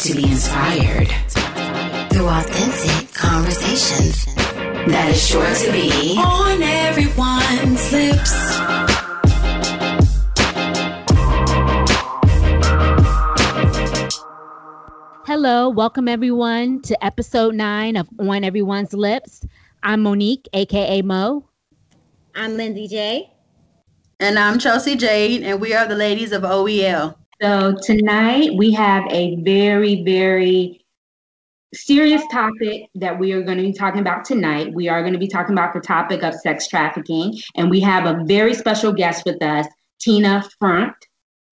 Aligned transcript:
to 0.00 0.14
be 0.14 0.24
inspired 0.24 1.08
through 2.10 2.26
authentic 2.26 3.12
conversations 3.12 4.24
that 4.86 5.10
is 5.10 5.26
sure 5.26 5.44
to 5.44 5.72
be 5.72 6.16
on 6.16 6.62
everyone's 6.62 7.92
lips. 7.92 8.32
Hello, 15.26 15.68
welcome 15.68 16.08
everyone 16.08 16.80
to 16.80 17.04
episode 17.04 17.54
nine 17.54 17.96
of 17.96 18.08
On 18.18 18.42
Everyone's 18.42 18.94
Lips. 18.94 19.44
I'm 19.82 20.02
Monique, 20.02 20.48
aka 20.54 21.02
Mo. 21.02 21.46
I'm 22.34 22.56
Lindsay 22.56 22.88
J. 22.88 23.30
And 24.18 24.38
I'm 24.38 24.58
Chelsea 24.58 24.96
Jade, 24.96 25.42
and 25.42 25.60
we 25.60 25.74
are 25.74 25.86
the 25.86 25.94
ladies 25.94 26.32
of 26.32 26.40
OEL. 26.40 27.19
So 27.40 27.74
tonight 27.82 28.50
we 28.54 28.70
have 28.72 29.04
a 29.10 29.36
very, 29.36 30.02
very 30.04 30.84
serious 31.72 32.22
topic 32.30 32.90
that 32.96 33.18
we 33.18 33.32
are 33.32 33.42
going 33.42 33.56
to 33.56 33.64
be 33.64 33.72
talking 33.72 34.02
about 34.02 34.26
tonight. 34.26 34.74
We 34.74 34.90
are 34.90 35.00
going 35.00 35.14
to 35.14 35.18
be 35.18 35.26
talking 35.26 35.54
about 35.54 35.72
the 35.72 35.80
topic 35.80 36.22
of 36.22 36.34
sex 36.34 36.68
trafficking, 36.68 37.38
and 37.56 37.70
we 37.70 37.80
have 37.80 38.04
a 38.04 38.22
very 38.24 38.52
special 38.52 38.92
guest 38.92 39.24
with 39.24 39.42
us, 39.42 39.66
Tina 40.00 40.44
Frundt, 40.60 40.92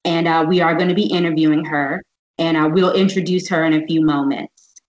and 0.04 0.28
uh, 0.28 0.44
we 0.46 0.60
are 0.60 0.74
going 0.74 0.90
to 0.90 0.94
be 0.94 1.06
interviewing 1.06 1.64
her, 1.64 2.02
and 2.36 2.58
uh, 2.58 2.68
we'll 2.70 2.92
introduce 2.92 3.48
her 3.48 3.64
in 3.64 3.72
a 3.72 3.86
few 3.86 4.04
moments. 4.04 4.82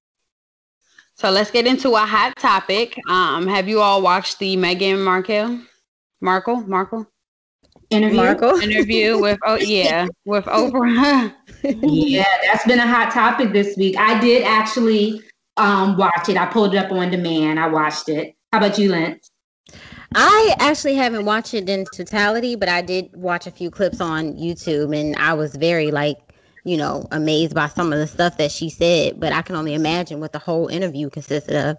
So 1.16 1.32
let's 1.32 1.52
get 1.52 1.66
into 1.66 1.96
a 1.96 2.00
hot 2.00 2.36
topic. 2.36 3.00
Um, 3.08 3.48
have 3.48 3.70
you 3.70 3.80
all 3.80 4.02
watched 4.02 4.40
the 4.40 4.58
Meghan 4.58 5.02
Markle, 5.02 5.62
Markle, 6.20 6.58
Markle 6.68 7.08
interview. 7.90 8.18
Markle 8.18 8.56
interview 8.62 9.20
with 9.20 9.40
oh 9.46 9.56
yeah 9.56 10.08
with 10.26 10.46
Oprah. 10.46 11.34
yeah, 11.64 12.26
that's 12.44 12.66
been 12.66 12.80
a 12.80 12.88
hot 12.88 13.12
topic 13.12 13.54
this 13.54 13.76
week. 13.78 13.98
I 13.98 14.20
did 14.20 14.44
actually 14.44 15.22
um, 15.58 15.98
watch 15.98 16.30
it. 16.30 16.38
I 16.38 16.46
pulled 16.46 16.74
it 16.74 16.78
up 16.78 16.92
on 16.92 17.12
demand. 17.12 17.60
I 17.60 17.68
watched 17.68 18.10
it. 18.10 18.36
How 18.52 18.60
about 18.60 18.78
you, 18.78 18.92
Lance? 18.92 19.30
I 20.16 20.56
actually 20.60 20.96
haven't 20.96 21.26
watched 21.26 21.54
it 21.54 21.70
in 21.70 21.86
totality, 21.94 22.56
but 22.56 22.68
I 22.68 22.82
did 22.82 23.16
watch 23.16 23.46
a 23.46 23.52
few 23.52 23.70
clips 23.70 24.02
on 24.02 24.34
YouTube, 24.34 24.98
and 24.98 25.16
I 25.18 25.34
was 25.34 25.56
very 25.56 25.92
like 25.92 26.18
you 26.64 26.78
know 26.78 27.08
amazed 27.12 27.54
by 27.54 27.68
some 27.68 27.94
of 27.94 28.00
the 28.00 28.08
stuff 28.08 28.38
that 28.38 28.52
she 28.52 28.70
said. 28.70 29.20
But 29.20 29.34
I 29.34 29.42
can 29.42 29.56
only 29.56 29.74
imagine 29.74 30.20
what 30.20 30.34
the 30.34 30.40
whole 30.40 30.68
interview 30.68 31.10
consisted 31.10 31.56
of. 31.56 31.78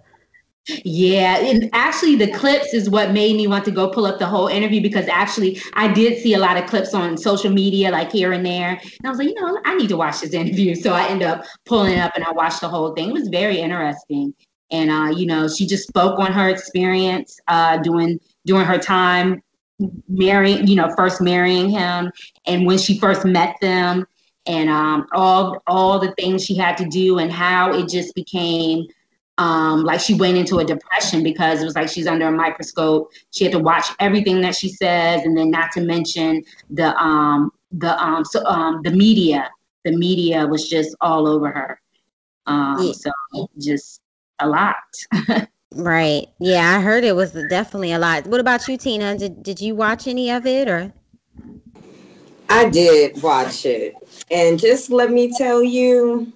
Yeah, 0.67 1.37
and 1.39 1.69
actually, 1.73 2.15
the 2.15 2.31
clips 2.31 2.73
is 2.73 2.87
what 2.87 3.13
made 3.13 3.35
me 3.35 3.47
want 3.47 3.65
to 3.65 3.71
go 3.71 3.89
pull 3.89 4.05
up 4.05 4.19
the 4.19 4.27
whole 4.27 4.47
interview 4.47 4.79
because 4.79 5.07
actually, 5.07 5.59
I 5.73 5.91
did 5.91 6.21
see 6.21 6.35
a 6.35 6.39
lot 6.39 6.55
of 6.55 6.69
clips 6.69 6.93
on 6.93 7.17
social 7.17 7.51
media, 7.51 7.89
like 7.89 8.11
here 8.11 8.31
and 8.31 8.45
there. 8.45 8.69
And 8.69 9.05
I 9.05 9.09
was 9.09 9.17
like, 9.17 9.29
you 9.29 9.33
know, 9.33 9.59
I 9.65 9.75
need 9.75 9.89
to 9.89 9.97
watch 9.97 10.21
this 10.21 10.33
interview. 10.33 10.75
So 10.75 10.93
I 10.93 11.07
end 11.07 11.23
up 11.23 11.45
pulling 11.65 11.97
up 11.97 12.11
and 12.15 12.23
I 12.23 12.31
watched 12.31 12.61
the 12.61 12.69
whole 12.69 12.93
thing. 12.93 13.09
It 13.09 13.13
was 13.13 13.27
very 13.29 13.57
interesting. 13.57 14.35
And, 14.71 14.91
uh, 14.91 15.13
you 15.17 15.25
know, 15.25 15.47
she 15.47 15.65
just 15.65 15.87
spoke 15.87 16.19
on 16.19 16.31
her 16.31 16.47
experience 16.49 17.39
uh, 17.47 17.77
doing, 17.77 18.19
during 18.45 18.65
her 18.65 18.77
time 18.77 19.41
marrying, 20.07 20.67
you 20.67 20.75
know, 20.75 20.93
first 20.95 21.21
marrying 21.21 21.69
him 21.69 22.11
and 22.45 22.65
when 22.65 22.77
she 22.77 22.99
first 22.99 23.25
met 23.25 23.55
them 23.61 24.05
and 24.45 24.69
um, 24.69 25.07
all, 25.11 25.61
all 25.67 25.99
the 25.99 26.13
things 26.13 26.45
she 26.45 26.55
had 26.55 26.77
to 26.77 26.85
do 26.85 27.17
and 27.17 27.31
how 27.31 27.73
it 27.73 27.89
just 27.89 28.15
became 28.15 28.85
um, 29.41 29.83
like 29.83 29.99
she 29.99 30.13
went 30.13 30.37
into 30.37 30.59
a 30.59 30.63
depression 30.63 31.23
because 31.23 31.61
it 31.61 31.65
was 31.65 31.73
like 31.73 31.89
she's 31.89 32.05
under 32.05 32.27
a 32.27 32.31
microscope. 32.31 33.11
She 33.31 33.43
had 33.43 33.51
to 33.53 33.59
watch 33.59 33.87
everything 33.99 34.39
that 34.41 34.55
she 34.55 34.69
says, 34.69 35.23
and 35.23 35.35
then 35.35 35.49
not 35.49 35.71
to 35.71 35.81
mention 35.81 36.43
the 36.69 36.95
um, 36.95 37.51
the 37.71 37.99
um, 37.99 38.23
so 38.23 38.45
um, 38.45 38.81
the 38.83 38.91
media. 38.91 39.49
The 39.83 39.97
media 39.97 40.45
was 40.45 40.69
just 40.69 40.95
all 41.01 41.27
over 41.27 41.49
her. 41.49 41.81
Um, 42.45 42.77
yeah. 42.85 42.93
So 42.93 43.49
just 43.59 44.01
a 44.37 44.47
lot. 44.47 44.75
right. 45.73 46.27
Yeah, 46.39 46.77
I 46.77 46.81
heard 46.81 47.03
it 47.03 47.15
was 47.15 47.31
definitely 47.49 47.93
a 47.93 47.99
lot. 47.99 48.27
What 48.27 48.39
about 48.39 48.67
you, 48.67 48.77
Tina? 48.77 49.17
Did 49.17 49.41
Did 49.41 49.59
you 49.59 49.73
watch 49.73 50.07
any 50.07 50.29
of 50.29 50.45
it 50.45 50.69
or? 50.69 50.93
I 52.47 52.69
did 52.69 53.23
watch 53.23 53.65
it, 53.65 53.95
and 54.29 54.59
just 54.59 54.91
let 54.91 55.09
me 55.09 55.35
tell 55.35 55.63
you 55.63 56.31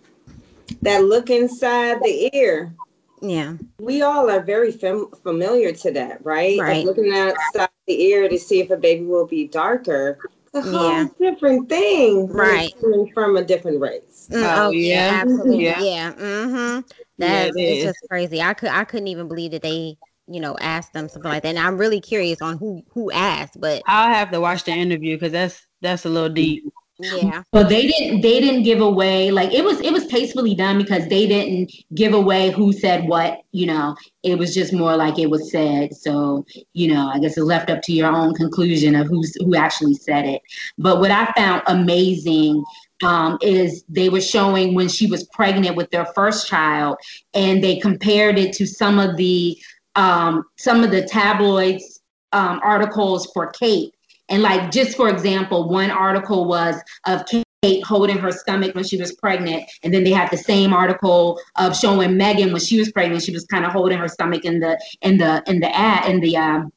that 0.81 1.03
look 1.03 1.29
inside 1.29 1.99
the 2.01 2.31
ear 2.33 2.73
yeah. 3.21 3.55
We 3.79 4.01
all 4.01 4.29
are 4.29 4.41
very 4.41 4.71
fam- 4.71 5.11
familiar 5.23 5.71
to 5.71 5.91
that, 5.91 6.23
right? 6.25 6.59
Right. 6.59 6.77
Like 6.77 6.85
looking 6.85 7.13
outside 7.13 7.69
the 7.87 8.01
ear 8.01 8.29
to 8.29 8.37
see 8.37 8.61
if 8.61 8.69
a 8.69 8.77
baby 8.77 9.05
will 9.05 9.27
be 9.27 9.47
darker. 9.47 10.19
It's 10.53 10.67
a 10.67 10.71
whole 10.71 10.91
yeah. 10.91 11.07
different 11.19 11.69
thing. 11.69 12.27
Right. 12.27 12.73
From 13.13 13.37
a 13.37 13.43
different 13.43 13.79
race. 13.79 14.29
Mm, 14.31 14.43
oh, 14.43 14.67
oh, 14.67 14.71
yeah. 14.71 15.21
Absolutely. 15.21 15.65
Yeah. 15.65 15.79
yeah. 15.81 16.13
Mm-hmm. 16.13 16.81
That's 17.17 17.57
yeah, 17.57 17.83
just 17.83 17.99
crazy. 18.09 18.41
I 18.41 18.53
could 18.53 18.69
I 18.69 18.83
couldn't 18.83 19.07
even 19.07 19.27
believe 19.27 19.51
that 19.51 19.61
they 19.61 19.97
you 20.27 20.39
know 20.39 20.57
asked 20.59 20.93
them 20.93 21.07
something 21.07 21.31
like 21.31 21.43
that. 21.43 21.49
And 21.49 21.59
I'm 21.59 21.77
really 21.77 22.01
curious 22.01 22.41
on 22.41 22.57
who 22.57 22.83
who 22.89 23.11
asked, 23.11 23.59
but 23.59 23.83
I'll 23.87 24.13
have 24.13 24.31
to 24.31 24.41
watch 24.41 24.63
the 24.63 24.71
interview 24.71 25.15
because 25.15 25.31
that's 25.31 25.65
that's 25.81 26.05
a 26.05 26.09
little 26.09 26.29
deep. 26.29 26.63
Yeah. 26.97 27.43
But 27.51 27.67
they 27.67 27.87
didn't 27.87 28.21
they 28.21 28.39
didn't 28.39 28.63
give 28.63 28.79
away 28.79 29.29
like 29.29 29.53
it 29.53 29.65
was 29.65 29.81
it 29.81 29.91
was 29.91 30.07
tastefully 30.07 30.55
done 30.55 30.77
because 30.77 31.07
they 31.07 31.27
didn't 31.27 31.73
give 31.93 32.13
away 32.13 32.51
who 32.51 32.71
said 32.71 33.07
what, 33.07 33.41
you 33.51 33.65
know. 33.65 33.95
It 34.23 34.39
was 34.39 34.55
just 34.55 34.71
more 34.71 34.95
like 34.95 35.19
it 35.19 35.29
was 35.29 35.51
said. 35.51 35.93
So, 35.93 36.45
you 36.73 36.93
know, 36.93 37.09
I 37.13 37.19
guess 37.19 37.37
it's 37.37 37.45
left 37.45 37.69
up 37.69 37.81
to 37.83 37.93
your 37.93 38.07
own 38.07 38.33
conclusion 38.33 38.95
of 38.95 39.07
who's 39.07 39.35
who 39.35 39.55
actually 39.55 39.95
said 39.95 40.25
it. 40.25 40.41
But 40.77 40.99
what 40.99 41.11
I 41.11 41.31
found 41.33 41.63
amazing 41.67 42.63
um, 43.03 43.37
is 43.41 43.83
they 43.89 44.09
were 44.09 44.21
showing 44.21 44.73
when 44.73 44.87
she 44.87 45.07
was 45.07 45.25
pregnant 45.25 45.75
with 45.75 45.91
their 45.91 46.05
first 46.05 46.47
child 46.47 46.97
and 47.33 47.61
they 47.61 47.77
compared 47.77 48.39
it 48.39 48.53
to 48.53 48.65
some 48.65 48.99
of 48.99 49.17
the 49.17 49.57
um, 49.95 50.45
some 50.57 50.83
of 50.83 50.91
the 50.91 51.03
tabloids 51.03 52.01
um, 52.31 52.59
articles 52.63 53.29
for 53.33 53.47
Kate 53.47 53.94
and 54.29 54.41
like 54.41 54.71
just 54.71 54.97
for 54.97 55.09
example, 55.09 55.69
one 55.69 55.91
article 55.91 56.45
was 56.45 56.81
of 57.05 57.25
Kate 57.25 57.83
holding 57.83 58.17
her 58.17 58.31
stomach 58.31 58.75
when 58.75 58.83
she 58.83 58.97
was 58.97 59.13
pregnant, 59.15 59.63
and 59.83 59.93
then 59.93 60.03
they 60.03 60.11
had 60.11 60.29
the 60.31 60.37
same 60.37 60.73
article 60.73 61.39
of 61.57 61.77
showing 61.77 62.11
Meghan 62.11 62.51
when 62.51 62.61
she 62.61 62.77
was 62.77 62.91
pregnant. 62.91 63.23
She 63.23 63.31
was 63.31 63.45
kind 63.45 63.65
of 63.65 63.71
holding 63.71 63.97
her 63.97 64.07
stomach 64.07 64.45
in 64.45 64.59
the 64.59 64.79
in 65.01 65.17
the 65.17 65.43
in 65.47 65.59
the 65.59 65.75
ad 65.75 66.09
in 66.09 66.19
the 66.21 66.37
um 66.37 66.71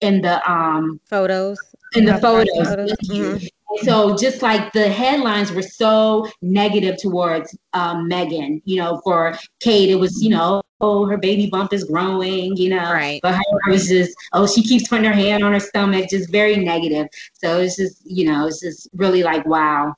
in 0.00 0.20
the 0.20 0.50
um 0.50 1.00
photos 1.06 1.58
in 1.94 2.04
the 2.04 2.18
photos. 2.18 2.68
photos. 2.68 2.92
Mm-hmm. 3.08 3.46
So 3.82 4.16
just 4.16 4.42
like 4.42 4.72
the 4.72 4.88
headlines 4.88 5.52
were 5.52 5.62
so 5.62 6.26
negative 6.42 6.96
towards 6.98 7.56
um, 7.72 8.08
Meghan, 8.08 8.62
you 8.64 8.76
know, 8.76 9.00
for 9.04 9.36
Kate, 9.60 9.90
it 9.90 9.96
was, 9.96 10.22
you 10.22 10.30
know, 10.30 10.62
oh, 10.80 11.06
her 11.06 11.16
baby 11.16 11.48
bump 11.48 11.72
is 11.72 11.84
growing, 11.84 12.56
you 12.56 12.70
know. 12.70 12.92
Right. 12.92 13.20
But 13.22 13.34
her 13.34 13.42
it 13.66 13.70
was 13.70 13.88
just, 13.88 14.14
oh, 14.32 14.46
she 14.46 14.62
keeps 14.62 14.88
putting 14.88 15.04
her 15.04 15.12
hand 15.12 15.44
on 15.44 15.52
her 15.52 15.60
stomach, 15.60 16.10
just 16.10 16.30
very 16.30 16.56
negative. 16.56 17.08
So 17.32 17.60
it's 17.60 17.76
just, 17.76 18.02
you 18.04 18.30
know, 18.30 18.46
it's 18.46 18.60
just 18.60 18.88
really 18.94 19.22
like, 19.22 19.46
wow. 19.46 19.94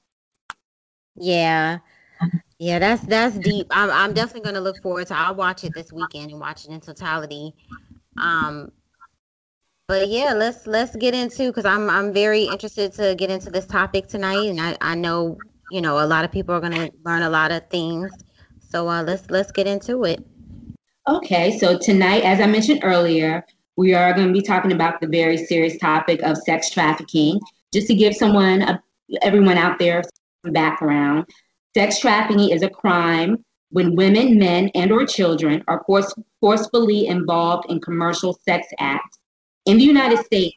Yeah. 1.16 1.78
Yeah, 2.59 2.81
that's 2.81 3.03
that's 3.03 3.39
deep. 3.39 3.69
I'm 3.71 3.91
I'm 3.91 4.12
definitely 4.12 4.43
gonna 4.43 4.60
look 4.60 4.83
forward 4.83 5.06
to 5.09 5.16
I'll 5.16 5.37
watch 5.37 5.62
it 5.62 5.72
this 5.75 5.93
weekend 5.93 6.33
and 6.33 6.41
watch 6.41 6.65
it 6.65 6.71
in 6.72 6.81
totality. 6.81 7.55
Um 8.16 8.72
but 9.88 10.09
yeah, 10.09 10.34
let's 10.34 10.66
let's 10.66 10.94
get 10.94 11.15
into 11.15 11.49
because 11.49 11.65
I'm 11.65 11.88
I'm 11.88 12.12
very 12.12 12.44
interested 12.44 12.93
to 12.94 13.15
get 13.15 13.31
into 13.31 13.50
this 13.50 13.66
topic 13.66 14.06
tonight, 14.06 14.47
and 14.47 14.60
I 14.60 14.76
I 14.82 14.94
know 14.94 15.38
you 15.71 15.81
know 15.81 15.99
a 15.99 16.06
lot 16.06 16.25
of 16.26 16.31
people 16.31 16.54
are 16.54 16.60
gonna 16.60 16.91
learn 17.04 17.22
a 17.22 17.31
lot 17.31 17.50
of 17.50 17.66
things. 17.71 18.12
So 18.69 18.87
uh, 18.87 19.03
let's 19.03 19.31
let's 19.31 19.50
get 19.50 19.66
into 19.66 20.04
it. 20.04 20.22
Okay, 21.09 21.59
so 21.59 21.78
tonight, 21.78 22.22
as 22.22 22.38
I 22.38 22.47
mentioned 22.47 22.81
earlier, 22.82 23.43
we 23.77 23.94
are 23.94 24.12
going 24.12 24.27
to 24.27 24.32
be 24.32 24.43
talking 24.43 24.72
about 24.72 25.00
the 25.00 25.06
very 25.06 25.38
serious 25.38 25.78
topic 25.78 26.21
of 26.21 26.37
sex 26.37 26.69
trafficking. 26.69 27.41
Just 27.72 27.87
to 27.87 27.94
give 27.94 28.15
someone, 28.15 28.60
a, 28.60 28.83
everyone 29.22 29.57
out 29.57 29.78
there, 29.78 30.03
some 30.45 30.53
background, 30.53 31.24
sex 31.74 31.98
trafficking 31.98 32.51
is 32.51 32.62
a 32.62 32.68
crime 32.68 33.42
when 33.71 33.97
women, 33.97 34.39
men, 34.39 34.71
and/or 34.74 35.07
children 35.07 35.65
are 35.66 35.83
force, 35.86 36.12
forcefully 36.42 37.07
involved 37.07 37.71
in 37.71 37.80
commercial 37.80 38.39
sex 38.45 38.66
acts 38.78 39.17
in 39.68 39.76
the 39.76 39.84
United 39.84 40.24
States, 40.24 40.56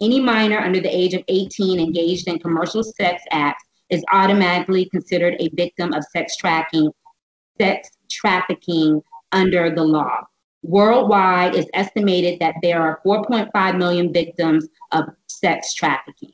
any 0.00 0.18
minor 0.18 0.58
under 0.58 0.80
the 0.80 0.88
age 0.88 1.12
of 1.12 1.22
18 1.28 1.78
engaged 1.78 2.26
in 2.26 2.38
commercial 2.38 2.82
sex 2.82 3.22
acts 3.30 3.62
is 3.90 4.02
automatically 4.12 4.88
considered 4.88 5.36
a 5.38 5.50
victim 5.50 5.92
of 5.92 6.02
sex 6.04 6.36
trafficking, 6.36 6.90
sex 7.60 7.90
trafficking 8.10 9.02
under 9.32 9.74
the 9.74 9.84
law. 9.84 10.20
Worldwide, 10.62 11.54
it's 11.54 11.68
estimated 11.74 12.40
that 12.40 12.54
there 12.62 12.80
are 12.80 13.00
4.5 13.04 13.76
million 13.76 14.10
victims 14.10 14.66
of 14.92 15.04
sex 15.28 15.74
trafficking. 15.74 16.32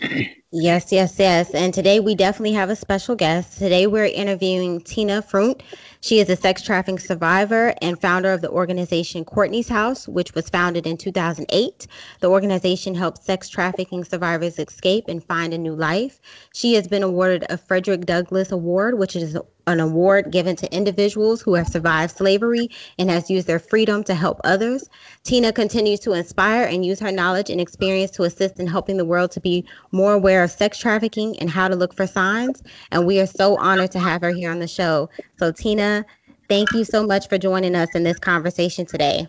Yes, 0.54 0.92
yes, 0.92 1.18
yes. 1.18 1.54
And 1.54 1.72
today 1.72 1.98
we 1.98 2.14
definitely 2.14 2.52
have 2.52 2.68
a 2.68 2.76
special 2.76 3.14
guest. 3.14 3.56
Today 3.56 3.86
we're 3.86 4.04
interviewing 4.04 4.82
Tina 4.82 5.22
Frundt. 5.22 5.62
She 6.02 6.20
is 6.20 6.28
a 6.28 6.36
sex 6.36 6.60
trafficking 6.60 6.98
survivor 6.98 7.72
and 7.80 7.98
founder 7.98 8.34
of 8.34 8.42
the 8.42 8.50
organization 8.50 9.24
Courtney's 9.24 9.68
House, 9.68 10.06
which 10.06 10.34
was 10.34 10.50
founded 10.50 10.86
in 10.86 10.98
2008. 10.98 11.86
The 12.20 12.28
organization 12.28 12.94
helps 12.94 13.24
sex 13.24 13.48
trafficking 13.48 14.04
survivors 14.04 14.58
escape 14.58 15.04
and 15.08 15.24
find 15.24 15.54
a 15.54 15.58
new 15.58 15.74
life. 15.74 16.20
She 16.52 16.74
has 16.74 16.86
been 16.86 17.02
awarded 17.02 17.46
a 17.48 17.56
Frederick 17.56 18.04
Douglass 18.04 18.52
Award, 18.52 18.98
which 18.98 19.16
is 19.16 19.38
an 19.66 19.80
award 19.80 20.30
given 20.30 20.56
to 20.56 20.74
individuals 20.74 21.40
who 21.40 21.54
have 21.54 21.68
survived 21.68 22.16
slavery 22.16 22.68
and 22.98 23.08
has 23.08 23.30
used 23.30 23.46
their 23.46 23.58
freedom 23.58 24.02
to 24.04 24.14
help 24.14 24.40
others. 24.44 24.88
Tina 25.22 25.52
continues 25.52 26.00
to 26.00 26.12
inspire 26.12 26.64
and 26.64 26.84
use 26.84 26.98
her 27.00 27.12
knowledge 27.12 27.48
and 27.48 27.60
experience 27.60 28.10
to 28.12 28.24
assist 28.24 28.58
in 28.58 28.66
helping 28.66 28.96
the 28.96 29.04
world 29.04 29.30
to 29.30 29.40
be 29.40 29.64
more 29.92 30.14
aware 30.14 30.41
of 30.42 30.50
sex 30.50 30.78
trafficking 30.78 31.38
and 31.38 31.48
how 31.50 31.68
to 31.68 31.76
look 31.76 31.94
for 31.94 32.06
signs. 32.06 32.62
And 32.90 33.06
we 33.06 33.20
are 33.20 33.26
so 33.26 33.56
honored 33.56 33.92
to 33.92 33.98
have 33.98 34.20
her 34.22 34.30
here 34.30 34.50
on 34.50 34.58
the 34.58 34.68
show. 34.68 35.08
So, 35.38 35.52
Tina, 35.52 36.04
thank 36.48 36.72
you 36.72 36.84
so 36.84 37.06
much 37.06 37.28
for 37.28 37.38
joining 37.38 37.74
us 37.74 37.94
in 37.94 38.04
this 38.04 38.18
conversation 38.18 38.86
today. 38.86 39.26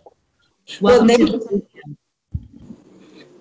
Well, 0.81 1.07
thank 1.07 1.19
you. 1.19 1.67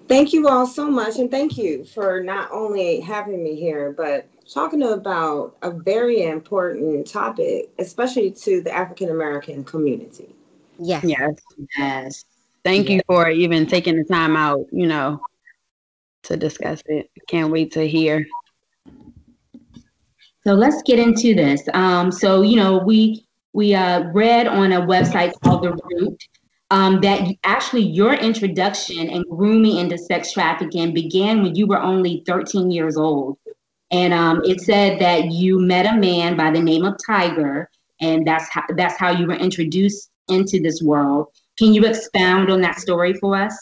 Thank 0.09 0.33
you 0.33 0.47
all 0.47 0.67
so 0.67 0.91
much, 0.91 1.19
and 1.19 1.31
thank 1.31 1.57
you 1.57 1.85
for 1.85 2.23
not 2.23 2.51
only 2.53 3.01
having 3.01 3.43
me 3.43 3.55
here, 3.55 3.93
but 3.97 4.27
talking 4.53 4.83
about 4.83 5.57
a 5.63 5.71
very 5.71 6.25
important 6.25 7.07
topic, 7.07 7.71
especially 7.79 8.31
to 8.33 8.61
the 8.61 8.75
African 8.75 9.09
American 9.09 9.65
community. 9.65 10.29
Yes. 10.79 11.05
Yes. 11.05 11.35
Yes. 11.79 12.25
Thank 12.65 12.91
you 12.91 13.01
for 13.07 13.31
even 13.31 13.67
taking 13.67 13.97
the 13.97 14.05
time 14.05 14.37
out, 14.37 14.67
you 14.71 14.87
know, 14.87 15.21
to 16.25 16.37
discuss 16.37 16.83
it. 16.87 17.11
Can't 17.29 17.51
wait 17.51 17.73
to 17.73 17.87
hear. 17.87 18.27
So 20.45 20.55
let's 20.55 20.83
get 20.83 20.99
into 20.99 21.35
this. 21.35 21.63
Um, 21.73 22.11
so 22.11 22.43
you 22.43 22.57
know, 22.57 22.79
we 22.79 23.27
we 23.53 23.75
uh, 23.75 24.11
read 24.13 24.47
on 24.47 24.73
a 24.73 24.81
website 24.81 25.33
called 25.43 25.63
The 25.63 25.79
Root 25.91 26.23
um, 26.73 27.03
that 27.03 27.29
actually 27.45 27.83
your 27.83 28.15
introduction 28.15 29.11
and 29.11 29.27
grooming 29.29 29.77
into 29.77 29.99
sex 29.99 30.33
trafficking 30.33 30.95
began 30.95 31.43
when 31.43 31.55
you 31.55 31.67
were 31.67 31.79
only 31.79 32.23
13 32.27 32.71
years 32.71 32.97
old. 32.97 33.37
And 33.91 34.15
um, 34.15 34.41
it 34.45 34.63
said 34.63 34.99
that 35.01 35.31
you 35.31 35.61
met 35.61 35.85
a 35.85 35.99
man 35.99 36.35
by 36.35 36.51
the 36.51 36.63
name 36.63 36.87
of 36.87 36.97
Tiger, 37.07 37.69
and 38.01 38.27
that's 38.27 38.49
how, 38.49 38.63
that's 38.75 38.99
how 38.99 39.11
you 39.11 39.27
were 39.27 39.35
introduced 39.35 40.09
into 40.29 40.63
this 40.63 40.81
world. 40.81 41.27
Can 41.59 41.75
you 41.75 41.85
expound 41.85 42.51
on 42.51 42.63
that 42.63 42.81
story 42.81 43.13
for 43.13 43.37
us? 43.37 43.55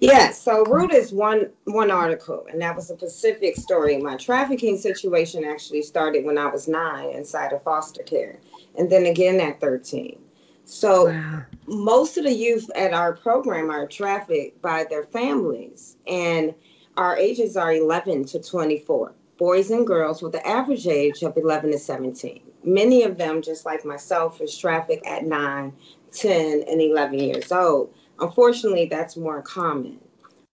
Yes. 0.00 0.40
So 0.40 0.64
Root 0.64 0.92
is 0.92 1.12
one 1.12 1.50
one 1.64 1.90
article, 1.90 2.46
and 2.50 2.60
that 2.62 2.76
was 2.76 2.90
a 2.90 2.96
specific 2.96 3.56
story. 3.56 3.96
My 3.98 4.16
trafficking 4.16 4.78
situation 4.78 5.44
actually 5.44 5.82
started 5.82 6.24
when 6.24 6.38
I 6.38 6.46
was 6.46 6.68
nine 6.68 7.10
inside 7.10 7.52
of 7.52 7.62
foster 7.64 8.04
care, 8.04 8.38
and 8.76 8.88
then 8.88 9.06
again 9.06 9.40
at 9.40 9.60
13. 9.60 10.20
So 10.64 11.06
wow. 11.06 11.42
most 11.66 12.16
of 12.16 12.24
the 12.24 12.32
youth 12.32 12.70
at 12.76 12.92
our 12.92 13.14
program 13.14 13.70
are 13.70 13.86
trafficked 13.86 14.62
by 14.62 14.84
their 14.88 15.04
families, 15.04 15.96
and 16.06 16.54
our 16.96 17.16
ages 17.16 17.56
are 17.56 17.72
11 17.72 18.24
to 18.26 18.40
24 18.40 19.14
boys 19.38 19.70
and 19.70 19.86
girls 19.86 20.20
with 20.20 20.32
the 20.32 20.46
average 20.46 20.86
age 20.86 21.22
of 21.22 21.36
11 21.36 21.72
to 21.72 21.78
17. 21.78 22.42
Many 22.64 23.04
of 23.04 23.16
them, 23.16 23.40
just 23.40 23.64
like 23.64 23.84
myself, 23.84 24.40
is 24.40 24.56
trafficked 24.56 25.06
at 25.06 25.24
9, 25.24 25.72
10, 26.12 26.64
and 26.68 26.80
11 26.82 27.18
years 27.18 27.50
old. 27.52 27.94
Unfortunately, 28.20 28.86
that's 28.86 29.16
more 29.16 29.42
common. 29.42 29.98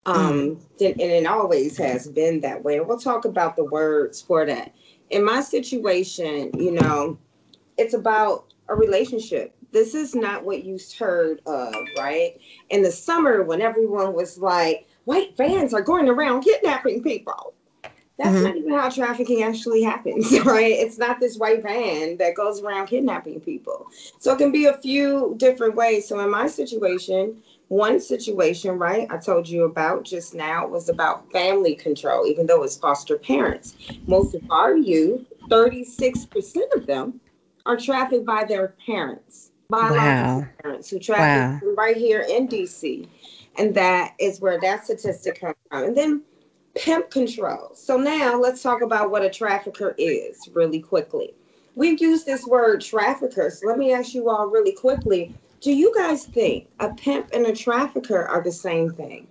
Um, 0.07 0.57
mm. 0.79 0.93
and 0.93 1.01
it 1.01 1.27
always 1.27 1.77
has 1.77 2.09
been 2.09 2.41
that 2.41 2.65
way. 2.65 2.79
And 2.79 2.89
we'll 2.89 2.99
talk 2.99 3.27
about 3.27 3.57
the 3.57 3.65
words 3.65 4.21
for 4.21 4.47
that. 4.47 4.75
In 5.11 5.25
my 5.25 5.41
situation, 5.41 6.51
you 6.55 6.73
know, 6.73 7.19
it's 7.77 7.95
about 7.95 8.53
a 8.69 8.75
relationship. 8.75 9.55
This 9.73 9.95
is 9.95 10.15
not 10.15 10.45
what 10.45 10.65
you 10.65 10.79
heard 10.99 11.41
of, 11.47 11.75
right? 11.99 12.41
In 12.71 12.83
the 12.83 12.91
summer, 12.91 13.43
when 13.43 13.61
everyone 13.61 14.15
was 14.15 14.39
like, 14.39 14.89
white 15.05 15.37
vans 15.37 15.75
are 15.75 15.83
going 15.83 16.09
around 16.09 16.43
kidnapping 16.43 17.03
people 17.03 17.55
that's 18.21 18.35
mm-hmm. 18.35 18.45
not 18.45 18.57
even 18.57 18.73
how 18.73 18.91
trafficking 18.91 19.43
actually 19.43 19.83
happens, 19.83 20.31
right? 20.45 20.73
It's 20.73 20.99
not 20.99 21.21
this 21.21 21.39
white 21.39 21.63
van 21.63 22.19
that 22.19 22.35
goes 22.35 22.61
around 22.61 22.89
kidnapping 22.89 23.41
people. 23.41 23.87
So 24.19 24.35
it 24.35 24.39
can 24.39 24.53
be 24.53 24.67
a 24.67 24.77
few 24.77 25.35
different 25.39 25.75
ways. 25.75 26.07
So 26.07 26.21
in 26.21 26.31
my 26.31 26.47
situation, 26.47 27.43
one 27.71 28.01
situation, 28.01 28.81
right, 28.81 29.07
I 29.11 29.17
told 29.17 29.49
you 29.49 29.63
about 29.63 30.03
just 30.03 30.35
now 30.35 30.67
was 30.67 30.89
about 30.89 31.31
family 31.31 31.77
control, 31.77 32.27
even 32.27 32.47
though 32.47 32.65
it's 32.65 32.77
foster 32.77 33.17
parents. 33.17 33.77
Most 34.09 34.35
of 34.35 34.43
our 34.51 34.77
youth, 34.77 35.33
36% 35.49 36.57
of 36.75 36.87
them, 36.87 37.21
are 37.67 37.77
trafficked 37.77 38.27
by 38.27 38.43
their 38.43 38.75
parents, 38.85 39.53
biological 39.69 40.41
wow. 40.41 40.49
parents 40.65 40.91
who 40.91 40.99
traffic 40.99 41.63
wow. 41.63 41.75
right 41.77 41.97
here 41.97 42.27
in 42.29 42.49
DC. 42.49 43.07
And 43.57 43.73
that 43.77 44.15
is 44.19 44.41
where 44.41 44.61
that 44.61 44.85
statistic 44.85 45.41
comes 45.41 45.55
from. 45.71 45.85
And 45.85 45.97
then 45.97 46.23
pimp 46.75 47.11
control. 47.11 47.71
So 47.75 47.97
now 47.97 48.37
let's 48.37 48.65
talk 48.65 48.83
about 48.83 49.13
what 49.13 49.23
a 49.23 49.31
trafficker 49.31 49.95
is 49.97 50.49
really 50.55 50.81
quickly. 50.81 51.35
We've 51.77 52.01
used 52.01 52.27
this 52.27 52.45
word 52.47 52.81
trafficker. 52.81 53.49
So 53.49 53.69
let 53.69 53.79
me 53.79 53.93
ask 53.93 54.13
you 54.13 54.29
all 54.29 54.49
really 54.49 54.73
quickly. 54.73 55.33
Do 55.61 55.73
you 55.73 55.93
guys 55.95 56.25
think 56.25 56.69
a 56.81 56.93
pimp 56.95 57.31
and 57.33 57.47
a 57.47 57.55
trafficker 57.55 58.27
are 58.27 58.43
the 58.43 58.53
same 58.53 58.91
thing? 58.93 59.27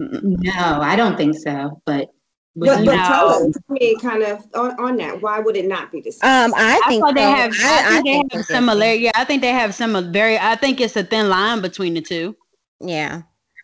No, 0.00 0.80
I 0.80 0.96
don't 0.96 1.16
think 1.16 1.36
so. 1.36 1.82
But 1.84 2.10
but, 2.56 2.84
but 2.84 2.96
tell 3.06 3.28
us 3.28 3.56
me 3.68 3.96
kind 4.00 4.22
of 4.22 4.44
on, 4.54 4.78
on, 4.80 4.96
that. 4.96 5.22
Why 5.22 5.38
would 5.38 5.56
it 5.56 5.66
not 5.66 5.92
be 5.92 6.00
the 6.00 6.10
same? 6.10 6.28
Um, 6.28 6.52
I 6.56 6.80
think 6.88 7.04
I 7.04 7.12
they 7.12 7.22
have. 7.22 7.52
I, 7.60 7.98
I, 7.98 8.02
think 8.02 8.24
I 8.24 8.28
they 8.34 8.38
have 8.38 8.46
similar. 8.46 8.92
Yeah, 8.92 9.12
I 9.14 9.24
think 9.24 9.42
they 9.42 9.52
have 9.52 9.74
some 9.74 10.12
very. 10.12 10.38
I 10.38 10.56
think 10.56 10.80
it's 10.80 10.96
a 10.96 11.04
thin 11.04 11.28
line 11.28 11.60
between 11.60 11.94
the 11.94 12.00
two. 12.00 12.36
Yeah. 12.80 13.22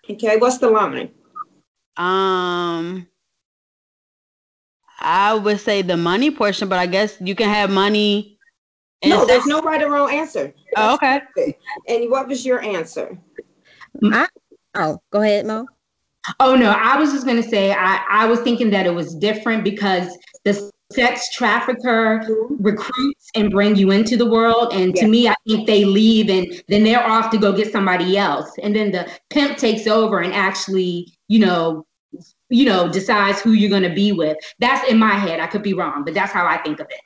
Okay, 0.08 0.36
what's 0.36 0.58
the 0.58 0.70
line? 0.70 1.10
Um, 1.96 3.08
I 5.00 5.34
would 5.34 5.60
say 5.60 5.82
the 5.82 5.96
money 5.96 6.30
portion, 6.30 6.68
but 6.68 6.78
I 6.78 6.86
guess 6.86 7.16
you 7.20 7.34
can 7.34 7.48
have 7.48 7.70
money. 7.70 8.38
No, 9.04 9.26
there's 9.26 9.46
no 9.46 9.60
right 9.60 9.82
or 9.82 9.90
wrong 9.90 10.12
answer. 10.12 10.54
Oh, 10.76 10.94
okay. 11.36 11.56
And 11.88 12.10
what 12.10 12.28
was 12.28 12.44
your 12.44 12.62
answer? 12.62 13.18
I, 14.02 14.26
oh, 14.74 15.00
go 15.10 15.22
ahead, 15.22 15.46
Mo. 15.46 15.66
Oh 16.40 16.56
no, 16.56 16.70
I 16.70 16.96
was 16.96 17.12
just 17.12 17.26
gonna 17.26 17.42
say 17.42 17.72
I, 17.72 18.02
I 18.08 18.26
was 18.26 18.40
thinking 18.40 18.70
that 18.70 18.86
it 18.86 18.94
was 18.94 19.14
different 19.14 19.62
because 19.62 20.16
the 20.44 20.70
sex 20.92 21.30
trafficker 21.34 22.20
mm-hmm. 22.20 22.62
recruits 22.62 23.30
and 23.34 23.50
bring 23.50 23.76
you 23.76 23.90
into 23.90 24.16
the 24.16 24.26
world. 24.26 24.72
And 24.72 24.94
to 24.96 25.08
me, 25.08 25.28
I 25.28 25.34
think 25.46 25.66
they 25.66 25.84
leave 25.84 26.30
and 26.30 26.62
then 26.68 26.84
they're 26.84 27.04
off 27.04 27.30
to 27.32 27.38
go 27.38 27.52
get 27.52 27.72
somebody 27.72 28.16
else. 28.16 28.50
And 28.62 28.74
then 28.74 28.92
the 28.92 29.10
pimp 29.30 29.58
takes 29.58 29.86
over 29.86 30.20
and 30.20 30.32
actually, 30.32 31.12
you 31.28 31.40
know, 31.40 31.86
you 32.48 32.64
know, 32.64 32.88
decides 32.88 33.40
who 33.40 33.52
you're 33.52 33.70
gonna 33.70 33.94
be 33.94 34.12
with. 34.12 34.36
That's 34.60 34.88
in 34.90 34.98
my 34.98 35.14
head. 35.14 35.40
I 35.40 35.46
could 35.46 35.62
be 35.62 35.74
wrong, 35.74 36.04
but 36.04 36.14
that's 36.14 36.32
how 36.32 36.46
I 36.46 36.58
think 36.58 36.81
of 36.81 36.86
it. 36.88 37.00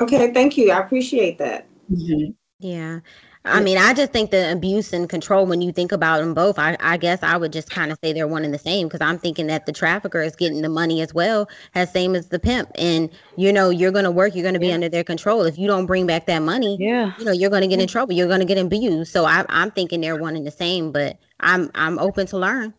Okay, 0.00 0.32
thank 0.32 0.56
you. 0.56 0.70
I 0.70 0.80
appreciate 0.80 1.38
that. 1.38 1.66
Mm-hmm. 1.90 2.32
Yeah. 2.62 3.00
I 3.44 3.60
mean, 3.60 3.76
I 3.76 3.92
just 3.92 4.12
think 4.12 4.30
the 4.30 4.52
abuse 4.52 4.92
and 4.92 5.08
control, 5.08 5.46
when 5.46 5.60
you 5.60 5.72
think 5.72 5.90
about 5.90 6.20
them 6.20 6.32
both, 6.32 6.60
I, 6.60 6.76
I 6.78 6.96
guess 6.96 7.24
I 7.24 7.36
would 7.36 7.52
just 7.52 7.70
kind 7.70 7.90
of 7.90 7.98
say 8.02 8.12
they're 8.12 8.28
one 8.28 8.44
and 8.44 8.54
the 8.54 8.58
same 8.58 8.86
because 8.86 9.00
I'm 9.00 9.18
thinking 9.18 9.48
that 9.48 9.66
the 9.66 9.72
trafficker 9.72 10.22
is 10.22 10.36
getting 10.36 10.62
the 10.62 10.68
money 10.68 11.00
as 11.00 11.12
well, 11.12 11.48
as 11.74 11.92
same 11.92 12.14
as 12.14 12.28
the 12.28 12.38
pimp. 12.38 12.70
And, 12.76 13.10
you 13.36 13.52
know, 13.52 13.68
you're 13.68 13.90
going 13.90 14.04
to 14.04 14.12
work, 14.12 14.36
you're 14.36 14.44
going 14.44 14.54
to 14.54 14.60
be 14.60 14.68
yeah. 14.68 14.74
under 14.74 14.88
their 14.88 15.02
control. 15.02 15.42
If 15.42 15.58
you 15.58 15.66
don't 15.66 15.86
bring 15.86 16.06
back 16.06 16.26
that 16.26 16.38
money, 16.38 16.76
yeah. 16.78 17.14
you 17.18 17.24
know, 17.24 17.32
you're 17.32 17.50
going 17.50 17.62
to 17.62 17.68
get 17.68 17.80
in 17.80 17.88
trouble. 17.88 18.12
You're 18.14 18.28
going 18.28 18.38
to 18.38 18.46
get 18.46 18.58
abused. 18.58 19.10
So 19.10 19.24
I, 19.24 19.44
I'm 19.48 19.72
thinking 19.72 20.00
they're 20.00 20.16
one 20.16 20.36
and 20.36 20.46
the 20.46 20.52
same, 20.52 20.92
but 20.92 21.18
I'm, 21.40 21.68
I'm 21.74 21.98
open 21.98 22.28
to 22.28 22.38
learn. 22.38 22.74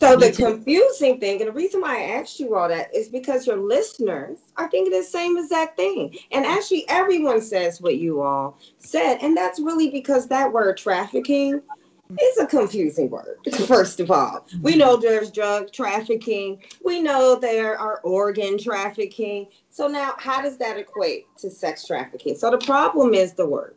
So 0.00 0.16
the 0.16 0.32
confusing 0.32 1.20
thing, 1.20 1.40
and 1.40 1.48
the 1.48 1.52
reason 1.52 1.82
why 1.82 1.98
I 1.98 2.02
asked 2.18 2.40
you 2.40 2.54
all 2.56 2.68
that 2.68 2.94
is 2.94 3.08
because 3.08 3.46
your 3.46 3.58
listeners 3.58 4.38
are 4.56 4.70
thinking 4.70 4.92
the 4.92 5.04
same 5.04 5.36
exact 5.36 5.76
thing. 5.76 6.16
And 6.32 6.46
actually 6.46 6.88
everyone 6.88 7.42
says 7.42 7.82
what 7.82 7.98
you 7.98 8.22
all 8.22 8.56
said. 8.78 9.18
And 9.20 9.36
that's 9.36 9.60
really 9.60 9.90
because 9.90 10.26
that 10.28 10.50
word 10.50 10.78
trafficking 10.78 11.60
is 12.18 12.38
a 12.38 12.46
confusing 12.46 13.10
word, 13.10 13.38
first 13.66 14.00
of 14.00 14.10
all. 14.10 14.46
We 14.62 14.72
mm-hmm. 14.72 14.80
know 14.80 14.96
there's 14.96 15.30
drug 15.30 15.70
trafficking. 15.70 16.62
We 16.82 17.02
know 17.02 17.36
there 17.36 17.78
are 17.78 18.00
organ 18.00 18.58
trafficking. 18.58 19.48
So 19.68 19.86
now 19.86 20.14
how 20.18 20.40
does 20.40 20.56
that 20.58 20.78
equate 20.78 21.26
to 21.38 21.50
sex 21.50 21.86
trafficking? 21.86 22.36
So 22.36 22.50
the 22.50 22.58
problem 22.58 23.12
is 23.12 23.34
the 23.34 23.46
word. 23.46 23.76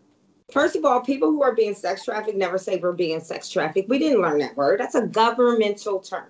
First 0.53 0.75
of 0.75 0.85
all, 0.85 1.01
people 1.01 1.31
who 1.31 1.41
are 1.41 1.55
being 1.55 1.73
sex 1.73 2.05
trafficked 2.05 2.37
never 2.37 2.59
say 2.59 2.77
we're 2.77 2.91
being 2.91 3.19
sex 3.19 3.49
trafficked. 3.49 3.89
We 3.89 3.97
didn't 3.97 4.21
learn 4.21 4.37
that 4.39 4.55
word. 4.55 4.79
That's 4.79 4.93
a 4.93 5.07
governmental 5.07 5.99
term. 5.99 6.29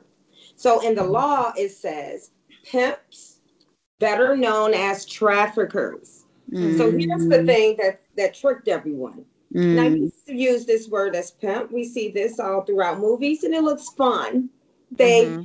So 0.56 0.80
in 0.80 0.96
the 0.96 1.04
law, 1.04 1.52
it 1.58 1.72
says 1.72 2.32
pimps, 2.64 3.42
better 4.00 4.38
known 4.38 4.74
as 4.74 5.06
traffickers. 5.06 6.24
Mm. 6.50 6.78
So 6.78 6.90
here's 6.92 7.28
the 7.28 7.44
thing 7.44 7.76
that 7.82 8.02
that 8.16 8.34
tricked 8.34 8.70
everyone. 8.70 9.26
Mm. 9.54 9.76
Now, 9.76 9.84
you 9.84 10.12
use 10.28 10.66
this 10.66 10.88
word 10.88 11.18
as 11.18 11.32
pimp. 11.32 11.74
We 11.74 11.84
see 11.84 12.10
this 12.10 12.40
all 12.40 12.62
throughout 12.62 13.00
movies, 13.00 13.44
and 13.44 13.54
it 13.54 13.64
looks 13.64 13.90
fun. 13.90 14.50
They 14.90 15.26
mm-hmm. 15.26 15.44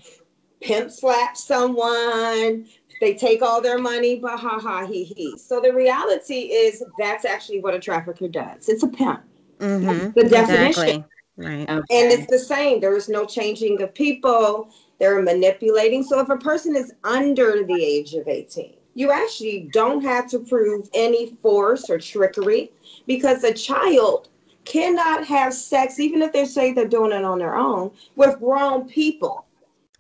pimp 0.61 0.93
slap 0.93 1.37
someone, 1.37 2.69
they 3.01 3.15
take 3.15 3.43
all 3.43 3.61
their 3.61 3.79
money, 3.79 4.19
but 4.19 4.39
ha 4.39 4.59
ha 4.59 4.87
he 4.87 5.05
he. 5.05 5.39
So 5.39 5.61
the 5.61 5.73
reality 5.73 6.51
is 6.53 6.83
that's 6.99 7.25
actually 7.25 7.61
what 7.61 7.75
a 7.75 7.79
trafficker 7.79 8.29
does. 8.29 8.69
It's 8.69 8.83
a 8.83 8.89
pimp. 8.89 9.23
Mm-hmm. 9.59 10.13
The 10.15 10.29
definition. 10.29 10.67
Exactly. 10.67 11.05
Right. 11.37 11.69
And 11.69 11.85
it's 11.91 12.27
the 12.27 12.39
same. 12.39 12.81
There 12.81 12.97
is 12.97 13.09
no 13.09 13.25
changing 13.25 13.81
of 13.83 13.95
people. 13.95 14.71
They're 14.99 15.23
manipulating. 15.23 16.03
So 16.03 16.19
if 16.19 16.29
a 16.29 16.37
person 16.37 16.75
is 16.75 16.93
under 17.05 17.65
the 17.65 17.85
age 17.85 18.15
of 18.15 18.27
18, 18.27 18.75
you 18.95 19.13
actually 19.13 19.71
don't 19.73 20.03
have 20.03 20.29
to 20.31 20.41
prove 20.41 20.89
any 20.95 21.37
force 21.43 21.89
or 21.89 21.99
trickery 21.99 22.73
because 23.07 23.45
a 23.45 23.53
child 23.53 24.29
cannot 24.65 25.25
have 25.25 25.55
sex, 25.55 26.01
even 26.01 26.21
if 26.23 26.33
they 26.33 26.45
say 26.45 26.73
they're 26.73 26.89
doing 26.89 27.13
it 27.13 27.25
on 27.25 27.39
their 27.39 27.55
own, 27.55 27.93
with 28.17 28.39
grown 28.41 28.89
people. 28.89 29.45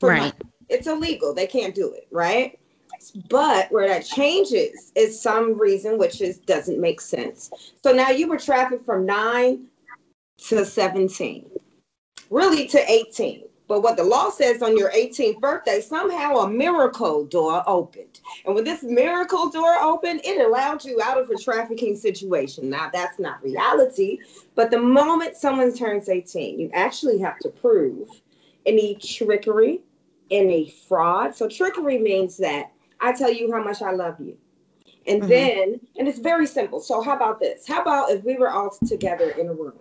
for 0.00 0.10
Right. 0.10 0.18
money. 0.20 0.32
It's 0.68 0.86
illegal. 0.86 1.34
They 1.34 1.46
can't 1.46 1.74
do 1.74 1.92
it, 1.92 2.06
right? 2.10 2.57
But 3.28 3.70
where 3.72 3.88
that 3.88 4.04
changes 4.04 4.92
is 4.94 5.20
some 5.20 5.58
reason 5.58 5.98
which 5.98 6.20
is 6.20 6.38
doesn't 6.38 6.80
make 6.80 7.00
sense. 7.00 7.50
So 7.82 7.92
now 7.92 8.10
you 8.10 8.28
were 8.28 8.38
trafficked 8.38 8.84
from 8.84 9.06
nine 9.06 9.66
to 10.48 10.64
17, 10.64 11.50
really 12.30 12.66
to 12.68 12.90
18. 12.90 13.44
But 13.68 13.82
what 13.82 13.98
the 13.98 14.04
law 14.04 14.30
says 14.30 14.62
on 14.62 14.78
your 14.78 14.90
18th 14.92 15.40
birthday, 15.40 15.82
somehow 15.82 16.38
a 16.38 16.48
miracle 16.48 17.26
door 17.26 17.62
opened. 17.66 18.20
And 18.46 18.54
when 18.54 18.64
this 18.64 18.82
miracle 18.82 19.50
door 19.50 19.74
opened, 19.74 20.22
it 20.24 20.40
allowed 20.40 20.86
you 20.86 21.02
out 21.02 21.20
of 21.20 21.28
a 21.28 21.36
trafficking 21.36 21.94
situation. 21.94 22.70
Now, 22.70 22.88
that's 22.90 23.18
not 23.18 23.42
reality, 23.42 24.20
but 24.54 24.70
the 24.70 24.80
moment 24.80 25.36
someone 25.36 25.74
turns 25.74 26.08
18, 26.08 26.58
you 26.58 26.70
actually 26.72 27.18
have 27.18 27.38
to 27.40 27.50
prove 27.50 28.08
any 28.64 28.94
trickery, 28.94 29.82
any 30.30 30.70
fraud. 30.88 31.34
So, 31.34 31.46
trickery 31.46 31.98
means 31.98 32.38
that 32.38 32.72
I 33.00 33.12
tell 33.12 33.32
you 33.32 33.52
how 33.52 33.62
much 33.62 33.82
I 33.82 33.92
love 33.92 34.16
you. 34.20 34.36
And 35.06 35.22
Mhm. 35.22 35.28
then, 35.28 35.80
and 35.96 36.08
it's 36.08 36.18
very 36.18 36.46
simple. 36.46 36.80
So, 36.80 37.00
how 37.00 37.14
about 37.14 37.40
this? 37.40 37.66
How 37.66 37.82
about 37.82 38.10
if 38.10 38.24
we 38.24 38.36
were 38.36 38.50
all 38.50 38.70
together 38.86 39.30
in 39.30 39.48
a 39.48 39.54
room 39.54 39.78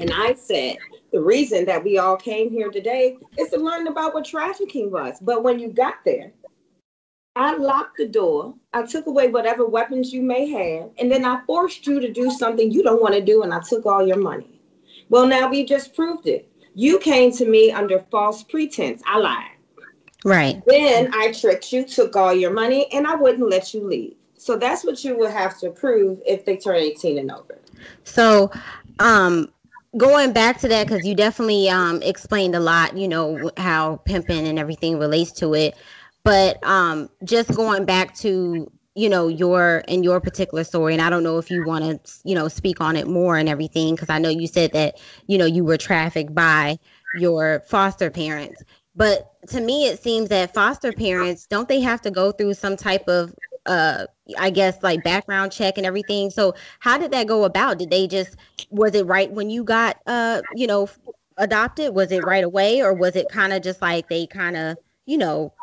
and 0.00 0.10
I 0.14 0.34
said, 0.34 0.78
the 1.12 1.20
reason 1.20 1.66
that 1.66 1.84
we 1.84 1.98
all 1.98 2.16
came 2.16 2.50
here 2.50 2.70
today 2.70 3.16
is 3.38 3.50
to 3.50 3.58
learn 3.58 3.86
about 3.86 4.14
what 4.14 4.24
trafficking 4.24 4.90
was. 4.90 5.18
But 5.20 5.42
when 5.42 5.58
you 5.58 5.68
got 5.68 5.96
there, 6.04 6.32
I 7.36 7.56
locked 7.56 7.98
the 7.98 8.08
door. 8.08 8.54
I 8.72 8.82
took 8.82 9.06
away 9.06 9.28
whatever 9.28 9.66
weapons 9.66 10.12
you 10.12 10.22
may 10.22 10.48
have, 10.50 10.90
and 10.98 11.10
then 11.10 11.24
I 11.24 11.44
forced 11.46 11.86
you 11.86 12.00
to 12.00 12.12
do 12.12 12.30
something 12.30 12.72
you 12.72 12.82
don't 12.82 13.02
want 13.02 13.14
to 13.14 13.20
do, 13.20 13.42
and 13.42 13.52
I 13.52 13.60
took 13.60 13.86
all 13.86 14.06
your 14.06 14.18
money. 14.18 14.60
Well, 15.10 15.26
now 15.26 15.48
we 15.50 15.64
just 15.64 15.94
proved 15.94 16.26
it. 16.26 16.50
You 16.74 16.98
came 16.98 17.30
to 17.32 17.46
me 17.46 17.70
under 17.72 18.00
false 18.10 18.42
pretense. 18.42 19.02
I 19.06 19.18
lied. 19.18 19.49
Right. 20.24 20.62
Then 20.66 21.10
I 21.14 21.32
tricked 21.32 21.72
you, 21.72 21.84
took 21.84 22.14
all 22.16 22.34
your 22.34 22.52
money, 22.52 22.86
and 22.92 23.06
I 23.06 23.14
wouldn't 23.14 23.48
let 23.48 23.72
you 23.72 23.86
leave. 23.86 24.16
So 24.36 24.56
that's 24.56 24.84
what 24.84 25.04
you 25.04 25.16
would 25.18 25.30
have 25.30 25.58
to 25.60 25.70
prove 25.70 26.20
if 26.26 26.44
they 26.44 26.56
turn 26.56 26.76
18 26.76 27.18
and 27.18 27.30
over. 27.30 27.58
So, 28.04 28.50
um, 28.98 29.50
going 29.96 30.32
back 30.32 30.58
to 30.60 30.68
that, 30.68 30.86
because 30.86 31.06
you 31.06 31.14
definitely 31.14 31.68
um 31.68 32.02
explained 32.02 32.54
a 32.54 32.60
lot, 32.60 32.96
you 32.96 33.08
know, 33.08 33.50
how 33.56 33.96
pimping 34.04 34.46
and 34.46 34.58
everything 34.58 34.98
relates 34.98 35.32
to 35.32 35.54
it. 35.54 35.76
But 36.22 36.62
um, 36.66 37.08
just 37.24 37.54
going 37.54 37.84
back 37.84 38.14
to 38.16 38.70
you 38.94 39.08
know 39.08 39.28
your 39.28 39.84
and 39.88 40.04
your 40.04 40.20
particular 40.20 40.64
story, 40.64 40.92
and 40.92 41.02
I 41.02 41.10
don't 41.10 41.22
know 41.22 41.38
if 41.38 41.50
you 41.50 41.62
want 41.62 41.84
to 41.84 42.12
you 42.24 42.34
know 42.34 42.48
speak 42.48 42.80
on 42.80 42.96
it 42.96 43.06
more 43.06 43.36
and 43.36 43.48
everything, 43.48 43.94
because 43.94 44.10
I 44.10 44.18
know 44.18 44.28
you 44.28 44.46
said 44.46 44.72
that 44.72 44.98
you 45.26 45.38
know 45.38 45.46
you 45.46 45.64
were 45.64 45.76
trafficked 45.76 46.34
by 46.34 46.78
your 47.12 47.62
foster 47.66 48.10
parents. 48.10 48.62
But 48.94 49.29
to 49.48 49.60
me, 49.60 49.86
it 49.86 50.02
seems 50.02 50.28
that 50.28 50.54
foster 50.54 50.92
parents 50.92 51.46
don't 51.46 51.68
they 51.68 51.80
have 51.80 52.00
to 52.02 52.10
go 52.10 52.32
through 52.32 52.54
some 52.54 52.76
type 52.76 53.08
of 53.08 53.34
uh 53.66 54.06
I 54.38 54.50
guess 54.50 54.82
like 54.82 55.02
background 55.02 55.52
check 55.52 55.76
and 55.76 55.86
everything. 55.86 56.30
So 56.30 56.54
how 56.80 56.98
did 56.98 57.10
that 57.12 57.26
go 57.26 57.44
about? 57.44 57.78
Did 57.78 57.90
they 57.90 58.06
just 58.06 58.36
was 58.70 58.94
it 58.94 59.06
right 59.06 59.30
when 59.30 59.50
you 59.50 59.64
got 59.64 59.98
uh 60.06 60.42
you 60.50 60.66
know 60.66 60.88
adopted? 61.36 61.94
Was 61.94 62.12
it 62.12 62.24
right 62.24 62.44
away 62.44 62.82
or 62.82 62.94
was 62.94 63.16
it 63.16 63.28
kind 63.28 63.52
of 63.52 63.62
just 63.62 63.80
like 63.82 64.08
they 64.08 64.26
kind 64.26 64.56
of 64.56 64.76
you 65.06 65.18
know 65.18 65.54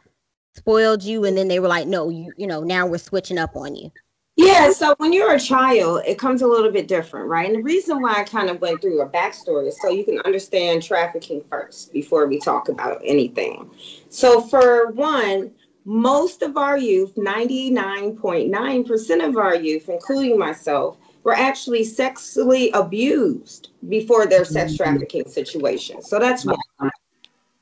spoiled 0.56 1.04
you 1.04 1.26
and 1.26 1.38
then 1.38 1.48
they 1.48 1.60
were 1.60 1.68
like 1.68 1.88
no 1.88 2.10
you 2.10 2.34
you 2.38 2.48
know 2.48 2.64
now 2.64 2.88
we're 2.88 2.98
switching 2.98 3.38
up 3.38 3.56
on 3.56 3.76
you. 3.76 3.92
Yeah, 4.38 4.72
so 4.72 4.96
when 5.00 5.12
you're 5.14 5.34
a 5.34 5.40
child, 5.40 6.04
it 6.06 6.20
comes 6.20 6.44
a 6.44 6.48
little 6.48 6.72
bit 6.72 6.88
different, 6.88 7.28
right? 7.28 7.48
And 7.48 7.56
the 7.56 7.64
reason 7.64 8.04
why 8.04 8.18
I 8.18 8.24
kind 8.24 8.52
of 8.52 8.62
went 8.62 8.84
through 8.84 9.02
a 9.02 9.10
backstory 9.10 9.68
is 9.68 9.82
so 9.82 9.90
you 9.90 10.06
can 10.06 10.20
understand 10.20 10.84
trafficking 10.84 11.44
first 11.50 11.92
before 11.92 12.28
we 12.28 12.40
talk 12.40 12.70
about 12.70 13.02
anything. 13.04 13.68
So, 14.10 14.40
for 14.40 14.92
one, 14.92 15.50
most 15.86 16.44
of 16.44 16.56
our 16.56 16.78
youth, 16.78 17.16
99.9% 17.16 19.28
of 19.28 19.38
our 19.38 19.56
youth, 19.56 19.90
including 19.90 20.38
myself, 20.38 21.00
were 21.24 21.34
actually 21.34 21.84
sexually 21.84 22.70
abused 22.72 23.70
before 23.90 24.28
their 24.28 24.46
sex 24.46 24.74
mm-hmm. 24.74 24.84
trafficking 24.84 25.28
situation. 25.28 26.04
So, 26.04 26.20
that's 26.20 26.46
one. 26.46 26.60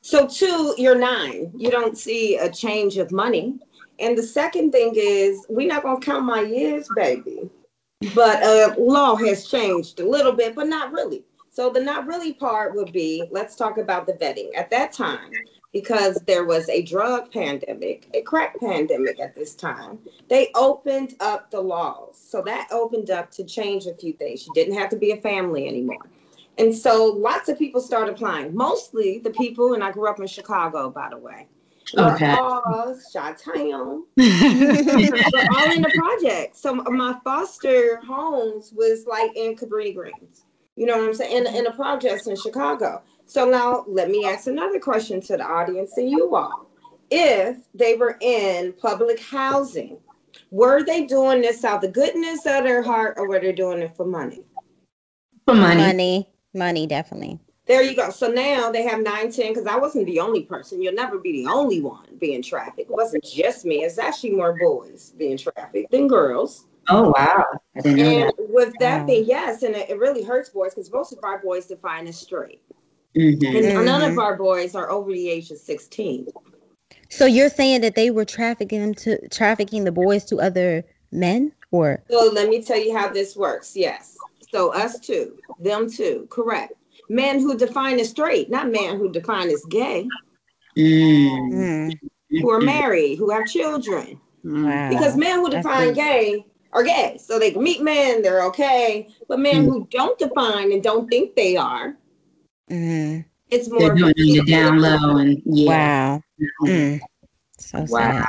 So, 0.02 0.26
two, 0.26 0.74
you're 0.76 0.98
nine. 0.98 1.52
You 1.56 1.70
don't 1.70 1.96
see 1.96 2.36
a 2.36 2.50
change 2.50 2.98
of 2.98 3.12
money. 3.12 3.60
And 3.98 4.16
the 4.16 4.22
second 4.22 4.72
thing 4.72 4.92
is, 4.96 5.46
we're 5.48 5.68
not 5.68 5.82
gonna 5.82 6.00
count 6.00 6.24
my 6.24 6.42
years, 6.42 6.88
baby. 6.96 7.50
But 8.14 8.42
uh, 8.42 8.74
law 8.78 9.16
has 9.16 9.48
changed 9.48 10.00
a 10.00 10.08
little 10.08 10.32
bit, 10.32 10.54
but 10.54 10.66
not 10.66 10.92
really. 10.92 11.24
So 11.50 11.70
the 11.70 11.80
not 11.80 12.06
really 12.06 12.34
part 12.34 12.74
would 12.74 12.92
be, 12.92 13.26
let's 13.30 13.56
talk 13.56 13.78
about 13.78 14.06
the 14.06 14.12
vetting. 14.12 14.54
At 14.54 14.68
that 14.70 14.92
time, 14.92 15.30
because 15.72 16.16
there 16.26 16.44
was 16.44 16.68
a 16.68 16.82
drug 16.82 17.32
pandemic, 17.32 18.08
a 18.12 18.20
crack 18.20 18.60
pandemic 18.60 19.18
at 19.18 19.34
this 19.34 19.54
time, 19.54 19.98
they 20.28 20.50
opened 20.54 21.14
up 21.20 21.50
the 21.50 21.60
laws. 21.60 22.18
So 22.18 22.42
that 22.42 22.68
opened 22.70 23.10
up 23.10 23.30
to 23.32 23.44
change 23.44 23.86
a 23.86 23.94
few 23.94 24.12
things. 24.12 24.46
You 24.46 24.52
didn't 24.54 24.74
have 24.74 24.90
to 24.90 24.96
be 24.96 25.12
a 25.12 25.16
family 25.16 25.66
anymore. 25.66 26.04
And 26.58 26.74
so 26.74 27.06
lots 27.06 27.48
of 27.48 27.58
people 27.58 27.80
started 27.80 28.14
applying, 28.14 28.54
mostly 28.54 29.18
the 29.18 29.30
people, 29.30 29.74
and 29.74 29.82
I 29.82 29.92
grew 29.92 30.08
up 30.08 30.20
in 30.20 30.26
Chicago, 30.26 30.90
by 30.90 31.08
the 31.10 31.18
way. 31.18 31.46
Okay. 31.96 32.34
Laws, 32.34 33.10
Chi-Town, 33.12 34.04
but 34.16 34.26
all 35.56 35.72
in 35.72 35.82
the 35.82 35.92
project. 35.94 36.56
So 36.56 36.74
my 36.74 37.16
foster 37.22 38.00
homes 38.04 38.72
was 38.74 39.06
like 39.06 39.36
in 39.36 39.56
Cabrini 39.56 39.94
Greens. 39.94 40.46
You 40.74 40.86
know 40.86 40.98
what 40.98 41.08
I'm 41.08 41.14
saying? 41.14 41.46
In, 41.46 41.54
in 41.54 41.64
the 41.64 41.70
projects 41.70 42.26
in 42.26 42.36
Chicago. 42.36 43.02
So 43.26 43.48
now 43.48 43.84
let 43.88 44.10
me 44.10 44.24
ask 44.26 44.46
another 44.46 44.78
question 44.78 45.20
to 45.22 45.36
the 45.36 45.44
audience 45.44 45.96
and 45.96 46.10
you 46.10 46.34
all. 46.34 46.66
If 47.10 47.58
they 47.74 47.94
were 47.94 48.18
in 48.20 48.72
public 48.72 49.20
housing, 49.20 49.98
were 50.50 50.82
they 50.84 51.06
doing 51.06 51.40
this 51.40 51.64
out 51.64 51.76
of 51.76 51.80
the 51.82 51.88
goodness 51.88 52.40
of 52.46 52.64
their 52.64 52.82
heart 52.82 53.14
or 53.16 53.28
were 53.28 53.40
they 53.40 53.52
doing 53.52 53.80
it 53.80 53.96
for 53.96 54.04
money? 54.04 54.42
For 55.44 55.54
money. 55.54 55.82
Money, 55.82 56.30
money, 56.52 56.86
definitely. 56.86 57.38
There 57.66 57.82
you 57.82 57.96
go. 57.96 58.10
So 58.10 58.28
now 58.28 58.70
they 58.70 58.82
have 58.84 59.02
9, 59.02 59.30
10, 59.32 59.48
because 59.52 59.66
I 59.66 59.76
wasn't 59.76 60.06
the 60.06 60.20
only 60.20 60.44
person. 60.44 60.80
You'll 60.80 60.94
never 60.94 61.18
be 61.18 61.44
the 61.44 61.50
only 61.50 61.80
one 61.80 62.06
being 62.20 62.40
trafficked. 62.40 62.90
It 62.90 62.90
wasn't 62.90 63.24
just 63.24 63.64
me. 63.64 63.82
It's 63.82 63.98
actually 63.98 64.30
more 64.30 64.56
boys 64.56 65.12
being 65.18 65.36
trafficked 65.36 65.90
than 65.90 66.06
girls. 66.06 66.66
Oh 66.88 67.12
wow. 67.16 67.44
I 67.74 67.80
didn't 67.80 67.98
know 67.98 68.04
And 68.08 68.28
that. 68.28 68.50
with 68.50 68.74
that 68.78 69.00
Wow. 69.00 69.06
being, 69.06 69.24
yes, 69.24 69.64
and 69.64 69.74
it, 69.74 69.90
it 69.90 69.98
really 69.98 70.22
hurts 70.22 70.50
boys 70.50 70.74
because 70.74 70.92
most 70.92 71.12
of 71.12 71.18
our 71.24 71.38
boys 71.38 71.66
define 71.66 72.06
as 72.06 72.16
straight. 72.16 72.62
Mhm. 73.16 73.74
And 73.76 73.84
none 73.84 74.02
of 74.02 74.12
Mhm. 74.12 74.22
our 74.22 74.36
boys 74.36 74.76
are 74.76 74.88
over 74.88 75.10
the 75.10 75.28
age 75.28 75.50
of 75.50 75.58
16. 75.58 76.28
So 77.08 77.26
you're 77.26 77.48
saying 77.50 77.80
that 77.80 77.96
they 77.96 78.10
were 78.10 78.24
trafficking 78.24 78.80
them 78.80 78.94
to 78.94 79.28
trafficking 79.28 79.82
the 79.82 79.92
boys 79.92 80.24
to 80.26 80.40
other 80.40 80.84
men 81.10 81.52
or 81.72 82.04
So 82.08 82.30
let 82.32 82.48
me 82.48 82.62
tell 82.62 82.78
you 82.78 82.96
how 82.96 83.08
this 83.08 83.34
works. 83.36 83.76
Yes. 83.76 84.16
So 84.52 84.72
us 84.72 85.00
too, 85.00 85.38
them 85.58 85.90
too, 85.90 86.28
correct. 86.30 86.74
Men 87.08 87.40
who 87.40 87.56
define 87.56 87.98
as 88.00 88.10
straight, 88.10 88.50
not 88.50 88.70
men 88.70 88.98
who 88.98 89.10
define 89.10 89.48
as 89.48 89.64
gay, 89.66 90.08
Mm. 90.76 91.50
Mm, 91.52 91.92
who 92.42 92.50
are 92.50 92.60
married, 92.60 93.16
who 93.16 93.30
have 93.30 93.46
children. 93.46 94.20
wow. 94.44 94.88
Because 94.90 95.16
men 95.16 95.38
who 95.38 95.50
define 95.50 95.88
deep. 95.88 95.96
gay 95.96 96.46
are 96.72 96.82
gay. 96.82 97.18
So 97.18 97.38
they 97.38 97.50
can 97.52 97.62
meet 97.62 97.82
men, 97.82 98.20
they're 98.22 98.42
okay. 98.46 99.08
But 99.28 99.38
men 99.40 99.64
who 99.64 99.86
don't 99.90 100.18
define 100.18 100.72
and 100.72 100.82
don't 100.82 101.08
think 101.08 101.34
they 101.34 101.56
are, 101.56 101.96
Mhm. 102.70 103.24
it's 103.50 103.68
They're 103.68 103.94
more 103.94 103.94
doing 103.94 104.14
it 104.16 104.44
the 104.46 104.52
down 104.52 104.78
low 104.78 105.16
and 105.16 105.40
yeah. 105.46 105.66
Wow. 106.12 106.22
Mm. 106.64 107.00
So 107.58 107.86
sad. 107.86 108.26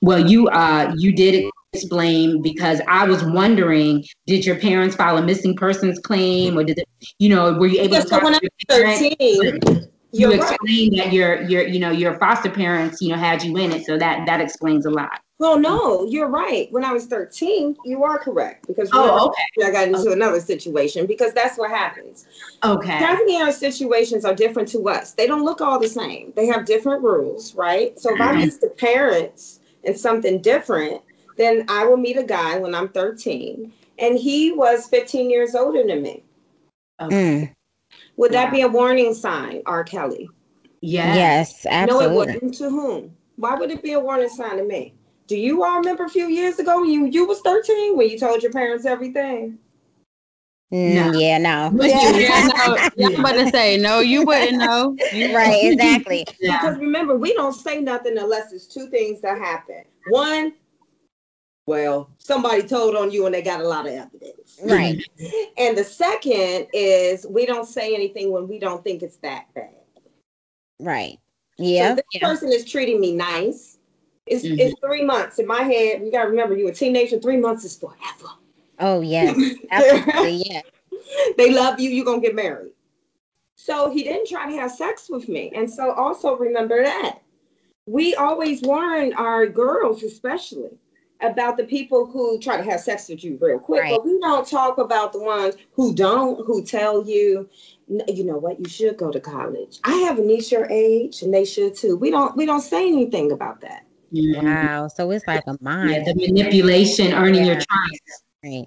Well, 0.00 0.28
you 0.28 0.48
uh 0.48 0.94
you 0.96 1.12
did 1.12 1.50
explain 1.72 2.42
because 2.42 2.80
I 2.88 3.04
was 3.04 3.22
wondering, 3.24 4.04
did 4.26 4.46
your 4.46 4.56
parents 4.56 4.96
file 4.96 5.18
a 5.18 5.22
missing 5.22 5.54
persons 5.54 5.98
claim 5.98 6.58
or 6.58 6.64
did 6.64 6.78
it, 6.78 6.88
you 7.18 7.28
know, 7.28 7.52
were 7.52 7.66
you 7.66 7.80
able 7.80 7.94
Yeah, 7.94 8.00
to 8.00 8.08
so 8.08 8.14
talk 8.16 8.24
when 8.24 8.32
to 8.34 8.38
I 8.38 8.48
your 8.68 8.78
parents? 8.78 9.00
13, 9.00 9.88
you 10.10 10.30
You're 10.30 10.38
right. 10.38 10.58
that 10.96 11.12
your 11.12 11.42
your 11.42 11.66
you 11.66 11.78
know 11.78 11.90
your 11.90 12.18
foster 12.18 12.48
parents 12.48 13.02
you 13.02 13.10
know 13.10 13.18
had 13.18 13.42
you 13.42 13.54
in 13.58 13.72
it, 13.72 13.84
so 13.84 13.98
that 13.98 14.24
that 14.24 14.40
explains 14.40 14.86
a 14.86 14.90
lot. 14.90 15.20
Well, 15.38 15.58
no, 15.58 16.06
you're 16.06 16.28
right. 16.28 16.66
When 16.72 16.82
I 16.82 16.92
was 16.92 17.04
13, 17.06 17.76
you 17.84 18.02
are 18.04 18.18
correct 18.18 18.66
because 18.66 18.88
Oh, 18.92 19.28
okay. 19.28 19.68
I 19.68 19.70
got 19.70 19.86
into 19.86 20.10
another 20.10 20.40
situation 20.40 21.06
because 21.06 21.32
that's 21.34 21.58
what 21.58 21.70
happens. 21.70 22.26
Okay. 22.64 23.04
Our 23.04 23.52
situations 23.52 24.24
are 24.24 24.34
different 24.34 24.68
to 24.70 24.88
us. 24.88 25.12
They 25.12 25.26
don't 25.26 25.44
look 25.44 25.60
all 25.60 25.78
the 25.78 25.88
same. 25.88 26.32
They 26.34 26.46
have 26.46 26.64
different 26.64 27.04
rules, 27.04 27.54
right? 27.54 27.96
So 28.00 28.14
if 28.14 28.20
I'm 28.20 28.30
mm-hmm. 28.34 28.40
used 28.44 28.62
to 28.62 28.68
parents 28.70 29.60
and 29.84 29.96
something 29.96 30.40
different, 30.40 31.02
then 31.38 31.64
I 31.68 31.86
will 31.86 31.96
meet 31.96 32.16
a 32.18 32.22
guy 32.24 32.58
when 32.58 32.74
I'm 32.74 32.88
13, 32.88 33.72
and 33.98 34.18
he 34.18 34.52
was 34.52 34.86
15 34.88 35.30
years 35.30 35.54
older 35.54 35.86
than 35.86 36.02
me. 36.02 36.22
Mm, 37.00 37.54
Would 38.16 38.32
that 38.32 38.52
be 38.52 38.62
a 38.62 38.68
warning 38.68 39.14
sign, 39.14 39.62
R. 39.66 39.84
Kelly? 39.84 40.28
Yeah. 40.80 41.14
yes, 41.14 41.64
No, 41.64 41.70
it 41.70 41.74
absolutely. 41.74 42.16
wouldn't. 42.16 42.54
To 42.56 42.70
whom? 42.70 43.16
Why 43.36 43.54
would 43.54 43.70
it 43.70 43.82
be 43.82 43.92
a 43.92 44.00
warning 44.00 44.28
sign 44.28 44.58
to 44.58 44.64
me? 44.64 44.94
Do 45.28 45.36
you 45.36 45.62
all 45.62 45.78
remember 45.78 46.04
a 46.04 46.08
few 46.08 46.26
years 46.28 46.58
ago 46.58 46.80
when 46.80 46.90
you 46.90 47.06
you 47.06 47.26
was 47.26 47.40
13 47.40 47.96
when 47.96 48.08
you 48.08 48.18
told 48.18 48.42
your 48.42 48.52
parents 48.52 48.84
everything? 48.86 49.58
Mm, 50.72 51.12
No. 51.12 51.18
Yeah, 51.18 51.38
no. 51.38 51.70
Yeah, 51.84 52.10
no, 52.56 52.78
yeah, 52.96 53.06
I'm 53.08 53.14
about 53.24 53.32
to 53.36 53.46
say 53.48 53.76
no. 53.76 54.00
You 54.00 54.24
wouldn't 54.24 54.58
know. 54.58 54.96
You- 55.12 55.32
right, 55.34 55.72
exactly. 55.72 56.24
Yeah. 56.40 56.58
Because 56.60 56.78
remember, 56.78 57.16
we 57.16 57.32
don't 57.34 57.52
say 57.52 57.80
nothing 57.80 58.18
unless 58.18 58.52
it's 58.52 58.66
two 58.66 58.88
things 58.88 59.20
that 59.20 59.38
happen. 59.38 59.84
One, 60.10 60.54
well, 61.68 62.08
somebody 62.16 62.62
told 62.62 62.96
on 62.96 63.10
you 63.10 63.26
and 63.26 63.34
they 63.34 63.42
got 63.42 63.60
a 63.60 63.68
lot 63.68 63.86
of 63.86 63.92
evidence. 63.92 64.58
Right. 64.64 65.04
And 65.58 65.76
the 65.76 65.84
second 65.84 66.66
is 66.72 67.26
we 67.28 67.44
don't 67.44 67.66
say 67.68 67.94
anything 67.94 68.32
when 68.32 68.48
we 68.48 68.58
don't 68.58 68.82
think 68.82 69.02
it's 69.02 69.18
that 69.18 69.52
bad. 69.54 69.68
Right. 70.80 71.18
So 71.58 71.64
Yeah. 71.64 71.94
this 71.94 72.04
yeah. 72.14 72.26
person 72.26 72.50
is 72.50 72.64
treating 72.64 73.00
me 73.00 73.14
nice. 73.14 73.76
It's, 74.26 74.44
Mhm. 74.44 74.58
it's 74.58 74.80
three 74.80 75.04
months 75.04 75.38
in 75.38 75.46
my 75.46 75.62
head. 75.62 76.02
You 76.02 76.10
gotta 76.10 76.30
remember, 76.30 76.56
you're 76.56 76.70
a 76.70 76.74
teenager. 76.74 77.18
Three 77.20 77.36
months 77.36 77.64
is 77.64 77.76
forever. 77.76 78.32
Oh 78.80 79.02
yes. 79.02 79.36
Absolutely. 79.70 80.42
Yeah. 80.46 80.62
they 81.36 81.52
love 81.52 81.78
you, 81.78 81.90
you're 81.90 82.04
gonna 82.06 82.22
get 82.22 82.34
married. 82.34 82.72
So 83.56 83.90
he 83.90 84.04
didn't 84.04 84.28
try 84.28 84.50
to 84.50 84.56
have 84.56 84.70
sex 84.70 85.10
with 85.10 85.28
me. 85.28 85.52
And 85.54 85.70
so 85.70 85.92
also 85.92 86.34
remember 86.34 86.82
that. 86.82 87.18
We 87.86 88.14
always 88.14 88.62
warn 88.62 89.12
our 89.14 89.46
girls, 89.46 90.02
especially, 90.02 90.78
about 91.20 91.56
the 91.56 91.64
people 91.64 92.06
who 92.06 92.38
try 92.38 92.56
to 92.56 92.62
have 92.62 92.80
sex 92.80 93.08
with 93.08 93.24
you 93.24 93.38
real 93.40 93.58
quick. 93.58 93.82
Right. 93.82 93.90
But 93.90 94.04
we 94.04 94.18
don't 94.20 94.46
talk 94.46 94.78
about 94.78 95.12
the 95.12 95.20
ones 95.20 95.56
who 95.72 95.94
don't, 95.94 96.44
who 96.46 96.64
tell 96.64 97.04
you, 97.06 97.48
you 98.08 98.24
know 98.24 98.36
what, 98.38 98.58
you 98.58 98.68
should 98.68 98.96
go 98.96 99.10
to 99.10 99.20
college. 99.20 99.78
I 99.84 99.94
have 99.98 100.18
a 100.18 100.22
niece 100.22 100.52
your 100.52 100.66
age, 100.70 101.22
and 101.22 101.32
they 101.32 101.44
should 101.44 101.74
too. 101.74 101.96
We 101.96 102.10
don't 102.10 102.36
we 102.36 102.46
don't 102.46 102.60
say 102.60 102.86
anything 102.86 103.32
about 103.32 103.60
that. 103.62 103.84
Mhm. 104.12 104.42
Wow. 104.42 104.88
So 104.88 105.10
it's 105.10 105.26
like 105.26 105.44
a 105.46 105.52
Yeah, 105.52 105.56
mind. 105.60 106.06
the 106.06 106.14
manipulation, 106.14 107.12
earning 107.12 107.44
your 107.44 107.56
Yeah. 107.56 107.64
trust. 107.68 108.22
Right. 108.44 108.66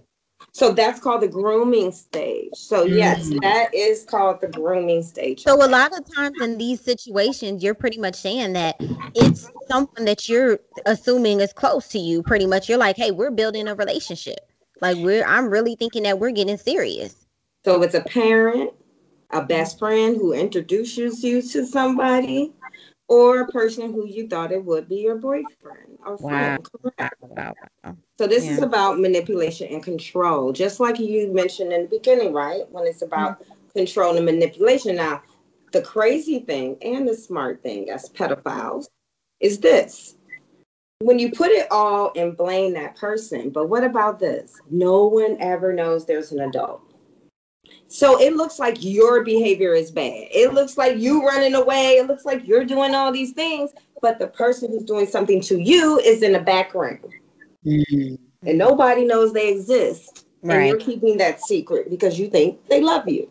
So 0.54 0.72
that's 0.74 1.00
called 1.00 1.22
the 1.22 1.28
grooming 1.28 1.92
stage. 1.92 2.52
So 2.54 2.84
yes, 2.84 3.30
Mm. 3.30 3.42
that 3.42 3.74
is 3.74 4.04
called 4.04 4.42
the 4.42 4.48
grooming 4.48 5.02
stage. 5.02 5.44
So 5.44 5.56
a 5.66 5.68
lot 5.68 5.98
of 5.98 6.04
times 6.14 6.42
in 6.42 6.58
these 6.58 6.82
situations, 6.82 7.64
you're 7.64 7.74
pretty 7.74 7.98
much 7.98 8.16
saying 8.16 8.54
that 8.54 8.82
it's 9.16 9.50
someone 9.70 10.06
that 10.06 10.28
you're 10.28 10.60
assuming 10.86 11.40
is 11.40 11.54
close 11.54 11.88
to 11.90 12.00
you. 12.00 12.22
Pretty 12.24 12.46
much, 12.46 12.68
you're 12.68 12.78
like, 12.78 12.98
"Hey, 12.98 13.12
we're 13.12 13.32
building 13.32 13.68
a 13.68 13.76
relationship. 13.76 14.40
Like 14.82 14.98
we're. 14.98 15.24
I'm 15.26 15.50
really 15.50 15.76
thinking 15.76 16.04
that 16.04 16.20
we're 16.20 16.32
getting 16.32 16.58
serious." 16.58 17.26
So 17.64 17.82
it's 17.82 17.96
a 17.96 18.02
parent, 18.02 18.72
a 19.32 19.42
best 19.46 19.80
friend 19.80 20.18
who 20.18 20.34
introduces 20.34 21.24
you 21.24 21.42
to 21.42 21.66
somebody, 21.66 22.52
or 23.08 23.42
a 23.42 23.48
person 23.48 23.94
who 23.94 24.06
you 24.06 24.28
thought 24.28 24.52
it 24.52 24.64
would 24.66 24.90
be 24.90 24.98
your 24.98 25.16
boyfriend 25.16 25.98
or 26.06 26.18
friend. 26.18 26.68
Correct. 26.84 27.16
Wow. 27.22 27.54
wow. 27.84 27.96
So 28.22 28.28
this 28.28 28.48
is 28.48 28.62
about 28.62 29.00
manipulation 29.00 29.68
and 29.74 29.82
control, 29.82 30.54
just 30.54 30.80
like 30.80 31.00
you 31.00 31.34
mentioned 31.34 31.74
in 31.74 31.82
the 31.82 31.88
beginning, 31.88 32.34
right? 32.34 32.70
When 32.70 32.86
it's 32.86 33.02
mm-hmm. 33.02 33.06
about 33.12 33.44
control 33.76 34.16
and 34.16 34.24
manipulation. 34.24 34.96
Now, 34.96 35.24
the 35.72 35.82
crazy 35.82 36.38
thing 36.38 36.78
and 36.84 37.08
the 37.08 37.16
smart 37.16 37.64
thing 37.64 37.90
as 37.90 38.10
pedophiles 38.10 38.90
is 39.40 39.58
this. 39.58 40.18
When 41.00 41.18
you 41.18 41.32
put 41.32 41.50
it 41.50 41.66
all 41.72 42.12
and 42.16 42.38
blame 42.38 42.74
that 42.74 42.96
person, 42.96 43.50
but 43.50 43.70
what 43.70 43.84
about 43.84 44.20
this? 44.20 44.62
No 44.70 45.08
one 45.08 45.38
ever 45.40 45.74
knows 45.74 46.06
there's 46.06 46.32
an 46.32 46.42
adult. 46.42 46.94
So 47.88 48.22
it 48.22 48.36
looks 48.36 48.60
like 48.60 48.84
your 48.84 49.24
behavior 49.24 49.74
is 49.74 49.90
bad. 49.90 50.28
It 50.30 50.54
looks 50.54 50.78
like 50.78 51.00
you 51.00 51.26
running 51.26 51.56
away. 51.56 51.94
It 51.94 52.06
looks 52.06 52.24
like 52.24 52.48
you're 52.48 52.66
doing 52.66 52.94
all 52.94 53.12
these 53.12 53.32
things, 53.32 53.72
but 54.00 54.20
the 54.20 54.28
person 54.28 54.70
who's 54.70 54.84
doing 54.84 55.08
something 55.08 55.42
to 55.42 55.60
you 55.60 55.98
is 56.02 56.22
in 56.22 56.34
the 56.34 56.40
background 56.40 57.16
Mhm. 57.66 58.18
and 58.44 58.58
nobody 58.58 59.06
knows 59.06 59.34
they 59.34 59.50
exist. 59.50 60.26
And 60.42 60.52
Right. 60.52 60.68
you're 60.68 60.78
keeping 60.78 61.18
that 61.18 61.42
secret 61.42 61.90
because 61.90 62.20
you 62.20 62.28
think 62.28 62.66
they 62.68 62.82
love 62.82 63.08
you. 63.08 63.30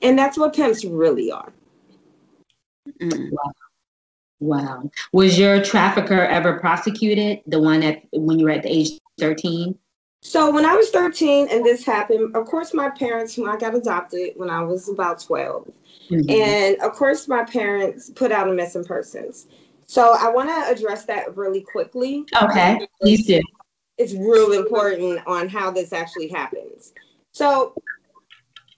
And 0.00 0.16
that's 0.16 0.38
what 0.38 0.54
pimps 0.54 0.84
really 0.84 1.32
are. 1.32 1.52
Mm. 3.00 3.32
Wow. 4.38 4.90
Was 5.12 5.38
your 5.38 5.62
trafficker 5.62 6.20
ever 6.26 6.60
prosecuted? 6.60 7.40
The 7.46 7.60
one 7.60 7.82
at 7.82 8.02
when 8.12 8.38
you 8.38 8.44
were 8.44 8.52
at 8.52 8.62
the 8.62 8.72
age 8.72 9.00
13? 9.18 9.76
So 10.22 10.50
when 10.52 10.64
I 10.64 10.74
was 10.74 10.90
13 10.90 11.48
and 11.50 11.64
this 11.64 11.84
happened, 11.84 12.36
of 12.36 12.46
course, 12.46 12.74
my 12.74 12.90
parents, 12.90 13.36
when 13.38 13.48
I 13.48 13.56
got 13.56 13.74
adopted 13.74 14.32
when 14.36 14.50
I 14.50 14.62
was 14.62 14.88
about 14.88 15.20
12, 15.20 15.68
Mhm. 16.10 16.30
and 16.30 16.80
of 16.82 16.92
course, 16.92 17.28
my 17.28 17.44
parents 17.44 18.10
put 18.10 18.30
out 18.32 18.48
a 18.48 18.52
missing 18.52 18.84
persons. 18.84 19.46
So 19.86 20.16
I 20.18 20.28
want 20.28 20.48
to 20.48 20.72
address 20.72 21.04
that 21.04 21.36
really 21.36 21.60
quickly. 21.60 22.26
Okay, 22.42 22.80
please 23.00 23.26
do. 23.26 23.40
it's 23.98 24.12
real 24.12 24.52
important 24.52 25.20
on 25.26 25.48
how 25.48 25.70
this 25.70 25.92
actually 25.92 26.28
happens. 26.28 26.92
So, 27.32 27.74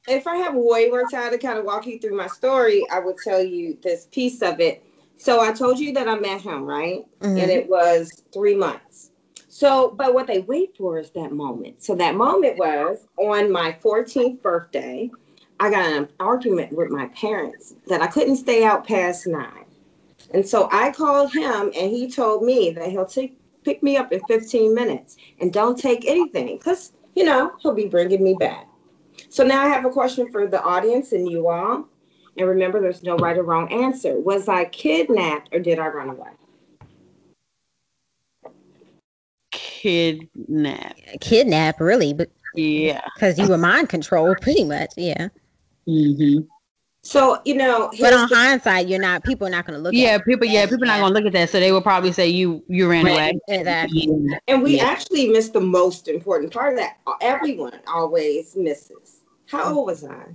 if 0.06 0.26
I 0.26 0.36
have 0.36 0.54
way 0.54 0.88
more 0.88 1.04
time 1.06 1.32
to 1.32 1.38
kind 1.38 1.58
of 1.58 1.64
walk 1.64 1.86
you 1.86 1.98
through 1.98 2.16
my 2.16 2.28
story, 2.28 2.88
I 2.88 2.98
would 3.00 3.18
tell 3.18 3.42
you 3.42 3.76
this 3.82 4.06
piece 4.12 4.42
of 4.42 4.60
it. 4.60 4.82
So, 5.16 5.40
I 5.40 5.52
told 5.52 5.78
you 5.78 5.92
that 5.94 6.08
I 6.08 6.14
met 6.18 6.40
him, 6.40 6.64
right? 6.64 7.04
Mhm. 7.20 7.42
And 7.42 7.50
it 7.50 7.68
was 7.68 8.22
three 8.32 8.54
months. 8.54 9.10
So, 9.48 9.90
but 9.96 10.14
what 10.14 10.26
they 10.28 10.40
wait 10.40 10.76
for 10.76 10.98
is 10.98 11.10
that 11.10 11.32
moment. 11.32 11.82
So, 11.82 11.94
that 11.96 12.14
moment 12.14 12.58
was 12.58 13.08
on 13.16 13.50
my 13.50 13.72
14th 13.82 14.40
birthday. 14.40 15.10
I 15.58 15.70
got 15.70 15.86
an 15.86 16.08
argument 16.20 16.72
with 16.72 16.90
my 16.90 17.06
parents 17.08 17.74
that 17.88 18.00
I 18.00 18.06
couldn't 18.06 18.36
stay 18.36 18.62
out 18.64 18.86
past 18.86 19.26
nine. 19.26 19.64
And 20.32 20.46
so 20.46 20.68
I 20.70 20.92
called 20.92 21.32
him 21.32 21.72
and 21.74 21.90
he 21.90 22.10
told 22.10 22.42
me 22.42 22.70
that 22.72 22.88
he'll 22.90 23.06
take 23.06 23.38
pick 23.64 23.82
me 23.82 23.96
up 23.96 24.12
in 24.12 24.20
15 24.20 24.74
minutes 24.74 25.16
and 25.40 25.52
don't 25.52 25.78
take 25.78 26.06
anything 26.06 26.56
because, 26.58 26.92
you 27.14 27.24
know, 27.24 27.52
he'll 27.60 27.74
be 27.74 27.86
bringing 27.88 28.22
me 28.22 28.34
back. 28.34 28.66
So 29.28 29.44
now 29.44 29.62
I 29.62 29.68
have 29.68 29.84
a 29.84 29.90
question 29.90 30.30
for 30.30 30.46
the 30.46 30.62
audience 30.62 31.12
and 31.12 31.28
you 31.28 31.48
all. 31.48 31.86
And 32.36 32.46
remember, 32.48 32.80
there's 32.80 33.02
no 33.02 33.16
right 33.16 33.36
or 33.36 33.42
wrong 33.42 33.70
answer. 33.72 34.18
Was 34.20 34.48
I 34.48 34.66
kidnapped 34.66 35.48
or 35.52 35.58
did 35.58 35.78
I 35.78 35.88
run 35.88 36.10
away? 36.10 36.30
Kidnap. 39.50 40.96
Kidnap, 41.20 41.80
really, 41.80 42.12
but 42.12 42.30
Yeah. 42.54 43.00
because 43.14 43.38
you 43.38 43.48
were 43.48 43.58
mind 43.58 43.88
controlled, 43.88 44.40
pretty 44.40 44.64
much. 44.64 44.90
Yeah. 44.96 45.28
Mhm. 45.88 46.46
So, 47.08 47.40
you 47.46 47.54
know, 47.54 47.90
But 47.98 48.12
on 48.12 48.28
the- 48.28 48.36
hindsight, 48.36 48.86
you're 48.86 49.00
not. 49.00 49.24
People 49.24 49.46
are 49.46 49.50
not 49.50 49.64
going 49.64 49.78
to 49.78 49.82
look. 49.82 49.94
At 49.94 49.96
that. 49.96 50.02
Yeah, 50.02 50.10
at 50.16 50.24
people. 50.26 50.46
Yeah, 50.46 50.66
people 50.66 50.84
are 50.84 50.88
not 50.88 51.00
gonna 51.00 51.14
look 51.14 51.24
at 51.24 51.32
that, 51.32 51.48
so 51.48 51.58
they 51.58 51.72
will 51.72 51.80
probably 51.80 52.12
say 52.12 52.28
you 52.28 52.62
you 52.68 52.86
ran 52.86 53.06
away. 53.06 53.32
Exactly. 53.48 54.08
Yeah. 54.10 54.38
and 54.46 54.62
we 54.62 54.76
Yeah. 54.76 54.84
actually 54.84 55.26
missed 55.30 55.54
the 55.54 55.60
most 55.60 56.06
important 56.08 56.52
part 56.52 56.74
of 56.74 56.78
that. 56.80 56.98
Everyone 57.22 57.80
always 57.86 58.54
misses. 58.56 59.22
How 59.46 59.74
old 59.74 59.86
was 59.86 60.04
I? 60.04 60.26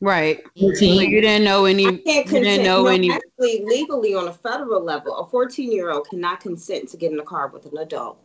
Right. 0.00 0.40
So 0.56 0.68
14. 0.68 1.10
you 1.10 1.20
didn't 1.20 1.44
know 1.44 1.66
any. 1.66 1.86
I 1.86 1.96
can't 1.98 2.26
didn't 2.26 2.64
know 2.64 2.84
no, 2.84 2.86
any. 2.88 3.12
actually, 3.12 3.62
legally 3.66 4.14
on 4.14 4.28
a 4.28 4.32
federal 4.32 4.82
level, 4.82 5.14
a 5.18 5.26
14 5.26 5.70
year 5.70 5.90
old 5.90 6.08
cannot 6.08 6.40
consent 6.40 6.88
to 6.88 6.96
get 6.96 7.12
in 7.12 7.20
a 7.20 7.22
car 7.24 7.48
with 7.48 7.66
an 7.66 7.76
adult. 7.76 8.16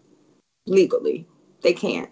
Legally, 0.68 1.28
they 1.64 1.74
can't. 1.74 2.10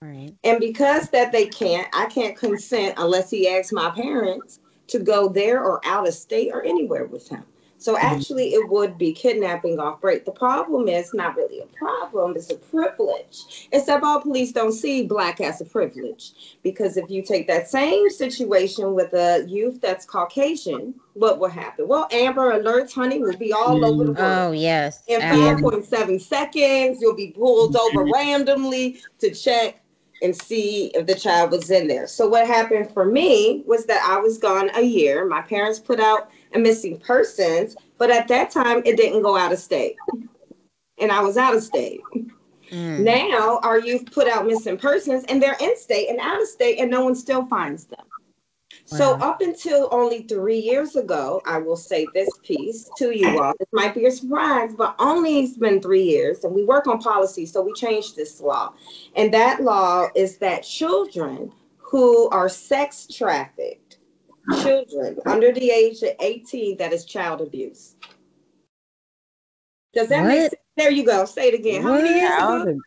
Right. 0.00 0.32
And 0.44 0.60
because 0.60 1.10
that 1.10 1.32
they 1.32 1.46
can't, 1.46 1.88
I 1.92 2.06
can't 2.06 2.36
consent 2.36 2.94
unless 2.96 3.28
he 3.28 3.48
asks 3.48 3.72
my 3.72 3.90
parents 3.90 4.59
to 4.90 4.98
go 4.98 5.28
there 5.28 5.62
or 5.62 5.80
out 5.84 6.06
of 6.06 6.14
state 6.14 6.50
or 6.52 6.62
anywhere 6.62 7.06
with 7.06 7.28
him. 7.28 7.44
So 7.80 7.94
mm-hmm. 7.94 8.06
actually, 8.06 8.52
it 8.52 8.68
would 8.68 8.98
be 8.98 9.12
kidnapping 9.12 9.80
off 9.80 10.02
break. 10.02 10.26
The 10.26 10.32
problem 10.32 10.86
is 10.86 11.14
not 11.14 11.34
really 11.34 11.60
a 11.60 11.66
problem; 11.66 12.36
it's 12.36 12.50
a 12.50 12.56
privilege. 12.56 13.68
Except 13.72 14.04
all 14.04 14.20
police 14.20 14.52
don't 14.52 14.72
see 14.72 15.06
black 15.06 15.40
as 15.40 15.62
a 15.62 15.64
privilege, 15.64 16.58
because 16.62 16.98
if 16.98 17.08
you 17.08 17.22
take 17.22 17.46
that 17.48 17.70
same 17.70 18.10
situation 18.10 18.92
with 18.92 19.14
a 19.14 19.46
youth 19.48 19.80
that's 19.80 20.04
Caucasian, 20.04 20.94
what 21.14 21.38
will 21.38 21.48
happen? 21.48 21.88
Well, 21.88 22.06
Amber 22.12 22.52
Alerts, 22.52 22.92
honey, 22.92 23.18
will 23.18 23.36
be 23.38 23.52
all 23.52 23.82
over 23.82 24.04
the 24.04 24.12
mm. 24.12 24.18
world. 24.18 24.50
Oh 24.50 24.52
yes. 24.52 25.02
In 25.08 25.22
Absolutely. 25.22 25.80
5.7 25.80 26.20
seconds, 26.20 26.98
you'll 27.00 27.16
be 27.16 27.30
pulled 27.30 27.74
mm-hmm. 27.74 27.98
over 27.98 28.10
randomly 28.12 29.00
to 29.20 29.30
check 29.30 29.82
and 30.22 30.36
see 30.36 30.86
if 30.88 31.06
the 31.06 31.14
child 31.14 31.50
was 31.50 31.70
in 31.70 31.88
there. 31.88 32.06
So 32.06 32.28
what 32.28 32.46
happened 32.46 32.92
for 32.92 33.04
me 33.04 33.62
was 33.66 33.86
that 33.86 34.06
I 34.06 34.18
was 34.18 34.38
gone 34.38 34.70
a 34.74 34.82
year. 34.82 35.26
My 35.26 35.42
parents 35.42 35.78
put 35.78 36.00
out 36.00 36.30
a 36.54 36.58
missing 36.58 36.98
persons, 36.98 37.76
but 37.98 38.10
at 38.10 38.28
that 38.28 38.50
time 38.50 38.82
it 38.84 38.96
didn't 38.96 39.22
go 39.22 39.36
out 39.36 39.52
of 39.52 39.58
state. 39.58 39.96
And 40.98 41.10
I 41.10 41.20
was 41.20 41.36
out 41.36 41.54
of 41.54 41.62
state. 41.62 42.00
Mm. 42.70 43.00
Now 43.00 43.60
our 43.62 43.80
youth 43.80 44.10
put 44.12 44.28
out 44.28 44.46
missing 44.46 44.76
persons 44.76 45.24
and 45.28 45.42
they're 45.42 45.56
in 45.60 45.76
state 45.76 46.08
and 46.08 46.18
out 46.20 46.40
of 46.40 46.48
state 46.48 46.78
and 46.78 46.90
no 46.90 47.04
one 47.04 47.14
still 47.14 47.46
finds 47.46 47.84
them. 47.84 48.04
So 48.96 49.12
up 49.20 49.40
until 49.40 49.88
only 49.92 50.22
three 50.22 50.58
years 50.58 50.96
ago, 50.96 51.40
I 51.46 51.58
will 51.58 51.76
say 51.76 52.06
this 52.12 52.28
piece 52.42 52.90
to 52.98 53.16
you 53.16 53.40
all. 53.40 53.52
This 53.58 53.68
might 53.72 53.94
be 53.94 54.06
a 54.06 54.10
surprise, 54.10 54.74
but 54.76 54.96
only 54.98 55.40
it's 55.40 55.56
been 55.56 55.80
three 55.80 56.02
years, 56.02 56.42
and 56.42 56.52
we 56.52 56.64
work 56.64 56.88
on 56.88 56.98
policy, 56.98 57.46
so 57.46 57.62
we 57.62 57.72
changed 57.72 58.16
this 58.16 58.40
law. 58.40 58.74
And 59.14 59.32
that 59.32 59.62
law 59.62 60.08
is 60.16 60.38
that 60.38 60.64
children 60.64 61.52
who 61.78 62.28
are 62.30 62.48
sex 62.48 63.06
trafficked, 63.06 63.98
children 64.62 65.18
under 65.24 65.52
the 65.52 65.70
age 65.70 66.02
of 66.02 66.10
18, 66.18 66.76
that 66.78 66.92
is 66.92 67.04
child 67.04 67.40
abuse. 67.40 67.94
Does 69.92 70.08
that 70.08 70.22
what? 70.22 70.28
make 70.28 70.40
sense? 70.40 70.54
There 70.76 70.90
you 70.90 71.04
go. 71.04 71.24
Say 71.26 71.48
it 71.48 71.54
again. 71.54 71.82
How 71.82 71.94
many 71.94 72.18
years 72.18 72.38
ago? 72.38 72.80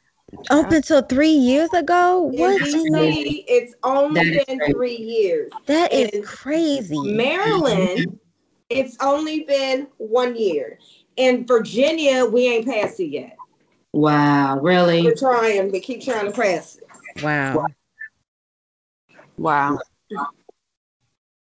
Up 0.50 0.72
until 0.72 1.02
three 1.02 1.32
years 1.32 1.72
ago? 1.74 2.22
What? 2.22 2.62
DC, 2.62 3.46
it's 3.48 3.74
only 3.84 4.44
been 4.46 4.60
crazy. 4.60 4.74
three 4.74 4.96
years. 4.96 5.52
That 5.66 5.94
is 5.94 6.10
In 6.10 6.24
crazy. 6.24 7.14
Maryland, 7.14 8.00
mm-hmm. 8.00 8.16
it's 8.70 8.98
only 9.02 9.42
been 9.44 9.88
one 9.98 10.36
year. 10.36 10.80
In 11.18 11.46
Virginia, 11.46 12.26
we 12.26 12.48
ain't 12.48 12.66
passed 12.66 13.00
it 13.00 13.08
yet. 13.08 13.38
Wow, 13.92 14.60
really? 14.60 15.04
We're 15.04 15.16
trying, 15.16 15.72
but 15.72 15.84
keep 15.84 16.04
trying 16.04 16.26
to 16.26 16.32
press 16.32 16.78
it. 16.78 17.24
Wow. 17.24 17.68
Wow. 19.38 19.80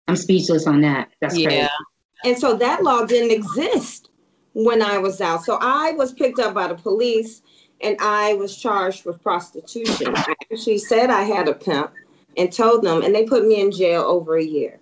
I'm 0.07 0.17
speechless 0.17 0.67
on 0.67 0.81
that. 0.83 1.11
That's 1.21 1.37
yeah. 1.37 1.49
Crazy. 1.49 1.69
And 2.25 2.39
so 2.39 2.57
that 2.57 2.83
law 2.83 3.05
didn't 3.05 3.33
exist 3.33 4.11
when 4.55 4.83
I 4.83 4.99
was 4.99 5.21
out. 5.21 5.45
So 5.45 5.59
I 5.61 5.93
was 5.93 6.13
picked 6.13 6.39
up 6.39 6.55
by 6.55 6.69
the 6.69 6.75
police 6.75 7.43
and 7.81 7.97
I 8.01 8.35
was 8.35 8.57
charged 8.57 9.05
with 9.05 9.23
prostitution. 9.23 10.15
I 10.17 10.35
actually 10.53 10.79
said 10.79 11.11
I 11.11 11.23
had 11.23 11.49
a 11.49 11.55
pimp 11.55 11.93
and 12.37 12.53
told 12.53 12.83
them, 12.83 13.03
and 13.03 13.15
they 13.15 13.25
put 13.25 13.47
me 13.47 13.61
in 13.61 13.71
jail 13.71 14.03
over 14.03 14.37
a 14.37 14.45
year. 14.45 14.81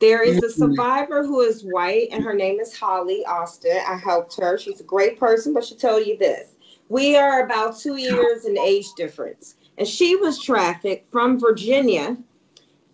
There 0.00 0.22
is 0.22 0.38
a 0.38 0.42
mm-hmm. 0.42 0.74
survivor 0.74 1.24
who 1.24 1.40
is 1.40 1.64
white, 1.64 2.08
and 2.12 2.22
her 2.22 2.34
name 2.34 2.60
is 2.60 2.76
Holly 2.76 3.24
Austin. 3.26 3.78
I 3.86 3.96
helped 3.96 4.38
her. 4.40 4.56
She's 4.56 4.80
a 4.80 4.84
great 4.84 5.18
person, 5.18 5.52
but 5.52 5.64
she'll 5.64 5.78
tell 5.78 6.00
you 6.00 6.16
this. 6.16 6.54
We 6.88 7.16
are 7.16 7.44
about 7.44 7.78
two 7.78 7.96
years 7.96 8.44
in 8.44 8.56
age 8.58 8.86
difference. 8.96 9.56
And 9.76 9.86
she 9.86 10.16
was 10.16 10.42
trafficked 10.42 11.10
from 11.12 11.38
Virginia 11.38 12.16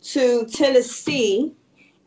to 0.02 0.46
Tennessee 0.46 1.54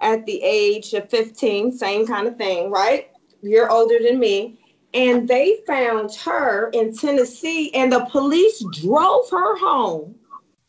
at 0.02 0.26
the 0.26 0.42
age 0.44 0.94
of 0.94 1.10
15, 1.10 1.72
same 1.72 2.06
kind 2.06 2.28
of 2.28 2.38
thing, 2.38 2.70
right? 2.70 3.10
You're 3.42 3.72
older 3.72 3.98
than 4.02 4.20
me 4.20 4.60
and 4.98 5.28
they 5.28 5.60
found 5.68 6.14
her 6.16 6.70
in 6.74 6.96
Tennessee, 6.96 7.72
and 7.76 7.92
the 7.92 8.06
police 8.06 8.66
drove 8.82 9.30
her 9.30 9.56
home. 9.58 10.16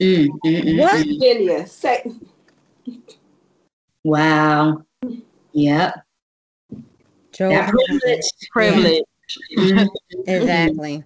Mm, 0.01 0.29
mm, 0.45 0.63
mm, 0.63 0.79
what 0.79 0.95
mm. 0.95 1.19
Virginia? 1.19 1.67
Say. 1.67 2.13
Wow. 4.05 4.85
Yep. 5.53 5.95
That 7.39 7.71
privilege. 7.71 8.25
Privilege. 8.53 9.05
Yeah. 9.51 9.87
exactly. 10.27 11.05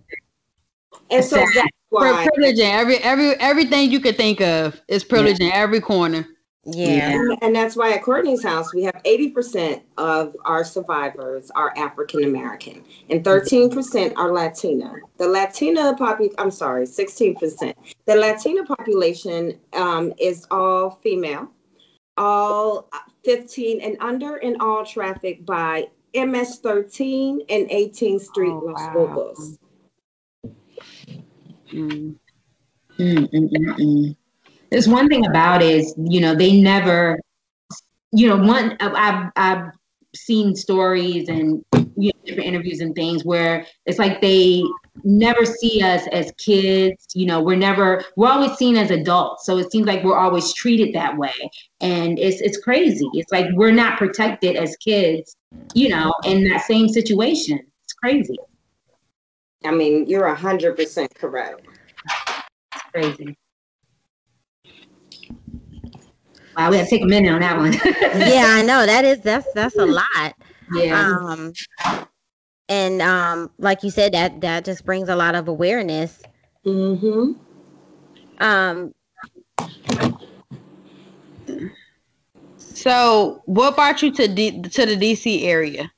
And 1.11 1.25
so 1.25 1.37
that's 1.37 1.69
why 1.91 2.27
privilege 2.27 2.59
in 2.59 2.67
every 2.67 2.97
every 2.99 3.35
everything 3.41 3.91
you 3.91 4.01
could 4.01 4.17
think 4.17 4.41
of 4.41 4.81
is 4.89 5.05
privilege 5.05 5.39
yeah. 5.41 5.47
in 5.47 5.53
every 5.53 5.81
corner. 5.81 6.27
Yeah. 6.65 7.11
And, 7.11 7.39
and, 7.43 7.57
that's 7.57 7.75
why 7.77 7.93
at 7.93 8.05
Courtney's 8.05 8.45
house, 8.45 8.73
we 8.73 8.85
have 8.85 8.95
80% 9.05 9.83
of 9.99 10.37
our 10.45 10.63
survivors 10.63 11.51
are 11.57 11.75
African 11.77 12.23
American 12.23 12.85
and 13.11 13.25
13% 13.25 14.13
are 14.17 14.33
Latina. 14.33 14.95
The 15.19 15.27
Latina 15.27 15.97
population, 15.97 16.37
I'm 16.39 16.53
sorry, 16.53 16.87
16%. 16.87 17.75
The 18.07 18.15
Latina 18.15 18.65
population 18.65 19.59
um, 19.73 20.13
is 20.21 20.47
all 20.53 21.01
female, 21.03 21.51
all 22.17 22.89
15 23.25 23.81
and 23.81 23.97
under, 24.01 24.37
and 24.37 24.63
all 24.63 24.85
trafficked 24.85 25.45
by 25.45 25.89
MS 26.15 26.59
13 26.59 27.41
and 27.49 27.69
18th 27.71 28.21
Street 28.21 28.51
oh, 28.51 28.63
Los 28.67 28.81
wow. 28.81 28.95
Lobos. 28.95 29.59
Mm. 31.73 32.15
Mm, 32.99 33.31
mm, 33.33 33.51
mm, 33.51 33.79
mm. 33.79 34.17
There's 34.73 34.89
one 34.89 35.07
thing 35.07 35.27
about 35.27 35.61
is, 35.61 35.95
you 35.99 36.19
know, 36.19 36.35
they 36.35 36.59
never, 36.59 37.19
you 38.11 38.27
know, 38.27 38.39
one 38.39 38.75
I've 38.81 39.31
I've 39.37 39.71
seen 40.15 40.57
stories 40.57 41.29
and 41.29 41.63
you 41.75 42.11
know, 42.11 42.21
different 42.25 42.49
interviews 42.49 42.81
and 42.81 42.95
things 42.95 43.23
where 43.23 43.67
it's 43.85 43.99
like 43.99 44.23
they 44.23 44.63
never 45.05 45.45
see 45.45 45.83
us 45.83 46.07
as 46.11 46.33
kids. 46.39 47.09
You 47.13 47.27
know, 47.27 47.43
we're 47.43 47.55
never 47.55 48.03
we're 48.17 48.31
always 48.31 48.57
seen 48.57 48.79
as 48.79 48.91
adults. 48.91 49.45
So 49.45 49.59
it 49.59 49.71
seems 49.71 49.87
like 49.87 50.03
we're 50.05 50.17
always 50.17 50.55
treated 50.55 50.95
that 50.95 51.19
way, 51.19 51.35
and 51.83 52.19
it's 52.19 52.41
it's 52.41 52.57
crazy. 52.57 53.07
It's 53.13 53.31
like 53.31 53.49
we're 53.53 53.73
not 53.73 53.99
protected 53.99 54.57
as 54.57 54.75
kids. 54.77 55.37
You 55.75 55.91
know, 55.91 56.15
in 56.25 56.49
that 56.49 56.63
same 56.63 56.89
situation. 56.89 57.61
It's 57.85 57.93
crazy. 57.93 58.39
I 59.67 59.71
mean, 59.71 60.07
you're 60.07 60.29
a 60.29 60.35
hundred 60.35 60.77
percent 60.77 61.15
correct. 61.15 61.61
It's 62.07 62.83
crazy. 62.91 63.37
Wow, 66.57 66.71
we 66.71 66.77
have 66.77 66.87
to 66.87 66.91
take 66.91 67.03
a 67.03 67.07
minute 67.07 67.33
on 67.33 67.41
that 67.41 67.57
one. 67.57 67.73
yeah, 68.29 68.47
I 68.49 68.63
know 68.63 68.85
that 68.85 69.05
is 69.05 69.21
that's 69.21 69.51
that's 69.55 69.77
a 69.77 69.87
lot. 69.87 70.35
Yeah. 70.75 71.19
Um, 71.19 71.53
and 72.69 73.03
um, 73.03 73.51
like 73.59 73.83
you 73.83 73.91
said, 73.91 74.13
that 74.13 74.41
that 74.41 74.65
just 74.65 74.85
brings 74.85 75.09
a 75.09 75.17
lot 75.17 75.35
of 75.35 75.49
awareness. 75.49 76.23
Mm-hmm. 76.67 77.33
Um. 78.43 78.95
So, 82.57 83.43
what 83.47 83.77
brought 83.77 84.03
you 84.03 84.13
to 84.13 84.29
D- 84.29 84.63
to 84.63 84.87
the 84.87 84.97
DC 84.97 85.45
area? 85.45 85.91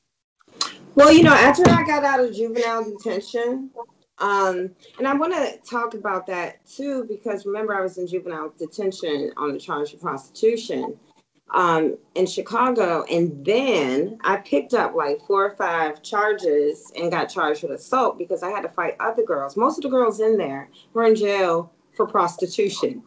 Well, 0.94 1.12
you 1.12 1.22
know, 1.22 1.34
after 1.34 1.68
I 1.68 1.84
got 1.84 2.04
out 2.04 2.20
of 2.20 2.34
juvenile 2.34 2.84
detention, 2.84 3.70
um, 4.18 4.70
and 4.98 5.09
I 5.09 5.14
want 5.14 5.33
to 5.33 5.59
talk 5.68 5.94
about 5.94 6.27
that 6.29 6.64
too, 6.66 7.05
because 7.09 7.46
remember, 7.46 7.74
I 7.74 7.81
was 7.81 7.98
in 7.98 8.07
juvenile 8.07 8.53
detention 8.59 9.33
on 9.37 9.53
the 9.53 9.59
charge 9.59 9.92
of 9.92 10.00
prostitution 10.00 10.96
um, 11.53 11.96
in 12.14 12.27
Chicago. 12.27 13.05
And 13.11 13.44
then 13.44 14.18
I 14.22 14.37
picked 14.37 14.72
up 14.72 14.94
like 14.94 15.20
four 15.27 15.44
or 15.44 15.57
five 15.57 16.03
charges 16.03 16.92
and 16.96 17.11
got 17.11 17.27
charged 17.27 17.62
with 17.62 17.72
assault 17.72 18.18
because 18.18 18.42
I 18.42 18.50
had 18.50 18.62
to 18.62 18.68
fight 18.68 18.96
other 19.00 19.24
girls. 19.24 19.57
Most 19.57 19.79
of 19.79 19.83
the 19.83 19.88
girls 19.88 20.20
in 20.20 20.37
there 20.37 20.68
were 20.92 21.05
in 21.05 21.16
jail 21.16 21.72
for 21.96 22.07
prostitution. 22.07 23.03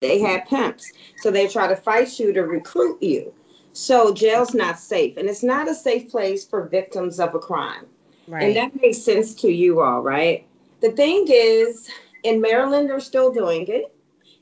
They 0.00 0.20
had 0.20 0.46
pimps. 0.48 0.92
So 1.18 1.30
they 1.30 1.48
try 1.48 1.66
to 1.66 1.76
fight 1.76 2.18
you 2.18 2.32
to 2.32 2.42
recruit 2.42 3.02
you. 3.02 3.32
So 3.72 4.12
jail's 4.12 4.52
not 4.52 4.78
safe. 4.78 5.16
And 5.16 5.28
it's 5.28 5.42
not 5.42 5.70
a 5.70 5.74
safe 5.74 6.10
place 6.10 6.44
for 6.44 6.68
victims 6.68 7.20
of 7.20 7.34
a 7.34 7.38
crime. 7.38 7.86
Right. 8.32 8.44
And 8.44 8.56
that 8.56 8.80
makes 8.80 8.96
sense 8.96 9.34
to 9.42 9.52
you 9.52 9.82
all, 9.82 10.00
right? 10.00 10.46
The 10.80 10.92
thing 10.92 11.26
is, 11.28 11.90
in 12.22 12.40
Maryland, 12.40 12.88
they're 12.88 12.98
still 12.98 13.30
doing 13.30 13.66
it. 13.68 13.94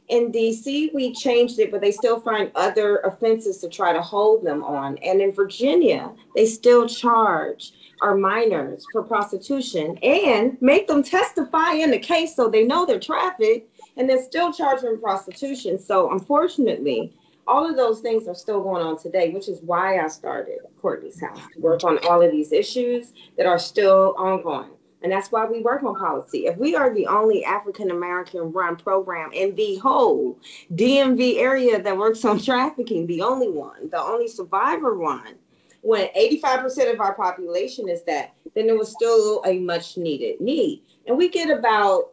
In 0.07 0.31
DC, 0.31 0.95
we 0.95 1.13
changed 1.13 1.59
it, 1.59 1.73
but 1.73 1.81
they 1.81 1.91
still 1.91 2.21
find 2.21 2.53
other 2.55 2.99
offenses 2.99 3.59
to 3.59 3.69
try 3.69 3.93
to 3.93 4.01
hold 4.01 4.45
them 4.45 4.63
on. 4.63 4.97
And 4.99 5.21
in 5.21 5.33
Virginia, 5.33 6.13
they 6.37 6.47
still 6.47 6.87
charge 6.87 7.73
our 8.01 8.15
minors 8.15 8.85
for 8.93 9.03
prostitution 9.03 9.99
and 10.05 10.57
make 10.63 10.87
them 10.87 11.03
testify 11.03 11.73
in 11.73 11.91
the 11.91 11.99
case 11.99 12.37
so 12.37 12.49
they 12.49 12.63
know 12.63 12.87
they're 12.87 13.01
trafficked 13.01 13.77
and 13.97 14.09
they're 14.09 14.23
still 14.23 14.53
charging 14.53 15.01
prostitution. 15.01 15.81
So, 15.81 16.13
unfortunately, 16.13 17.13
all 17.51 17.69
of 17.69 17.77
those 17.77 18.01
things 18.01 18.29
are 18.29 18.35
still 18.35 18.63
going 18.63 18.81
on 18.81 18.97
today, 18.97 19.31
which 19.31 19.49
is 19.49 19.61
why 19.63 19.99
I 19.99 20.07
started 20.07 20.61
Courtney's 20.81 21.21
House 21.21 21.41
to 21.53 21.61
work 21.61 21.83
on 21.83 21.99
all 22.09 22.23
of 22.23 22.31
these 22.31 22.53
issues 22.53 23.13
that 23.37 23.45
are 23.45 23.59
still 23.59 24.15
ongoing. 24.17 24.71
And 25.03 25.11
that's 25.11 25.33
why 25.33 25.47
we 25.47 25.61
work 25.61 25.83
on 25.83 25.97
policy. 25.97 26.47
If 26.47 26.57
we 26.59 26.77
are 26.77 26.95
the 26.95 27.09
only 27.09 27.45
African 27.45 27.91
American 27.91 28.53
run 28.53 28.77
program 28.77 29.33
in 29.33 29.57
the 29.57 29.77
whole 29.77 30.39
DMV 30.75 31.39
area 31.39 31.83
that 31.83 31.99
works 31.99 32.25
on 32.25 32.39
trafficking, 32.43 33.07
the 33.09 33.23
only 33.23 33.49
one, 33.51 33.91
the 33.91 34.01
only 34.01 34.29
survivor 34.29 34.97
one, 34.97 35.35
when 35.83 36.07
85% 36.17 36.93
of 36.93 37.01
our 37.01 37.15
population 37.15 37.89
is 37.89 38.05
that, 38.05 38.35
then 38.55 38.69
it 38.69 38.79
was 38.79 38.93
still 38.93 39.43
a 39.45 39.59
much 39.59 39.97
needed 39.97 40.41
need. 40.41 40.83
And 41.07 41.17
we 41.17 41.29
get 41.29 41.51
about 41.51 42.11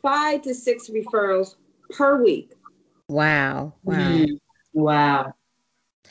five 0.00 0.42
to 0.42 0.54
six 0.54 0.88
referrals 0.88 1.54
per 1.90 2.20
week. 2.20 2.52
Wow. 3.08 3.74
Wow. 3.84 3.94
Mm-hmm. 3.94 4.34
Wow. 4.72 5.34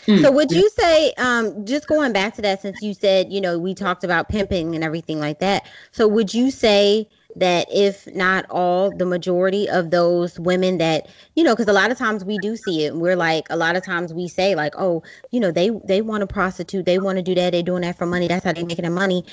Hmm. 0.06 0.17
So 0.17 0.32
would 0.32 0.52
you 0.52 0.69
say, 0.69 1.13
um, 1.17 1.65
just 1.65 1.88
going 1.88 2.12
back 2.12 2.36
to 2.36 2.41
that, 2.41 2.62
since 2.62 2.82
you 2.82 2.93
said, 2.93 3.32
you 3.32 3.39
know, 3.39 3.60
we 3.60 3.76
talked 3.76 4.04
about 4.04 4.30
pimping 4.30 4.74
and 4.74 4.84
everything 4.84 5.19
like 5.19 5.39
that. 5.39 5.67
So 5.91 6.08
would 6.08 6.34
you 6.34 6.50
say 6.50 7.08
that 7.36 7.67
if 7.71 8.08
not 8.13 8.45
all, 8.50 8.91
the 8.91 9.06
majority 9.06 9.69
of 9.69 9.91
those 9.91 10.39
women 10.39 10.80
that 10.80 11.08
you 11.36 11.43
know, 11.43 11.54
because 11.54 11.67
a 11.67 11.74
lot 11.74 11.91
of 11.91 11.97
times 11.97 12.26
we 12.26 12.38
do 12.39 12.56
see 12.56 12.86
it, 12.86 12.93
and 12.93 13.02
we're 13.02 13.15
like, 13.15 13.47
a 13.50 13.56
lot 13.56 13.76
of 13.76 13.84
times 13.84 14.13
we 14.13 14.28
say 14.28 14.56
like, 14.56 14.74
oh, 14.78 15.04
you 15.32 15.39
know, 15.39 15.52
they 15.52 15.69
they 15.86 16.02
want 16.02 16.21
to 16.21 16.28
prostitute, 16.28 16.86
they 16.86 16.97
want 16.97 17.17
to 17.17 17.21
do 17.21 17.36
that, 17.36 17.52
they're 17.52 17.63
doing 17.63 17.82
that 17.82 17.97
for 17.97 18.06
money. 18.06 18.28
That's 18.28 18.43
how 18.43 18.54
they're 18.54 18.65
making 18.65 18.84
their 18.84 18.91
money. 18.91 19.24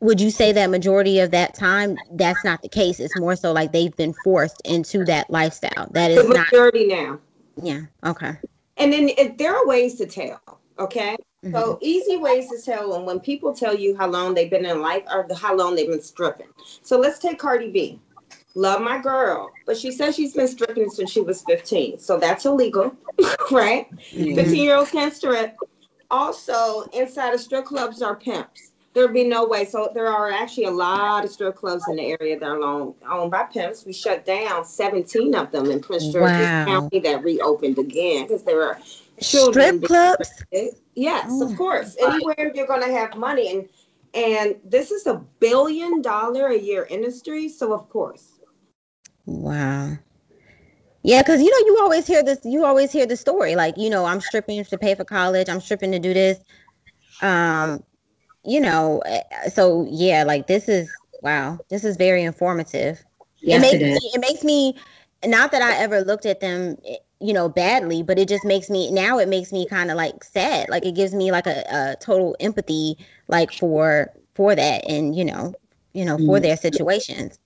Would 0.00 0.18
you 0.18 0.30
say 0.30 0.52
that 0.52 0.70
majority 0.70 1.20
of 1.20 1.30
that 1.32 1.54
time 1.54 1.98
that's 2.12 2.42
not 2.42 2.62
the 2.62 2.68
case? 2.68 3.00
It's 3.00 3.14
more 3.14 3.36
so 3.36 3.52
like 3.52 3.72
they've 3.72 3.94
been 3.94 4.14
forced 4.14 4.62
into 4.64 5.04
that 5.04 5.28
lifestyle. 5.28 5.88
That 5.90 6.10
is 6.10 6.22
the 6.22 6.28
majority 6.28 6.86
not, 6.86 7.02
now. 7.02 7.20
Yeah. 7.62 7.80
Okay. 8.04 8.32
And 8.80 8.92
then 8.92 9.10
there 9.36 9.54
are 9.54 9.66
ways 9.66 9.96
to 9.96 10.06
tell. 10.06 10.40
Okay. 10.78 11.16
Mm-hmm. 11.44 11.54
So 11.54 11.78
easy 11.80 12.16
ways 12.16 12.48
to 12.48 12.60
tell 12.60 12.90
when 12.90 13.04
when 13.06 13.20
people 13.20 13.54
tell 13.54 13.74
you 13.74 13.96
how 13.96 14.08
long 14.08 14.34
they've 14.34 14.50
been 14.50 14.66
in 14.66 14.80
life 14.80 15.04
or 15.10 15.26
the, 15.28 15.34
how 15.34 15.54
long 15.54 15.74
they've 15.74 15.88
been 15.88 16.02
stripping. 16.02 16.48
So 16.82 16.98
let's 16.98 17.18
take 17.18 17.38
Cardi 17.38 17.70
B. 17.70 18.00
Love 18.54 18.82
my 18.82 18.98
girl, 18.98 19.48
but 19.64 19.76
she 19.76 19.92
says 19.92 20.16
she's 20.16 20.34
been 20.34 20.48
stripping 20.48 20.90
since 20.90 21.10
she 21.10 21.20
was 21.20 21.42
15. 21.42 22.00
So 22.00 22.18
that's 22.18 22.46
illegal, 22.46 22.92
right? 23.50 23.86
15 24.10 24.34
mm-hmm. 24.34 24.54
year 24.54 24.74
olds 24.74 24.90
can't 24.90 25.14
strip. 25.14 25.56
Also, 26.10 26.82
inside 26.92 27.32
of 27.32 27.40
strip 27.40 27.64
clubs 27.64 28.02
are 28.02 28.16
pimps. 28.16 28.69
There'd 28.92 29.14
be 29.14 29.24
no 29.24 29.46
way. 29.46 29.64
So 29.64 29.90
there 29.94 30.08
are 30.08 30.30
actually 30.30 30.64
a 30.64 30.70
lot 30.70 31.24
of 31.24 31.30
strip 31.30 31.54
clubs 31.54 31.84
in 31.88 31.96
the 31.96 32.16
area 32.20 32.38
that 32.38 32.46
are 32.46 32.60
owned, 32.60 32.94
owned 33.08 33.30
by 33.30 33.44
pimps. 33.44 33.84
We 33.84 33.92
shut 33.92 34.24
down 34.24 34.64
17 34.64 35.34
of 35.36 35.52
them 35.52 35.70
in 35.70 35.80
Prince 35.80 36.08
George's 36.08 36.40
wow. 36.40 36.64
County 36.64 36.98
that 37.00 37.22
reopened 37.22 37.78
again 37.78 38.26
because 38.26 38.42
there 38.42 38.62
are 38.62 38.78
children. 39.20 39.78
Strip 39.78 39.84
clubs? 39.84 40.30
Yes, 40.96 41.28
oh. 41.30 41.50
of 41.50 41.56
course. 41.56 41.96
Anywhere 42.02 42.52
you're 42.52 42.66
going 42.66 42.82
to 42.82 42.92
have 42.92 43.16
money. 43.16 43.52
And 43.52 43.68
and 44.12 44.56
this 44.64 44.90
is 44.90 45.06
a 45.06 45.22
billion 45.38 46.02
dollar 46.02 46.48
a 46.48 46.58
year 46.58 46.86
industry. 46.90 47.48
So 47.48 47.72
of 47.72 47.88
course. 47.88 48.40
Wow. 49.26 49.96
Yeah, 51.02 51.22
because 51.22 51.40
you 51.40 51.50
know, 51.50 51.66
you 51.66 51.78
always 51.80 52.06
hear 52.06 52.22
this, 52.22 52.40
you 52.44 52.64
always 52.64 52.92
hear 52.92 53.06
the 53.06 53.16
story. 53.16 53.54
Like, 53.54 53.78
you 53.78 53.88
know, 53.88 54.04
I'm 54.04 54.20
stripping 54.20 54.64
to 54.64 54.78
pay 54.78 54.94
for 54.94 55.04
college, 55.04 55.48
I'm 55.48 55.60
stripping 55.60 55.92
to 55.92 55.98
do 55.98 56.12
this. 56.12 56.38
Um, 57.22 57.82
you 58.44 58.60
know, 58.60 59.00
eh, 59.06 59.48
so 59.48 59.86
yeah, 59.90 60.24
like 60.24 60.46
this 60.46 60.68
is 60.68 60.90
wow, 61.22 61.58
this 61.68 61.84
is 61.84 61.96
very 61.96 62.22
informative. 62.22 63.02
Yes, 63.40 63.58
it 63.58 63.60
makes 63.60 63.82
it, 63.82 63.86
me, 63.86 64.10
it 64.14 64.20
makes 64.20 64.44
me 64.44 64.76
not 65.24 65.52
that 65.52 65.62
I 65.62 65.76
ever 65.76 66.02
looked 66.02 66.26
at 66.26 66.40
them 66.40 66.76
eh, 66.86 66.96
you 67.20 67.34
know 67.34 67.48
badly 67.48 68.02
but 68.02 68.18
it 68.18 68.28
just 68.28 68.44
makes 68.44 68.70
me 68.70 68.90
now 68.90 69.18
it 69.18 69.28
makes 69.28 69.52
me 69.52 69.66
kind 69.66 69.90
of 69.90 69.96
like 69.96 70.24
sad 70.24 70.68
like 70.68 70.84
it 70.84 70.94
gives 70.94 71.14
me 71.14 71.30
like 71.30 71.46
a, 71.46 71.62
a, 71.70 71.96
total 72.00 72.34
empathy 72.40 72.96
like 73.28 73.52
for 73.52 74.10
for 74.34 74.54
that 74.54 74.82
and 74.88 75.14
you 75.14 75.24
know 75.24 75.54
you 75.92 76.04
know 76.04 76.16
for 76.16 76.38
mm. 76.38 76.42
their 76.42 76.56
situations 76.56 77.38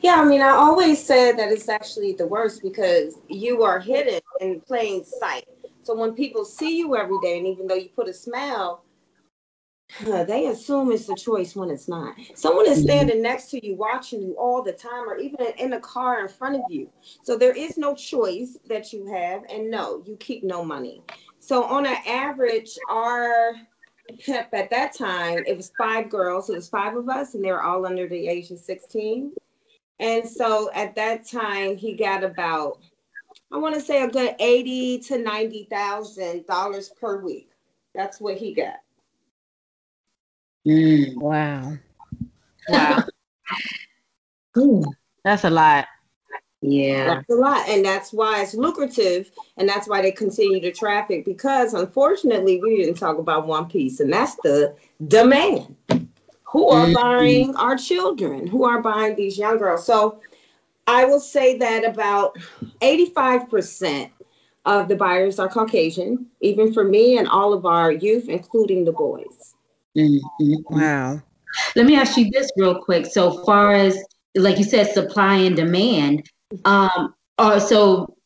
yeah 0.00 0.20
i 0.20 0.24
mean 0.24 0.40
i 0.40 0.48
always 0.48 1.04
said 1.04 1.36
that 1.38 1.52
it's 1.52 1.68
actually 1.68 2.14
the 2.14 2.26
worst 2.26 2.62
because 2.62 3.18
you 3.28 3.62
are 3.62 3.78
hidden 3.78 4.20
in 4.40 4.60
plain 4.60 5.04
sight 5.04 5.46
so 5.82 5.94
when 5.94 6.14
people 6.14 6.44
see 6.44 6.78
you 6.78 6.96
every 6.96 7.18
day 7.22 7.36
and 7.36 7.46
even 7.46 7.66
though 7.66 7.74
you 7.74 7.90
put 7.90 8.08
a 8.08 8.14
smile 8.14 8.83
they 10.00 10.46
assume 10.46 10.90
it's 10.92 11.08
a 11.08 11.14
choice 11.14 11.54
when 11.54 11.70
it's 11.70 11.88
not. 11.88 12.14
Someone 12.34 12.66
is 12.66 12.78
mm-hmm. 12.78 12.86
standing 12.86 13.22
next 13.22 13.50
to 13.50 13.64
you, 13.64 13.76
watching 13.76 14.22
you 14.22 14.34
all 14.38 14.62
the 14.62 14.72
time, 14.72 15.08
or 15.08 15.18
even 15.18 15.46
in 15.58 15.74
a 15.74 15.80
car 15.80 16.20
in 16.20 16.28
front 16.28 16.56
of 16.56 16.62
you. 16.68 16.90
So 17.22 17.36
there 17.36 17.54
is 17.54 17.78
no 17.78 17.94
choice 17.94 18.58
that 18.68 18.92
you 18.92 19.06
have, 19.06 19.42
and 19.48 19.70
no, 19.70 20.02
you 20.04 20.16
keep 20.16 20.42
no 20.42 20.64
money. 20.64 21.02
So 21.38 21.64
on 21.64 21.86
an 21.86 21.98
average, 22.06 22.76
our 22.90 23.54
at 24.28 24.70
that 24.70 24.94
time, 24.96 25.44
it 25.46 25.56
was 25.56 25.72
five 25.78 26.10
girls. 26.10 26.50
It 26.50 26.56
was 26.56 26.68
five 26.68 26.96
of 26.96 27.08
us, 27.08 27.34
and 27.34 27.44
they 27.44 27.52
were 27.52 27.62
all 27.62 27.86
under 27.86 28.08
the 28.08 28.28
age 28.28 28.50
of 28.50 28.58
16. 28.58 29.32
And 30.00 30.28
so 30.28 30.70
at 30.72 30.94
that 30.96 31.26
time, 31.26 31.76
he 31.76 31.94
got 31.94 32.24
about, 32.24 32.78
I 33.52 33.58
want 33.58 33.74
to 33.74 33.80
say, 33.80 34.02
a 34.02 34.08
good 34.08 34.34
eighty 34.40 34.98
to 35.00 35.18
ninety 35.18 35.68
thousand 35.70 36.46
dollars 36.46 36.90
per 37.00 37.20
week. 37.20 37.50
That's 37.94 38.20
what 38.20 38.36
he 38.36 38.52
got. 38.54 38.80
Mm. 40.66 41.16
Wow. 41.16 41.72
Wow. 42.68 43.04
That's 45.24 45.44
a 45.44 45.50
lot. 45.50 45.86
Yeah. 46.60 47.06
That's 47.06 47.30
a 47.30 47.34
lot. 47.34 47.68
And 47.68 47.84
that's 47.84 48.12
why 48.12 48.40
it's 48.40 48.54
lucrative. 48.54 49.30
And 49.58 49.68
that's 49.68 49.86
why 49.86 50.00
they 50.00 50.12
continue 50.12 50.60
to 50.60 50.72
traffic 50.72 51.24
because 51.24 51.74
unfortunately, 51.74 52.60
we 52.62 52.76
didn't 52.76 52.96
talk 52.96 53.18
about 53.18 53.46
one 53.46 53.68
piece, 53.68 54.00
and 54.00 54.12
that's 54.12 54.36
the 54.36 54.74
demand. 55.08 55.76
Who 56.44 56.68
are 56.68 56.86
mm-hmm. 56.86 56.94
buying 56.94 57.56
our 57.56 57.76
children? 57.76 58.46
Who 58.46 58.64
are 58.64 58.80
buying 58.80 59.16
these 59.16 59.36
young 59.36 59.58
girls? 59.58 59.84
So 59.84 60.20
I 60.86 61.04
will 61.04 61.20
say 61.20 61.58
that 61.58 61.84
about 61.84 62.38
85% 62.80 64.10
of 64.64 64.88
the 64.88 64.96
buyers 64.96 65.38
are 65.38 65.48
Caucasian, 65.48 66.26
even 66.40 66.72
for 66.72 66.84
me 66.84 67.18
and 67.18 67.28
all 67.28 67.52
of 67.52 67.66
our 67.66 67.92
youth, 67.92 68.28
including 68.28 68.84
the 68.84 68.92
boys. 68.92 69.53
Mm-hmm. 69.96 70.54
Wow. 70.68 71.22
Let 71.76 71.86
me 71.86 71.96
ask 71.96 72.16
you 72.16 72.30
this 72.30 72.50
real 72.56 72.82
quick. 72.82 73.06
So 73.06 73.44
far 73.44 73.74
as 73.74 73.96
like 74.34 74.58
you 74.58 74.64
said, 74.64 74.92
supply 74.92 75.36
and 75.36 75.56
demand, 75.56 76.28
um, 76.64 77.14
are 77.38 77.60
so 77.60 78.16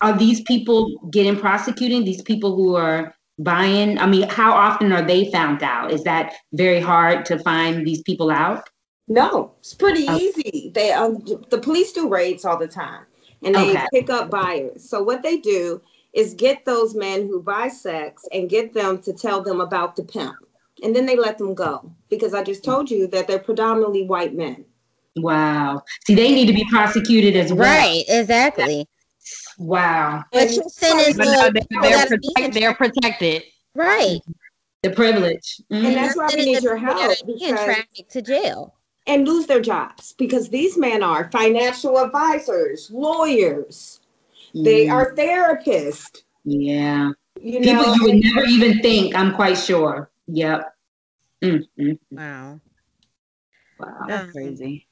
are 0.00 0.16
these 0.16 0.42
people 0.42 1.08
getting 1.10 1.38
prosecuted? 1.38 2.04
These 2.04 2.22
people 2.22 2.54
who 2.54 2.74
are 2.76 3.14
buying? 3.38 3.98
I 3.98 4.06
mean, 4.06 4.28
how 4.28 4.52
often 4.52 4.92
are 4.92 5.02
they 5.02 5.30
found 5.30 5.62
out? 5.62 5.90
Is 5.90 6.04
that 6.04 6.34
very 6.52 6.80
hard 6.80 7.24
to 7.26 7.38
find 7.38 7.86
these 7.86 8.02
people 8.02 8.30
out? 8.30 8.68
No, 9.08 9.52
it's 9.60 9.74
pretty 9.74 10.08
okay. 10.08 10.16
easy. 10.16 10.70
They 10.74 10.92
um, 10.92 11.24
the 11.50 11.58
police 11.58 11.92
do 11.92 12.08
raids 12.08 12.44
all 12.44 12.58
the 12.58 12.68
time, 12.68 13.04
and 13.42 13.54
they 13.54 13.70
okay. 13.70 13.86
pick 13.92 14.10
up 14.10 14.30
buyers. 14.30 14.88
So 14.88 15.02
what 15.02 15.22
they 15.22 15.38
do 15.38 15.80
is 16.12 16.34
get 16.34 16.64
those 16.64 16.94
men 16.94 17.26
who 17.26 17.42
buy 17.42 17.68
sex 17.68 18.24
and 18.32 18.48
get 18.48 18.72
them 18.72 18.98
to 19.02 19.12
tell 19.12 19.42
them 19.42 19.60
about 19.60 19.96
the 19.96 20.02
pimp 20.02 20.36
and 20.82 20.94
then 20.94 21.06
they 21.06 21.16
let 21.16 21.38
them 21.38 21.54
go 21.54 21.90
because 22.10 22.34
I 22.34 22.42
just 22.42 22.64
told 22.64 22.90
you 22.90 23.06
that 23.08 23.26
they're 23.26 23.38
predominantly 23.38 24.04
white 24.04 24.34
men. 24.34 24.64
Wow. 25.16 25.82
See, 26.06 26.14
they 26.14 26.32
need 26.32 26.46
to 26.46 26.52
be 26.52 26.66
prosecuted 26.70 27.36
as 27.36 27.52
well. 27.52 27.62
Right, 27.62 28.04
exactly. 28.08 28.86
Wow. 29.58 30.24
But 30.32 30.50
you 30.50 30.62
send 30.68 31.14
they're, 31.16 31.50
they're, 31.80 32.06
protect, 32.06 32.54
they're 32.54 32.74
protected. 32.74 33.42
Right. 33.74 34.20
The 34.82 34.90
privilege. 34.90 35.60
Mm-hmm. 35.72 35.86
And 35.86 35.96
that's 35.96 36.16
why 36.16 36.28
we 36.34 36.44
need 36.44 36.62
your 36.62 36.76
help. 36.76 37.16
Being 37.26 37.54
trafficked 37.54 38.10
to 38.10 38.22
jail. 38.22 38.74
And 39.06 39.26
lose 39.26 39.46
their 39.46 39.60
jobs 39.60 40.14
because 40.18 40.48
these 40.48 40.76
men 40.76 41.02
are 41.02 41.30
financial 41.30 41.98
advisors, 41.98 42.90
lawyers, 42.90 44.00
mm. 44.54 44.64
they 44.64 44.88
are 44.88 45.14
therapists. 45.14 46.22
Yeah. 46.44 47.10
You 47.40 47.60
People 47.60 47.84
know, 47.84 47.94
you 47.94 48.02
would 48.02 48.22
never 48.22 48.44
even 48.46 48.80
think, 48.80 49.14
I'm 49.14 49.34
quite 49.34 49.58
sure. 49.58 50.10
Yep. 50.28 50.74
Mm-hmm. 51.42 51.92
Wow. 52.10 52.60
Wow. 53.78 54.04
That's 54.08 54.32
crazy. 54.32 54.86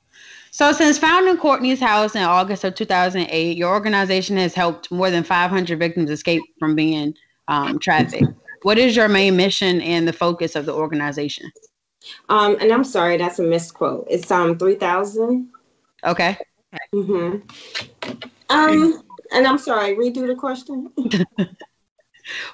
So, 0.51 0.71
since 0.73 0.99
founding 0.99 1.37
Courtney's 1.37 1.81
House 1.81 2.15
in 2.15 2.23
August 2.23 2.63
of 2.65 2.75
2008, 2.75 3.57
your 3.57 3.71
organization 3.71 4.37
has 4.37 4.55
helped 4.55 4.91
more 4.93 5.11
than 5.11 5.25
500 5.25 5.79
victims 5.79 6.11
escape 6.11 6.43
from 6.59 6.77
being 6.77 7.15
um, 7.49 7.79
trafficked. 7.79 8.29
What 8.63 8.79
is 8.79 8.95
your 8.95 9.09
main 9.09 9.37
mission 9.37 9.81
and 9.81 10.07
the 10.07 10.13
focus 10.13 10.55
of 10.55 10.67
the 10.67 10.73
organization? 10.73 11.51
Um, 12.29 12.57
and 12.61 12.73
I'm 12.73 12.85
sorry, 12.85 13.17
that's 13.17 13.39
a 13.39 13.43
misquote. 13.43 14.07
It's 14.09 14.31
um 14.31 14.59
3,000. 14.59 15.51
Okay. 16.05 16.39
Mm-hmm. 16.95 17.39
Um, 18.51 19.03
and 19.33 19.47
I'm 19.47 19.59
sorry, 19.59 19.97
redo 19.97 20.27
the 20.27 20.35
question. 20.35 20.91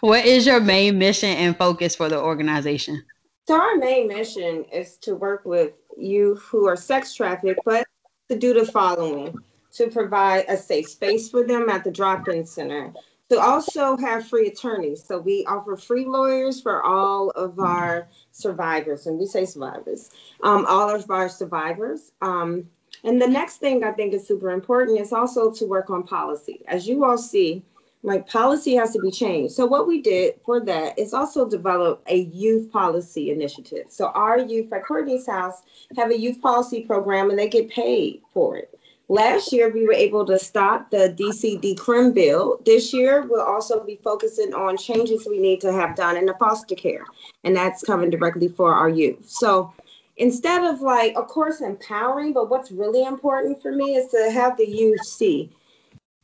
what 0.00 0.24
is 0.24 0.46
your 0.46 0.60
main 0.60 0.98
mission 0.98 1.30
and 1.30 1.56
focus 1.56 1.94
for 1.94 2.08
the 2.08 2.18
organization? 2.20 3.02
So 3.46 3.60
our 3.60 3.76
main 3.76 4.08
mission 4.08 4.64
is 4.72 4.96
to 4.98 5.14
work 5.14 5.44
with 5.44 5.72
youth 5.96 6.42
who 6.42 6.68
are 6.68 6.76
sex 6.76 7.14
trafficked, 7.14 7.60
but 7.64 7.86
to 8.28 8.38
do 8.38 8.54
the 8.54 8.64
following: 8.64 9.34
to 9.72 9.88
provide 9.88 10.44
a 10.48 10.56
safe 10.56 10.88
space 10.88 11.30
for 11.30 11.44
them 11.44 11.68
at 11.68 11.84
the 11.84 11.90
drop-in 11.90 12.46
center, 12.46 12.92
to 13.28 13.38
also 13.40 13.96
have 13.96 14.26
free 14.28 14.48
attorneys. 14.48 15.02
So 15.02 15.18
we 15.18 15.44
offer 15.46 15.76
free 15.76 16.04
lawyers 16.04 16.60
for 16.60 16.82
all 16.82 17.30
of 17.30 17.58
our 17.58 18.08
survivors, 18.30 19.06
and 19.06 19.18
we 19.18 19.26
say 19.26 19.44
survivors, 19.44 20.10
um, 20.42 20.64
all 20.68 20.90
of 20.90 21.10
our 21.10 21.28
survivors. 21.28 22.12
Um, 22.22 22.68
and 23.04 23.20
the 23.20 23.26
next 23.26 23.56
thing 23.56 23.82
I 23.82 23.92
think 23.92 24.12
is 24.12 24.26
super 24.26 24.50
important 24.50 25.00
is 25.00 25.12
also 25.12 25.50
to 25.52 25.64
work 25.64 25.90
on 25.90 26.02
policy. 26.02 26.62
As 26.68 26.86
you 26.86 27.04
all 27.04 27.18
see, 27.18 27.64
like 28.02 28.26
policy 28.28 28.74
has 28.74 28.92
to 28.92 29.00
be 29.00 29.10
changed. 29.10 29.54
So 29.54 29.66
what 29.66 29.86
we 29.86 30.00
did 30.00 30.34
for 30.44 30.60
that 30.60 30.98
is 30.98 31.12
also 31.12 31.48
develop 31.48 32.02
a 32.06 32.22
youth 32.32 32.72
policy 32.72 33.30
initiative. 33.30 33.86
So 33.90 34.06
our 34.08 34.38
youth 34.38 34.72
at 34.72 34.84
Courtney's 34.84 35.26
house 35.26 35.62
have 35.96 36.10
a 36.10 36.18
youth 36.18 36.40
policy 36.40 36.82
program 36.84 37.30
and 37.30 37.38
they 37.38 37.48
get 37.48 37.68
paid 37.68 38.22
for 38.32 38.56
it. 38.56 38.78
Last 39.08 39.52
year 39.52 39.70
we 39.70 39.84
were 39.84 39.92
able 39.92 40.24
to 40.26 40.38
stop 40.38 40.88
the 40.90 41.14
DC 41.18 41.60
decrim 41.60 42.14
bill. 42.14 42.60
This 42.64 42.92
year 42.92 43.26
we'll 43.28 43.42
also 43.42 43.82
be 43.82 43.98
focusing 44.04 44.54
on 44.54 44.76
changes 44.76 45.26
we 45.28 45.40
need 45.40 45.60
to 45.62 45.72
have 45.72 45.96
done 45.96 46.16
in 46.16 46.26
the 46.26 46.34
foster 46.34 46.76
care, 46.76 47.04
and 47.42 47.56
that's 47.56 47.82
coming 47.82 48.10
directly 48.10 48.46
for 48.46 48.72
our 48.72 48.88
youth. 48.88 49.28
So 49.28 49.74
instead 50.16 50.62
of 50.62 50.80
like, 50.80 51.16
of 51.16 51.26
course, 51.26 51.60
empowering, 51.60 52.32
but 52.32 52.50
what's 52.50 52.70
really 52.70 53.02
important 53.02 53.60
for 53.60 53.72
me 53.72 53.96
is 53.96 54.12
to 54.12 54.30
have 54.30 54.56
the 54.56 54.68
youth 54.68 55.04
see 55.04 55.50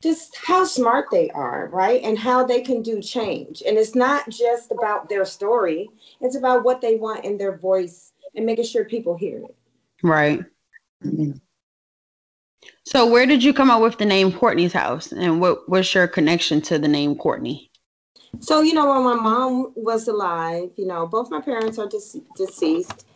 just 0.02 0.36
how 0.36 0.64
smart 0.64 1.06
they 1.10 1.30
are, 1.30 1.68
right? 1.68 2.02
And 2.02 2.18
how 2.18 2.44
they 2.44 2.60
can 2.60 2.82
do 2.82 3.00
change. 3.00 3.62
And 3.66 3.78
it's 3.78 3.94
not 3.94 4.28
just 4.28 4.70
about 4.70 5.08
their 5.08 5.24
story, 5.24 5.88
it's 6.20 6.36
about 6.36 6.64
what 6.64 6.80
they 6.80 6.96
want 6.96 7.24
in 7.24 7.38
their 7.38 7.56
voice 7.56 8.12
and 8.34 8.44
making 8.44 8.66
sure 8.66 8.84
people 8.84 9.16
hear 9.16 9.42
it. 9.42 9.56
Right. 10.02 10.44
Mm-hmm. 11.04 11.32
So, 12.84 13.06
where 13.10 13.26
did 13.26 13.42
you 13.42 13.52
come 13.52 13.70
up 13.70 13.82
with 13.82 13.98
the 13.98 14.04
name 14.04 14.32
Courtney's 14.32 14.72
House, 14.72 15.12
and 15.12 15.40
what 15.40 15.68
was 15.68 15.92
your 15.92 16.06
connection 16.06 16.60
to 16.62 16.78
the 16.78 16.88
name 16.88 17.16
Courtney? 17.16 17.70
So, 18.40 18.60
you 18.60 18.74
know, 18.74 18.86
when 18.86 19.02
my 19.02 19.14
mom 19.14 19.72
was 19.74 20.08
alive, 20.08 20.70
you 20.76 20.86
know, 20.86 21.06
both 21.06 21.30
my 21.30 21.40
parents 21.40 21.78
are 21.78 21.88
dis- 21.88 22.18
deceased 22.36 23.06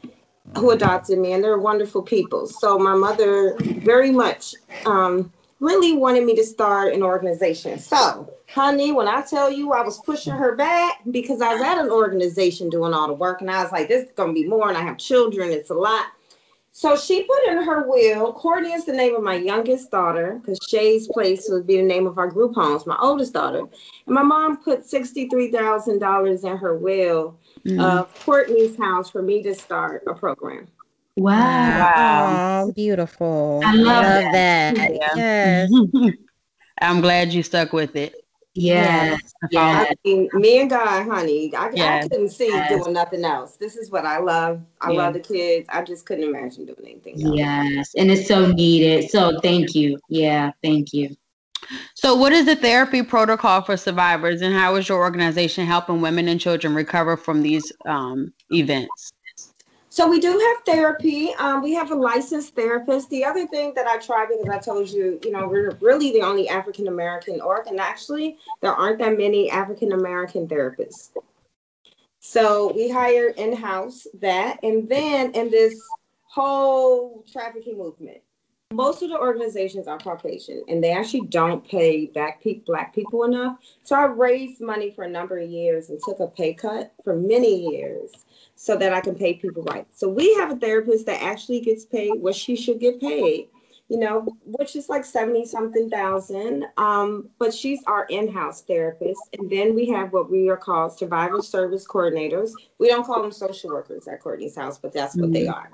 who 0.57 0.71
adopted 0.71 1.19
me, 1.19 1.33
and 1.33 1.45
they're 1.45 1.59
wonderful 1.59 2.03
people. 2.03 2.47
So, 2.47 2.79
my 2.79 2.95
mother 2.95 3.57
very 3.61 4.11
much 4.11 4.55
um, 4.87 5.33
really 5.61 5.93
wanted 5.93 6.25
me 6.25 6.35
to 6.35 6.45
start 6.45 6.95
an 6.95 7.03
organization. 7.03 7.79
So, 7.79 8.33
honey, 8.49 8.93
when 8.93 9.07
I 9.07 9.23
tell 9.23 9.51
you 9.51 9.73
I 9.73 9.83
was 9.83 9.99
pushing 9.99 10.33
her 10.33 10.57
back 10.57 11.01
because 11.11 11.41
I 11.41 11.55
was 11.55 11.63
at 11.63 11.79
an 11.79 11.91
organization 11.91 12.71
doing 12.71 12.95
all 12.95 13.07
the 13.07 13.15
work, 13.15 13.41
and 13.41 13.51
I 13.51 13.63
was 13.63 13.71
like, 13.71 13.89
this 13.89 14.07
is 14.07 14.13
going 14.13 14.35
to 14.35 14.41
be 14.41 14.49
more, 14.49 14.69
and 14.69 14.77
I 14.77 14.83
have 14.83 14.99
children, 14.99 15.51
it's 15.51 15.71
a 15.71 15.75
lot. 15.75 16.07
So 16.73 16.97
she 16.97 17.25
put 17.25 17.49
in 17.49 17.63
her 17.63 17.89
will, 17.89 18.33
Courtney 18.33 18.73
is 18.73 18.87
the 18.87 18.93
name 18.93 19.15
of 19.15 19.23
my 19.23 19.35
youngest 19.35 19.91
daughter, 19.91 20.41
because 20.41 20.59
Shay's 20.69 21.09
place 21.09 21.47
would 21.51 21.67
be 21.67 21.77
the 21.77 21.83
name 21.83 22.07
of 22.07 22.17
our 22.17 22.29
group 22.29 22.55
homes, 22.55 22.87
my 22.87 22.97
oldest 23.01 23.35
daughter. 23.35 23.59
And 24.07 24.15
my 24.15 24.23
mom 24.23 24.57
put 24.57 24.85
$63,000 24.85 26.45
in 26.45 26.57
her 26.57 26.79
will 26.79 27.37
mm. 27.67 27.85
of 27.85 28.15
Courtney's 28.25 28.79
house 28.79 29.11
for 29.11 29.21
me 29.21 29.43
to 29.43 29.55
start 29.55 30.05
a 30.07 30.15
program. 30.15 30.69
Wow. 31.21 31.33
wow. 31.33 32.65
Oh, 32.65 32.73
beautiful. 32.73 33.61
I 33.63 33.73
love, 33.75 34.05
I 34.05 34.23
love 34.23 34.33
that. 34.33 34.75
that. 34.77 34.95
Yeah. 34.95 35.67
Yes. 35.71 36.15
I'm 36.81 37.03
glad 37.03 37.31
you 37.33 37.43
stuck 37.43 37.75
with 37.75 37.95
it. 37.95 38.15
Yes. 38.55 39.21
Yeah. 39.51 39.85
I 39.91 39.95
mean, 40.03 40.31
me 40.33 40.63
and 40.63 40.71
God, 40.71 41.07
honey, 41.07 41.55
I, 41.55 41.71
yes. 41.75 42.07
I 42.07 42.09
couldn't 42.09 42.31
see 42.31 42.49
yes. 42.49 42.71
doing 42.71 42.95
nothing 42.95 43.25
else. 43.25 43.57
This 43.57 43.77
is 43.77 43.91
what 43.91 44.07
I 44.07 44.19
love. 44.19 44.63
I 44.81 44.93
yes. 44.93 44.97
love 44.97 45.13
the 45.13 45.21
kids. 45.21 45.69
I 45.71 45.83
just 45.83 46.07
couldn't 46.07 46.25
imagine 46.25 46.65
doing 46.65 46.79
anything 46.85 47.23
else. 47.23 47.37
Yes. 47.37 47.95
And 47.97 48.11
it's 48.11 48.27
so 48.27 48.47
needed. 48.47 49.11
So 49.11 49.39
thank 49.41 49.75
you. 49.75 49.99
Yeah. 50.09 50.53
Thank 50.63 50.95
you. 50.95 51.15
So, 51.95 52.17
what 52.17 52.33
is 52.33 52.47
the 52.47 52.57
therapy 52.57 53.03
protocol 53.03 53.63
for 53.63 53.77
survivors, 53.77 54.41
and 54.41 54.53
how 54.53 54.75
is 54.77 54.89
your 54.89 54.99
organization 54.99 55.67
helping 55.67 56.01
women 56.01 56.27
and 56.27 56.41
children 56.41 56.75
recover 56.75 57.17
from 57.17 57.43
these 57.43 57.71
um, 57.85 58.33
events? 58.51 59.13
So 60.01 60.09
we 60.09 60.19
do 60.19 60.31
have 60.31 60.65
therapy. 60.65 61.35
Um, 61.35 61.61
we 61.63 61.75
have 61.75 61.91
a 61.91 61.95
licensed 61.95 62.55
therapist. 62.55 63.11
The 63.11 63.23
other 63.23 63.47
thing 63.47 63.75
that 63.75 63.87
I 63.87 63.99
try 63.99 64.25
because 64.25 64.49
I 64.49 64.59
told 64.59 64.89
you, 64.89 65.21
you 65.23 65.31
know, 65.31 65.47
we're 65.47 65.77
really 65.83 66.11
the 66.11 66.23
only 66.23 66.49
African 66.49 66.89
American 66.89 67.39
org, 67.43 67.67
and 67.67 67.79
actually 67.79 68.39
there 68.63 68.73
aren't 68.73 68.99
that 69.01 69.19
many 69.19 69.51
African 69.51 69.93
American 69.93 70.49
therapists. 70.49 71.11
So 72.19 72.73
we 72.75 72.89
hire 72.89 73.29
in 73.37 73.55
house 73.55 74.07
that, 74.23 74.59
and 74.63 74.89
then 74.89 75.33
in 75.33 75.51
this 75.51 75.79
whole 76.23 77.23
trafficking 77.31 77.77
movement, 77.77 78.23
most 78.73 79.03
of 79.03 79.11
the 79.11 79.19
organizations 79.19 79.87
are 79.87 79.99
Caucasian, 79.99 80.65
and 80.69 80.83
they 80.83 80.93
actually 80.93 81.27
don't 81.27 81.63
pay 81.69 82.07
black 82.07 82.95
people 82.95 83.25
enough. 83.25 83.59
So 83.83 83.97
I 83.97 84.05
raised 84.05 84.63
money 84.63 84.93
for 84.93 85.05
a 85.05 85.11
number 85.11 85.39
of 85.41 85.51
years 85.51 85.91
and 85.91 86.01
took 86.03 86.21
a 86.21 86.27
pay 86.27 86.55
cut 86.55 86.91
for 87.05 87.15
many 87.15 87.71
years 87.71 88.13
so 88.63 88.77
that 88.77 88.93
I 88.93 89.01
can 89.01 89.15
pay 89.15 89.33
people 89.33 89.63
right. 89.63 89.87
So 89.91 90.07
we 90.07 90.35
have 90.35 90.51
a 90.51 90.57
therapist 90.57 91.07
that 91.07 91.23
actually 91.23 91.63
gets 91.63 91.87
paid 91.87 92.21
what 92.21 92.35
she 92.35 92.57
should 92.57 92.79
get 92.79 93.01
paid, 93.01 93.49
you 93.89 93.99
know, 93.99 94.27
which 94.45 94.77
is 94.77 94.91
like 94.91 95.07
70 95.07 95.47
something 95.47 95.89
thousand. 95.89 96.67
Um, 96.77 97.31
but 97.39 97.55
she's 97.55 97.83
our 97.87 98.05
in-house 98.11 98.61
therapist. 98.61 99.19
And 99.39 99.49
then 99.49 99.75
we 99.75 99.89
have 99.89 100.13
what 100.13 100.31
we 100.31 100.51
are 100.51 100.59
called 100.59 100.93
survivor 100.93 101.41
service 101.41 101.87
coordinators. 101.87 102.53
We 102.79 102.89
don't 102.89 103.07
call 103.07 103.23
them 103.23 103.33
social 103.33 103.71
workers 103.71 104.07
at 104.07 104.21
Courtney's 104.21 104.57
house, 104.57 104.77
but 104.77 104.93
that's 104.93 105.17
what 105.17 105.31
mm-hmm. 105.31 105.33
they 105.33 105.47
are. 105.47 105.71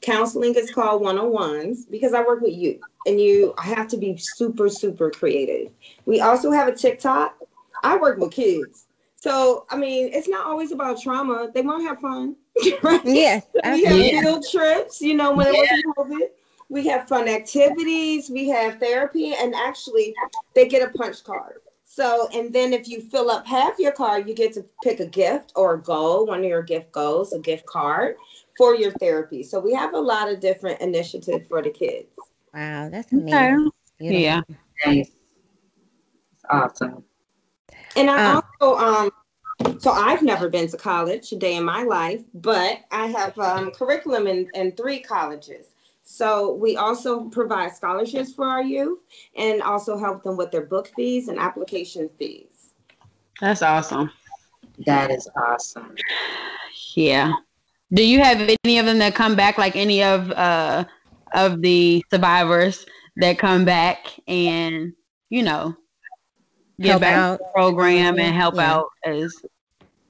Counseling 0.00 0.54
is 0.54 0.70
called 0.70 1.02
one-on-ones 1.02 1.86
because 1.86 2.14
I 2.14 2.20
work 2.20 2.40
with 2.40 2.54
you 2.54 2.78
and 3.04 3.20
you 3.20 3.52
have 3.58 3.88
to 3.88 3.96
be 3.96 4.16
super, 4.16 4.68
super 4.68 5.10
creative. 5.10 5.72
We 6.06 6.20
also 6.20 6.52
have 6.52 6.68
a 6.68 6.72
TikTok. 6.72 7.36
I 7.82 7.96
work 7.96 8.18
with 8.20 8.30
kids. 8.30 8.86
So, 9.20 9.66
I 9.68 9.76
mean, 9.76 10.10
it's 10.12 10.28
not 10.28 10.46
always 10.46 10.70
about 10.70 11.00
trauma. 11.00 11.50
They 11.52 11.60
want 11.60 11.82
to 11.82 11.88
have 11.88 12.00
fun. 12.00 12.36
Right? 12.82 13.00
Yes. 13.04 13.46
we 13.64 13.84
have 13.84 13.96
yeah. 13.98 14.20
field 14.20 14.44
trips, 14.50 15.00
you 15.00 15.14
know, 15.14 15.32
when 15.32 15.52
yeah. 15.52 15.62
it 15.62 15.84
was 15.86 16.06
COVID. 16.08 16.28
We 16.68 16.86
have 16.86 17.08
fun 17.08 17.28
activities, 17.28 18.30
we 18.30 18.48
have 18.48 18.78
therapy, 18.78 19.34
and 19.34 19.54
actually, 19.54 20.14
they 20.54 20.68
get 20.68 20.86
a 20.86 20.96
punch 20.96 21.24
card. 21.24 21.60
So, 21.84 22.28
and 22.34 22.52
then 22.52 22.72
if 22.72 22.88
you 22.88 23.00
fill 23.00 23.30
up 23.30 23.46
half 23.46 23.78
your 23.78 23.92
card, 23.92 24.28
you 24.28 24.34
get 24.34 24.52
to 24.54 24.64
pick 24.82 25.00
a 25.00 25.06
gift 25.06 25.52
or 25.56 25.74
a 25.74 25.80
goal, 25.80 26.26
one 26.26 26.40
of 26.40 26.44
your 26.44 26.62
gift 26.62 26.92
goals, 26.92 27.32
a 27.32 27.38
gift 27.38 27.64
card 27.66 28.16
for 28.56 28.74
your 28.74 28.92
therapy. 28.92 29.42
So, 29.42 29.58
we 29.58 29.72
have 29.72 29.94
a 29.94 30.00
lot 30.00 30.30
of 30.30 30.40
different 30.40 30.80
initiatives 30.80 31.46
for 31.48 31.62
the 31.62 31.70
kids. 31.70 32.08
Wow, 32.52 32.88
that's 32.90 33.12
amazing. 33.12 33.70
Okay. 34.00 34.22
Yeah. 34.22 34.42
Nice. 34.84 35.10
Awesome. 36.50 37.04
And 37.96 38.10
I 38.10 38.36
um, 38.36 38.42
also, 38.60 39.10
um, 39.64 39.80
so 39.80 39.90
I've 39.90 40.22
never 40.22 40.48
been 40.48 40.68
to 40.68 40.76
college 40.76 41.32
a 41.32 41.36
day 41.36 41.56
in 41.56 41.64
my 41.64 41.82
life, 41.82 42.22
but 42.34 42.80
I 42.90 43.06
have 43.06 43.38
um, 43.38 43.70
curriculum 43.70 44.26
in, 44.26 44.48
in 44.54 44.72
three 44.72 45.00
colleges. 45.00 45.68
So 46.02 46.54
we 46.54 46.76
also 46.76 47.24
provide 47.24 47.74
scholarships 47.74 48.32
for 48.32 48.46
our 48.46 48.62
youth 48.62 49.00
and 49.36 49.60
also 49.62 49.98
help 49.98 50.22
them 50.22 50.36
with 50.36 50.50
their 50.50 50.64
book 50.64 50.90
fees 50.96 51.28
and 51.28 51.38
application 51.38 52.08
fees. 52.18 52.70
That's 53.40 53.62
awesome. 53.62 54.10
That 54.86 55.10
is 55.10 55.28
awesome. 55.36 55.94
Yeah. 56.94 57.32
Do 57.92 58.06
you 58.06 58.20
have 58.20 58.56
any 58.64 58.78
of 58.78 58.86
them 58.86 58.98
that 58.98 59.14
come 59.14 59.36
back, 59.36 59.58
like 59.58 59.76
any 59.76 60.02
of 60.02 60.30
uh 60.32 60.84
of 61.34 61.60
the 61.60 62.02
survivors 62.10 62.86
that 63.16 63.38
come 63.38 63.64
back 63.64 64.06
and 64.26 64.92
you 65.28 65.42
know 65.42 65.76
get 66.80 66.90
help 66.90 67.00
back 67.00 67.16
out. 67.16 67.40
program 67.54 68.18
and 68.18 68.34
help 68.34 68.56
yeah. 68.56 68.74
out 68.74 68.86
as 69.04 69.34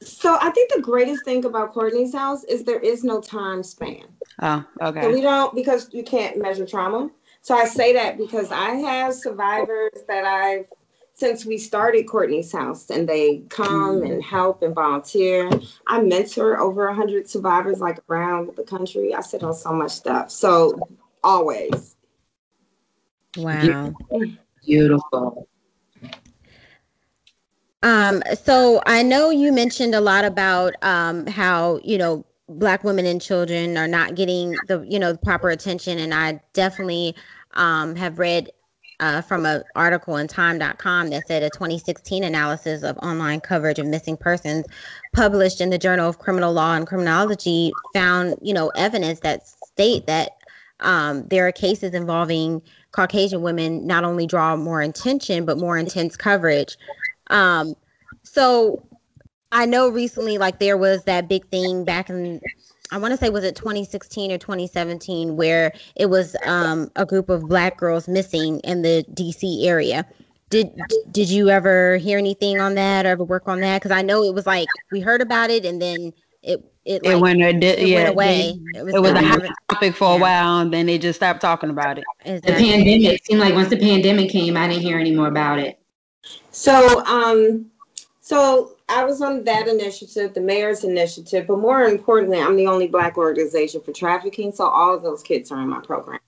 so 0.01 0.39
I 0.41 0.51
think 0.51 0.73
the 0.73 0.81
greatest 0.81 1.25
thing 1.25 1.45
about 1.45 1.73
Courtney's 1.73 2.15
house 2.15 2.45
is 2.45 2.65
there 2.65 2.79
is 2.79 3.03
no 3.03 3.21
time 3.21 3.63
span. 3.63 4.05
Oh, 4.41 4.65
okay. 4.81 5.03
So 5.03 5.13
we 5.13 5.21
don't 5.21 5.55
because 5.55 5.93
you 5.93 6.05
can't 6.05 6.39
measure 6.39 6.67
trauma. 6.67 7.11
So 7.41 7.57
I 7.57 7.65
say 7.65 7.93
that 7.95 8.19
because 8.19 8.53
I 8.53 8.71
have 8.71 9.15
survivors 9.15 10.05
that 10.07 10.25
I've 10.25 10.67
since 11.15 11.45
we 11.45 11.59
started 11.59 12.07
Courtney's 12.07 12.53
house 12.53 12.91
and 12.91 13.09
they 13.09 13.39
come 13.49 14.03
mm. 14.03 14.11
and 14.11 14.23
help 14.23 14.63
and 14.63 14.73
volunteer. 14.73 15.51
I 15.89 16.01
mentor 16.01 16.61
over 16.61 16.87
a 16.87 16.95
hundred 16.95 17.29
survivors 17.29 17.81
like 17.81 17.99
around 18.09 18.55
the 18.55 18.63
country. 18.63 19.15
I 19.15 19.21
sit 19.21 19.43
on 19.43 19.55
so 19.55 19.73
much 19.73 19.91
stuff. 19.91 20.31
So 20.31 20.79
always. 21.25 21.97
Wow. 23.37 23.95
Beautiful. 24.65 25.49
Um, 27.83 28.23
so 28.43 28.83
I 28.87 29.03
know 29.03 29.31
you 29.31 29.53
mentioned 29.53 29.95
a 29.95 30.01
lot 30.01 30.25
about 30.25 30.75
um, 30.83 31.27
how 31.27 31.81
you 31.85 31.99
know 31.99 32.25
black 32.49 32.83
women 32.83 33.07
and 33.07 33.21
children 33.21 33.77
are 33.77 33.89
not 33.89 34.15
getting 34.15 34.57
the 34.67 34.85
you 34.89 34.99
know 34.99 35.13
the 35.13 35.19
proper 35.19 35.51
attention, 35.51 35.99
and 35.99 36.13
I 36.13 36.41
definitely 36.53 37.15
um, 37.55 37.95
have 37.97 38.19
read 38.19 38.51
uh, 39.01 39.21
from 39.23 39.47
an 39.47 39.63
article 39.77 40.17
in 40.17 40.27
time.com 40.27 41.11
that 41.11 41.27
said 41.27 41.43
a 41.43 41.51
2016 41.51 42.25
analysis 42.25 42.83
of 42.83 42.97
online 42.99 43.41
coverage 43.41 43.79
of 43.79 43.87
missing 43.87 44.17
persons 44.17 44.67
published 45.13 45.61
in 45.61 45.71
the 45.71 45.79
Journal 45.79 46.09
of 46.09 46.19
Criminal 46.19 46.53
Law 46.53 46.75
and 46.75 46.87
Criminology 46.87 47.71
found, 47.95 48.37
you 48.43 48.53
know, 48.53 48.69
evidence 48.71 49.21
that 49.21 49.47
state 49.47 50.07
that 50.07 50.33
um, 50.81 51.27
there 51.29 51.47
are 51.47 51.53
cases 51.53 51.95
involving 51.95 52.63
Caucasian 52.93 53.43
women 53.43 53.87
not 53.87 54.05
only 54.05 54.27
draw 54.27 54.57
more 54.57 54.81
attention 54.81 55.45
but 55.45 55.59
more 55.59 55.77
intense 55.77 56.17
coverage. 56.17 56.77
Um, 57.31 57.75
so 58.23 58.87
I 59.53 59.67
know 59.67 59.89
recently, 59.89 60.39
like 60.39 60.59
there 60.59 60.77
was 60.77 61.05
that 61.05 61.29
big 61.29 61.47
thing 61.49 61.85
back 61.85 62.11
in, 62.11 62.41
I 62.91 62.99
want 62.99 63.13
to 63.13 63.19
say 63.19 63.31
was 63.31 63.45
it 63.45 63.57
2016 63.57 64.33
or 64.33 64.39
2017, 64.39 65.37
where 65.37 65.73
it 65.97 66.07
was 66.07 66.37
um, 66.45 66.91
a 66.97 67.07
group 67.07 67.29
of 67.29 67.49
black 67.49 67.77
girls 67.79 68.09
missing 68.09 68.61
in 68.61 68.83
the 68.83 69.05
DC 69.15 69.67
area. 69.67 70.07
Did 70.51 70.71
did 71.11 71.29
you 71.29 71.51
ever 71.51 71.99
hear 71.99 72.17
anything 72.17 72.59
on 72.59 72.75
that 72.77 73.05
or 73.05 73.11
ever 73.11 73.25
work 73.25 73.49
on 73.49 73.61
that? 73.61 73.83
Because 73.83 73.91
I 73.91 74.01
know 74.01 74.23
it 74.23 74.35
was 74.35 74.47
like 74.47 74.69
we 74.91 75.01
heard 75.01 75.21
about 75.21 75.51
it 75.51 75.67
and 75.67 75.81
then 75.81 76.13
it 76.43 76.65
it, 76.89 77.05
like, 77.05 77.17
it 77.17 77.21
went, 77.21 77.43
it, 77.43 77.63
it 77.63 77.87
yeah, 77.87 77.97
went 77.97 78.09
away. 78.09 78.55
It 78.75 78.83
was, 78.83 78.95
it 78.95 79.03
was 79.03 79.13
a 79.13 79.23
hot 79.23 79.43
topic 79.69 79.95
for 79.95 80.09
yeah. 80.13 80.17
a 80.17 80.21
while, 80.21 80.59
and 80.61 80.73
then 80.73 80.87
they 80.87 80.97
just 80.97 81.19
stopped 81.19 81.43
talking 81.43 81.69
about 81.69 81.99
it. 81.99 82.05
Exactly. 82.25 82.51
The 82.51 82.71
pandemic 82.71 83.27
seemed 83.27 83.41
like 83.41 83.55
once 83.55 83.69
the 83.69 83.77
pandemic 83.77 84.31
came, 84.31 84.57
I 84.57 84.69
didn't 84.69 84.83
hear 84.83 84.99
any 84.99 85.15
more 85.15 85.29
about 85.29 85.59
it. 85.59 85.79
So, 86.59 87.05
um, 87.05 87.67
so 88.21 88.75
I 88.89 89.05
was 89.05 89.23
on 89.23 89.45
that 89.45 89.69
initiative, 89.69 90.35
the 90.35 90.41
mayor's 90.41 90.83
initiative, 90.83 91.47
but 91.47 91.61
more 91.61 91.85
importantly, 91.85 92.41
I'm 92.41 92.57
the 92.57 92.67
only 92.67 92.89
black 92.89 93.17
organization 93.17 93.81
for 93.81 93.93
trafficking, 93.93 94.51
so 94.51 94.67
all 94.67 94.93
of 94.93 95.05
those 95.05 95.23
kids 95.23 95.53
are 95.53 95.63
in 95.63 95.69
my 95.69 95.79
program. 95.81 96.19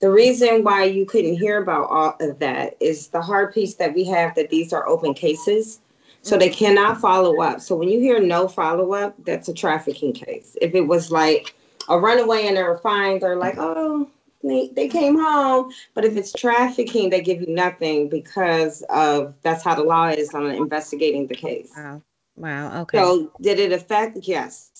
The 0.00 0.10
reason 0.10 0.64
why 0.64 0.84
you 0.84 1.06
couldn't 1.06 1.36
hear 1.36 1.62
about 1.62 1.88
all 1.88 2.16
of 2.20 2.36
that 2.40 2.76
is 2.80 3.06
the 3.06 3.22
hard 3.22 3.54
piece 3.54 3.74
that 3.76 3.94
we 3.94 4.04
have 4.06 4.34
that 4.34 4.50
these 4.50 4.72
are 4.72 4.88
open 4.88 5.14
cases. 5.14 5.78
So 6.22 6.36
they 6.36 6.50
cannot 6.50 7.00
follow 7.00 7.40
up. 7.40 7.60
So 7.60 7.76
when 7.76 7.88
you 7.88 8.00
hear 8.00 8.18
no 8.18 8.48
follow 8.48 8.92
up, 8.92 9.14
that's 9.24 9.48
a 9.48 9.54
trafficking 9.54 10.12
case. 10.12 10.56
If 10.60 10.74
it 10.74 10.80
was 10.80 11.12
like 11.12 11.54
a 11.88 11.96
runaway 11.96 12.48
and 12.48 12.56
they're 12.56 12.78
fine, 12.78 13.20
they're 13.20 13.36
like, 13.36 13.54
oh, 13.58 14.10
they, 14.42 14.70
they 14.74 14.88
came 14.88 15.18
home. 15.18 15.72
But 15.94 16.04
if 16.04 16.16
it's 16.16 16.32
trafficking, 16.32 17.10
they 17.10 17.20
give 17.20 17.40
you 17.40 17.48
nothing 17.48 18.08
because 18.08 18.82
of 18.90 19.34
that's 19.42 19.64
how 19.64 19.74
the 19.74 19.84
law 19.84 20.08
is 20.08 20.34
on 20.34 20.50
investigating 20.50 21.26
the 21.26 21.34
case. 21.34 21.72
Wow. 21.76 22.02
Wow. 22.36 22.82
Okay. 22.82 22.98
So 22.98 23.32
did 23.40 23.58
it 23.58 23.72
affect? 23.72 24.18
Yes. 24.22 24.70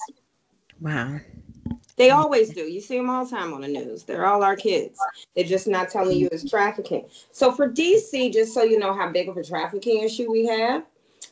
Wow. 0.81 1.19
They 1.97 2.11
always 2.11 2.51
do. 2.51 2.61
You 2.61 2.83
see 2.83 2.99
them 2.99 3.09
all 3.09 3.25
the 3.25 3.31
time 3.35 3.55
on 3.55 3.63
the 3.63 3.69
news. 3.69 4.05
They're 4.05 4.27
all 4.27 4.43
our 4.43 4.57
kids. 4.57 4.99
They're 5.35 5.45
just 5.45 5.67
not 5.67 5.89
telling 5.89 6.19
you 6.19 6.29
it's 6.31 6.49
trafficking. 6.49 7.07
So 7.33 7.51
for 7.51 7.71
DC, 7.71 8.33
just 8.35 8.53
so 8.53 8.63
you 8.63 8.79
know 8.79 8.93
how 8.93 9.11
big 9.11 9.31
of 9.31 9.39
a 9.39 9.43
trafficking 9.43 10.03
issue 10.05 10.31
we 10.31 10.45
have, 10.47 10.85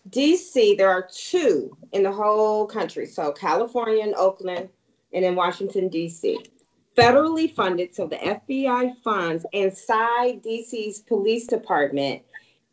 DC, 0.09 0.77
there 0.79 0.91
are 0.91 1.07
two 1.13 1.77
in 1.93 2.03
the 2.03 2.13
whole 2.13 2.67
country. 2.67 3.07
So 3.07 3.33
California 3.33 4.03
and 4.03 4.15
Oakland, 4.15 4.71
and 5.13 5.25
in 5.25 5.35
Washington, 5.35 5.91
DC. 5.91 6.37
Federally 6.97 7.53
funded, 7.53 7.95
so 7.95 8.07
the 8.07 8.17
FBI 8.17 8.97
funds 9.03 9.45
inside 9.53 10.43
DC's 10.43 11.01
police 11.01 11.47
department 11.47 12.23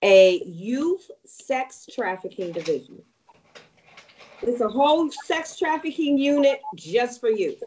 a 0.04 0.44
youth 0.46 1.10
sex 1.26 1.88
trafficking 1.94 2.52
division. 2.52 3.02
It's 4.42 4.62
a 4.62 4.68
whole 4.68 5.12
sex 5.26 5.58
trafficking 5.58 6.18
unit 6.18 6.62
just 6.76 7.20
for 7.20 7.30
youth. 7.30 7.62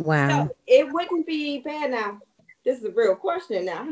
Wow. 0.00 0.28
So 0.28 0.56
it 0.66 0.92
wouldn't 0.92 1.26
be 1.26 1.60
bad 1.60 1.92
now. 1.92 2.20
This 2.64 2.78
is 2.78 2.84
a 2.84 2.90
real 2.90 3.14
question 3.14 3.64
now. 3.64 3.88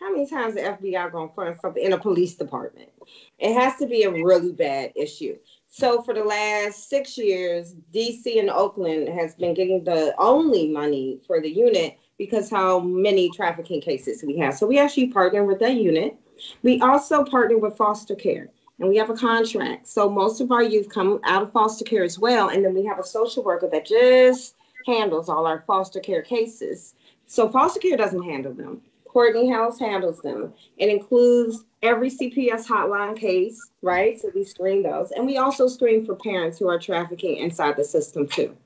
How 0.00 0.12
many 0.12 0.28
times 0.28 0.54
the 0.54 0.60
FBI 0.60 1.12
gonna 1.12 1.30
fund 1.34 1.56
something 1.60 1.82
in 1.82 1.92
a 1.92 1.98
police 1.98 2.34
department? 2.34 2.90
It 3.38 3.54
has 3.54 3.76
to 3.76 3.86
be 3.86 4.02
a 4.04 4.10
really 4.10 4.52
bad 4.52 4.92
issue. 4.96 5.36
So 5.70 6.02
for 6.02 6.14
the 6.14 6.24
last 6.24 6.88
six 6.88 7.16
years, 7.18 7.74
DC 7.92 8.38
and 8.38 8.50
Oakland 8.50 9.08
has 9.08 9.34
been 9.34 9.54
getting 9.54 9.84
the 9.84 10.14
only 10.18 10.68
money 10.68 11.20
for 11.26 11.40
the 11.40 11.50
unit 11.50 11.98
because 12.16 12.50
how 12.50 12.80
many 12.80 13.30
trafficking 13.30 13.80
cases 13.80 14.24
we 14.26 14.38
have. 14.38 14.54
So 14.54 14.66
we 14.66 14.78
actually 14.78 15.08
partner 15.08 15.44
with 15.44 15.60
that 15.60 15.74
unit. 15.76 16.16
We 16.62 16.80
also 16.80 17.22
partner 17.24 17.58
with 17.58 17.76
foster 17.76 18.14
care 18.14 18.50
and 18.80 18.88
we 18.88 18.96
have 18.96 19.10
a 19.10 19.14
contract. 19.14 19.86
So 19.86 20.08
most 20.08 20.40
of 20.40 20.50
our 20.50 20.62
youth 20.62 20.88
come 20.88 21.20
out 21.24 21.42
of 21.42 21.52
foster 21.52 21.84
care 21.84 22.02
as 22.02 22.18
well. 22.18 22.48
And 22.48 22.64
then 22.64 22.74
we 22.74 22.84
have 22.86 22.98
a 22.98 23.04
social 23.04 23.44
worker 23.44 23.68
that 23.70 23.86
just 23.86 24.54
handles 24.86 25.28
all 25.28 25.46
our 25.46 25.64
foster 25.66 26.00
care 26.00 26.22
cases. 26.22 26.94
So 27.26 27.48
foster 27.48 27.80
care 27.80 27.96
doesn't 27.96 28.22
handle 28.22 28.54
them. 28.54 28.80
Courtney 29.08 29.50
House 29.50 29.78
handles 29.78 30.20
them. 30.20 30.52
It 30.76 30.88
includes 30.88 31.64
every 31.82 32.10
CPS 32.10 32.66
hotline 32.66 33.18
case, 33.18 33.58
right? 33.82 34.20
So 34.20 34.30
we 34.34 34.44
screen 34.44 34.82
those. 34.82 35.10
And 35.12 35.26
we 35.26 35.38
also 35.38 35.66
screen 35.66 36.04
for 36.04 36.14
parents 36.14 36.58
who 36.58 36.68
are 36.68 36.78
trafficking 36.78 37.36
inside 37.36 37.76
the 37.76 37.84
system 37.84 38.28
too. 38.28 38.56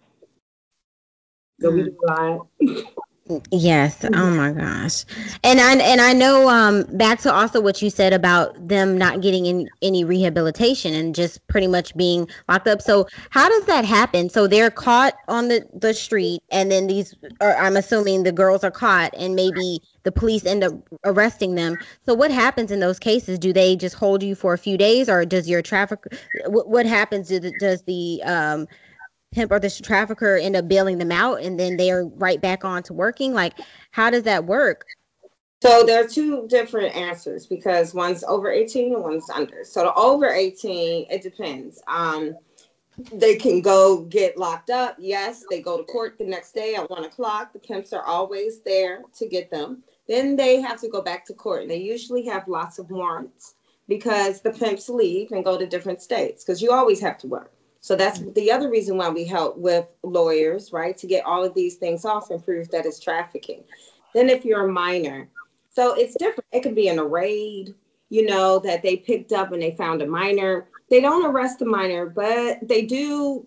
So 1.60 1.70
mm. 1.70 1.74
we 1.74 1.82
do 1.84 1.96
a 2.02 2.06
lot. 2.06 2.46
Yes. 3.52 4.04
Oh 4.14 4.30
my 4.30 4.50
gosh. 4.50 5.04
And 5.44 5.60
I 5.60 5.76
and 5.76 6.00
I 6.00 6.12
know 6.12 6.48
um 6.48 6.82
back 6.96 7.20
to 7.20 7.32
also 7.32 7.60
what 7.60 7.80
you 7.80 7.88
said 7.88 8.12
about 8.12 8.66
them 8.68 8.98
not 8.98 9.20
getting 9.20 9.46
in, 9.46 9.70
any 9.80 10.04
rehabilitation 10.04 10.92
and 10.92 11.14
just 11.14 11.46
pretty 11.46 11.68
much 11.68 11.94
being 11.96 12.28
locked 12.48 12.66
up. 12.66 12.82
So 12.82 13.06
how 13.30 13.48
does 13.48 13.64
that 13.66 13.84
happen? 13.84 14.28
So 14.28 14.48
they're 14.48 14.70
caught 14.70 15.14
on 15.28 15.48
the 15.48 15.64
the 15.72 15.94
street 15.94 16.42
and 16.50 16.70
then 16.70 16.88
these 16.88 17.14
or 17.40 17.56
I'm 17.56 17.76
assuming 17.76 18.24
the 18.24 18.32
girls 18.32 18.64
are 18.64 18.72
caught 18.72 19.14
and 19.16 19.36
maybe 19.36 19.80
the 20.02 20.10
police 20.12 20.44
end 20.44 20.64
up 20.64 20.72
arresting 21.04 21.54
them. 21.54 21.78
So 22.04 22.14
what 22.14 22.32
happens 22.32 22.72
in 22.72 22.80
those 22.80 22.98
cases? 22.98 23.38
Do 23.38 23.52
they 23.52 23.76
just 23.76 23.94
hold 23.94 24.22
you 24.24 24.34
for 24.34 24.52
a 24.52 24.58
few 24.58 24.76
days 24.76 25.08
or 25.08 25.24
does 25.24 25.48
your 25.48 25.62
traffic 25.62 26.00
what, 26.46 26.68
what 26.68 26.86
happens 26.86 27.28
do 27.28 27.38
the, 27.38 27.52
does 27.52 27.82
the 27.82 28.20
um 28.24 28.66
pimp 29.32 29.50
or 29.50 29.58
this 29.58 29.80
trafficker 29.80 30.36
end 30.36 30.56
up 30.56 30.68
bailing 30.68 30.98
them 30.98 31.12
out 31.12 31.40
and 31.40 31.58
then 31.58 31.76
they 31.76 31.90
are 31.90 32.06
right 32.06 32.40
back 32.40 32.64
on 32.64 32.82
to 32.84 32.92
working? 32.92 33.34
Like, 33.34 33.54
how 33.90 34.10
does 34.10 34.22
that 34.22 34.44
work? 34.44 34.86
So 35.62 35.84
there 35.84 36.04
are 36.04 36.08
two 36.08 36.46
different 36.48 36.94
answers 36.94 37.46
because 37.46 37.94
one's 37.94 38.24
over 38.24 38.50
18 38.50 38.94
and 38.94 39.02
one's 39.02 39.30
under. 39.30 39.62
So 39.64 39.84
the 39.84 39.94
over 39.94 40.28
18, 40.28 41.06
it 41.08 41.22
depends. 41.22 41.80
Um, 41.86 42.34
they 43.12 43.36
can 43.36 43.60
go 43.60 44.02
get 44.04 44.36
locked 44.36 44.70
up. 44.70 44.96
Yes, 44.98 45.44
they 45.48 45.62
go 45.62 45.78
to 45.78 45.84
court 45.84 46.18
the 46.18 46.24
next 46.24 46.52
day 46.52 46.74
at 46.74 46.90
one 46.90 47.04
o'clock. 47.04 47.52
The 47.52 47.58
pimps 47.58 47.92
are 47.92 48.02
always 48.02 48.60
there 48.62 49.02
to 49.18 49.28
get 49.28 49.50
them. 49.50 49.82
Then 50.08 50.34
they 50.34 50.60
have 50.60 50.80
to 50.80 50.88
go 50.88 51.00
back 51.00 51.24
to 51.26 51.32
court. 51.32 51.62
And 51.62 51.70
they 51.70 51.76
usually 51.76 52.26
have 52.26 52.48
lots 52.48 52.80
of 52.80 52.90
warrants 52.90 53.54
because 53.88 54.40
the 54.40 54.50
pimps 54.50 54.88
leave 54.88 55.30
and 55.30 55.44
go 55.44 55.56
to 55.56 55.66
different 55.66 56.02
states 56.02 56.44
because 56.44 56.60
you 56.60 56.72
always 56.72 57.00
have 57.00 57.18
to 57.18 57.28
work. 57.28 57.52
So 57.82 57.96
that's 57.96 58.20
the 58.34 58.50
other 58.50 58.70
reason 58.70 58.96
why 58.96 59.08
we 59.08 59.24
help 59.24 59.58
with 59.58 59.86
lawyers, 60.04 60.72
right? 60.72 60.96
To 60.96 61.06
get 61.08 61.26
all 61.26 61.44
of 61.44 61.52
these 61.52 61.74
things 61.74 62.04
off 62.04 62.30
and 62.30 62.42
prove 62.42 62.70
that 62.70 62.86
it's 62.86 63.00
trafficking. 63.00 63.64
Then 64.14 64.28
if 64.28 64.44
you're 64.44 64.68
a 64.68 64.72
minor, 64.72 65.28
so 65.68 65.94
it's 65.94 66.14
different. 66.14 66.46
It 66.52 66.62
could 66.62 66.76
be 66.76 66.86
in 66.86 67.00
a 67.00 67.04
raid, 67.04 67.74
you 68.08 68.24
know, 68.24 68.60
that 68.60 68.82
they 68.82 68.96
picked 68.96 69.32
up 69.32 69.50
and 69.50 69.60
they 69.60 69.72
found 69.72 70.00
a 70.00 70.06
minor. 70.06 70.68
They 70.90 71.00
don't 71.00 71.26
arrest 71.26 71.58
the 71.58 71.64
minor, 71.64 72.06
but 72.06 72.58
they 72.62 72.86
do 72.86 73.44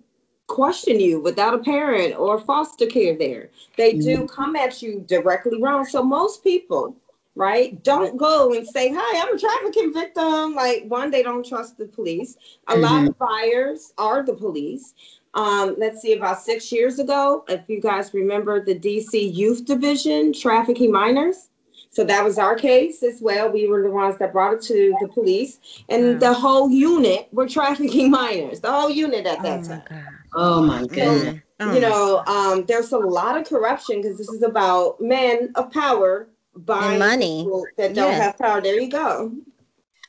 question 0.48 1.00
you 1.00 1.22
without 1.22 1.54
a 1.54 1.60
parent 1.60 2.20
or 2.20 2.40
foster 2.42 2.88
care 2.88 3.18
there. 3.18 3.52
They 3.78 3.94
do 3.94 4.24
mm. 4.24 4.30
come 4.30 4.58
at 4.58 4.82
you 4.82 5.06
directly 5.08 5.62
wrong. 5.62 5.86
So 5.86 6.04
most 6.04 6.44
people 6.44 6.94
right? 7.36 7.82
Don't 7.84 8.18
go 8.18 8.54
and 8.54 8.68
say, 8.68 8.92
Hi, 8.96 9.22
I'm 9.22 9.36
a 9.36 9.40
trafficking 9.40 9.94
victim. 9.94 10.56
Like, 10.56 10.86
one, 10.88 11.12
they 11.12 11.24
don't 11.24 11.46
trust 11.46 11.78
the 11.78 11.86
police. 11.86 12.38
A 12.68 12.74
mm-hmm. 12.74 12.82
lot 12.82 13.08
of 13.08 13.18
buyers 13.18 13.94
are 13.98 14.24
the 14.24 14.34
police. 14.34 14.94
Um, 15.34 15.76
let's 15.78 16.02
see, 16.02 16.14
about 16.14 16.40
six 16.40 16.72
years 16.72 16.98
ago, 16.98 17.44
if 17.50 17.68
you 17.68 17.82
guys 17.82 18.14
remember 18.14 18.64
the 18.64 18.76
DC 18.76 19.34
Youth 19.34 19.66
Division 19.66 20.32
trafficking 20.32 20.92
minors. 20.92 21.50
So 21.90 22.04
that 22.04 22.24
was 22.26 22.38
our 22.38 22.56
case 22.56 23.04
as 23.04 23.22
well. 23.22 23.50
We 23.50 23.68
were 23.68 23.82
the 23.82 23.90
ones 23.90 24.18
that 24.20 24.34
brought 24.34 24.56
it 24.56 24.62
to 24.64 24.94
the 25.00 25.08
police, 25.08 25.60
and 25.88 26.20
the 26.20 26.34
whole 26.34 26.70
unit 26.70 27.30
were 27.32 27.48
trafficking 27.48 28.12
minors. 28.12 28.60
The 28.60 28.72
whole 28.72 28.90
unit 28.90 29.26
at 29.26 29.42
that 29.44 29.62
oh 29.62 29.68
time. 29.68 29.84
God. 29.90 30.04
Oh 30.36 30.62
my 30.62 30.86
god! 30.88 31.42
So, 31.62 31.74
you 31.74 31.80
know, 31.80 32.22
um, 32.28 32.66
there's 32.66 32.92
a 32.92 32.98
lot 32.98 33.38
of 33.38 33.48
corruption 33.48 34.02
because 34.02 34.18
this 34.18 34.28
is 34.28 34.44
about 34.44 35.00
men 35.00 35.54
of 35.56 35.72
power 35.72 36.28
buying 36.56 37.00
money 37.00 37.48
that 37.78 37.94
don't 37.94 38.12
yes. 38.12 38.22
have 38.22 38.38
power. 38.38 38.62
There 38.62 38.80
you 38.80 38.90
go. 38.90 39.32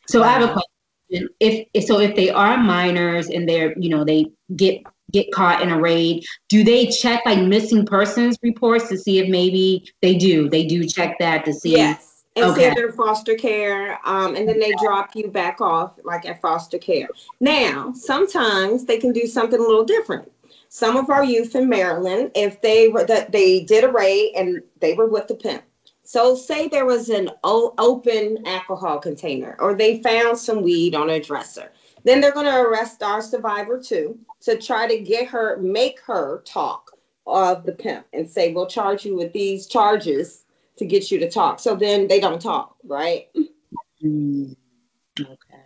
So 0.09 0.22
I 0.22 0.28
have 0.28 0.42
a 0.42 0.53
question. 0.53 1.28
If, 1.40 1.68
if 1.72 1.84
so, 1.84 2.01
if 2.01 2.16
they 2.16 2.30
are 2.30 2.57
minors 2.57 3.28
and 3.28 3.49
they're 3.49 3.78
you 3.78 3.88
know 3.88 4.05
they 4.05 4.26
get 4.57 4.82
get 5.12 5.30
caught 5.32 5.62
in 5.62 5.70
a 5.70 5.80
raid, 5.80 6.24
do 6.49 6.64
they 6.64 6.86
check 6.86 7.24
like 7.24 7.40
missing 7.40 7.86
persons 7.86 8.36
reports 8.42 8.88
to 8.88 8.99
see 8.99 9.18
if 9.18 9.28
maybe 9.28 9.90
they 10.03 10.14
do? 10.16 10.49
They 10.49 10.66
do 10.66 10.84
check 10.84 11.16
that 11.20 11.44
to 11.44 11.53
see. 11.53 11.72
Yes. 11.72 12.24
And 12.34 12.44
okay. 12.51 12.74
they're 12.74 12.92
foster 12.92 13.34
care, 13.34 13.99
um, 14.05 14.36
and 14.36 14.47
then 14.47 14.61
they 14.61 14.74
drop 14.82 15.16
you 15.16 15.28
back 15.28 15.62
off 15.62 15.92
like 16.05 16.26
at 16.26 16.42
foster 16.42 16.76
care. 16.76 17.09
Now, 17.40 17.94
sometimes 17.94 18.84
they 18.84 18.99
can 18.99 19.14
do 19.14 19.26
something 19.26 19.59
a 19.59 19.62
little 19.62 19.86
different 19.86 20.30
some 20.68 20.97
of 20.97 21.11
our 21.11 21.24
youth 21.24 21.55
in 21.55 21.68
Maryland, 21.68 22.32
if 22.34 22.61
they 22.61 22.88
were 22.88 23.05
that 23.05 23.32
they 23.32 23.61
did 23.61 23.84
a 23.84 23.88
raid 23.90 24.34
and 24.36 24.62
they 24.80 24.94
were 24.94 25.09
with 25.09 25.28
the 25.28 25.34
pimp, 25.34 25.62
so, 26.07 26.37
say 26.37 26.69
there 26.69 26.87
was 26.87 27.09
an 27.09 27.31
open 27.43 28.47
alcohol 28.47 29.01
container, 29.01 29.57
or 29.59 29.75
they 29.75 30.01
found 30.03 30.39
some 30.39 30.63
weed 30.63 30.95
on 30.95 31.11
a 31.11 31.21
dresser. 31.21 31.73
Then 32.05 32.21
they're 32.21 32.31
going 32.31 32.47
to 32.47 32.61
arrest 32.61 33.03
our 33.03 33.21
survivor 33.21 33.83
too 33.83 34.17
to 34.43 34.57
try 34.57 34.87
to 34.87 35.01
get 35.01 35.27
her, 35.27 35.57
make 35.57 35.99
her 36.03 36.43
talk 36.47 36.93
of 37.27 37.67
the 37.67 37.73
pimp 37.73 38.07
and 38.13 38.31
say, 38.31 38.53
"We'll 38.53 38.69
charge 38.69 39.05
you 39.05 39.17
with 39.17 39.33
these 39.33 39.67
charges 39.67 40.45
to 40.77 40.85
get 40.85 41.11
you 41.11 41.19
to 41.19 41.29
talk." 41.29 41.59
So 41.59 41.75
then 41.75 42.07
they 42.07 42.21
don't 42.21 42.41
talk, 42.41 42.77
right? 42.85 43.29
Mm, 44.01 44.55
okay. 45.21 45.65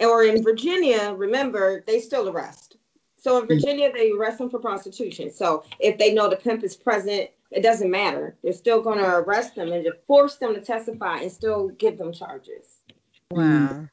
Or 0.00 0.24
in 0.24 0.42
Virginia, 0.42 1.12
remember 1.14 1.84
they 1.86 2.00
still 2.00 2.30
arrest. 2.30 2.78
So 3.18 3.38
in 3.42 3.46
Virginia, 3.46 3.92
they 3.92 4.12
arrest 4.12 4.38
them 4.38 4.48
for 4.48 4.58
prostitution. 4.58 5.30
So 5.30 5.64
if 5.80 5.98
they 5.98 6.14
know 6.14 6.30
the 6.30 6.36
pimp 6.36 6.64
is 6.64 6.76
present 6.76 7.28
it 7.50 7.62
doesn't 7.62 7.90
matter. 7.90 8.36
They're 8.42 8.52
still 8.52 8.82
going 8.82 8.98
to 8.98 9.16
arrest 9.16 9.54
them 9.54 9.72
and 9.72 9.84
just 9.84 9.98
force 10.06 10.36
them 10.36 10.54
to 10.54 10.60
testify 10.60 11.18
and 11.18 11.32
still 11.32 11.68
give 11.70 11.98
them 11.98 12.12
charges. 12.12 12.82
Wow. 13.30 13.88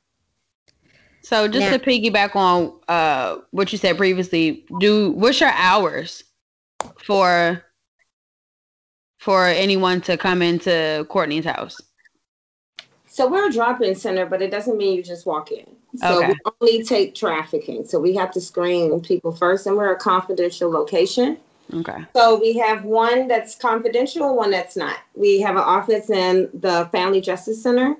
So 1.21 1.47
just 1.47 1.71
now, 1.71 1.77
to 1.77 1.79
piggyback 1.79 2.35
on 2.35 2.73
uh, 2.87 3.37
what 3.51 3.71
you 3.71 3.77
said 3.77 3.97
previously, 3.97 4.65
do 4.79 5.11
what's 5.11 5.39
your 5.39 5.49
hours 5.49 6.23
for 7.03 7.63
for 9.17 9.45
anyone 9.45 10.01
to 10.01 10.17
come 10.17 10.43
into 10.43 11.05
Courtney's 11.09 11.45
house? 11.45 11.81
So 13.07 13.27
we're 13.27 13.47
a 13.47 13.51
drop-in 13.51 13.95
center, 13.95 14.25
but 14.25 14.41
it 14.41 14.51
doesn't 14.51 14.77
mean 14.77 14.97
you 14.97 15.01
just 15.01 15.25
walk 15.25 15.51
in. 15.51 15.65
So 15.95 16.19
okay. 16.19 16.33
we 16.33 16.51
only 16.61 16.83
take 16.83 17.15
trafficking. 17.15 17.85
So 17.85 17.99
we 17.99 18.13
have 18.15 18.29
to 18.31 18.41
screen 18.41 18.99
people 19.01 19.31
first, 19.31 19.65
and 19.65 19.77
we're 19.77 19.93
a 19.93 19.97
confidential 19.97 20.69
location. 20.69 21.37
Okay. 21.73 22.05
So 22.15 22.39
we 22.39 22.53
have 22.57 22.85
one 22.85 23.27
that's 23.27 23.55
confidential, 23.55 24.35
one 24.35 24.51
that's 24.51 24.77
not. 24.77 24.97
We 25.15 25.39
have 25.41 25.55
an 25.55 25.63
office 25.63 26.09
in 26.09 26.49
the 26.53 26.87
Family 26.91 27.21
Justice 27.21 27.61
Center 27.61 27.97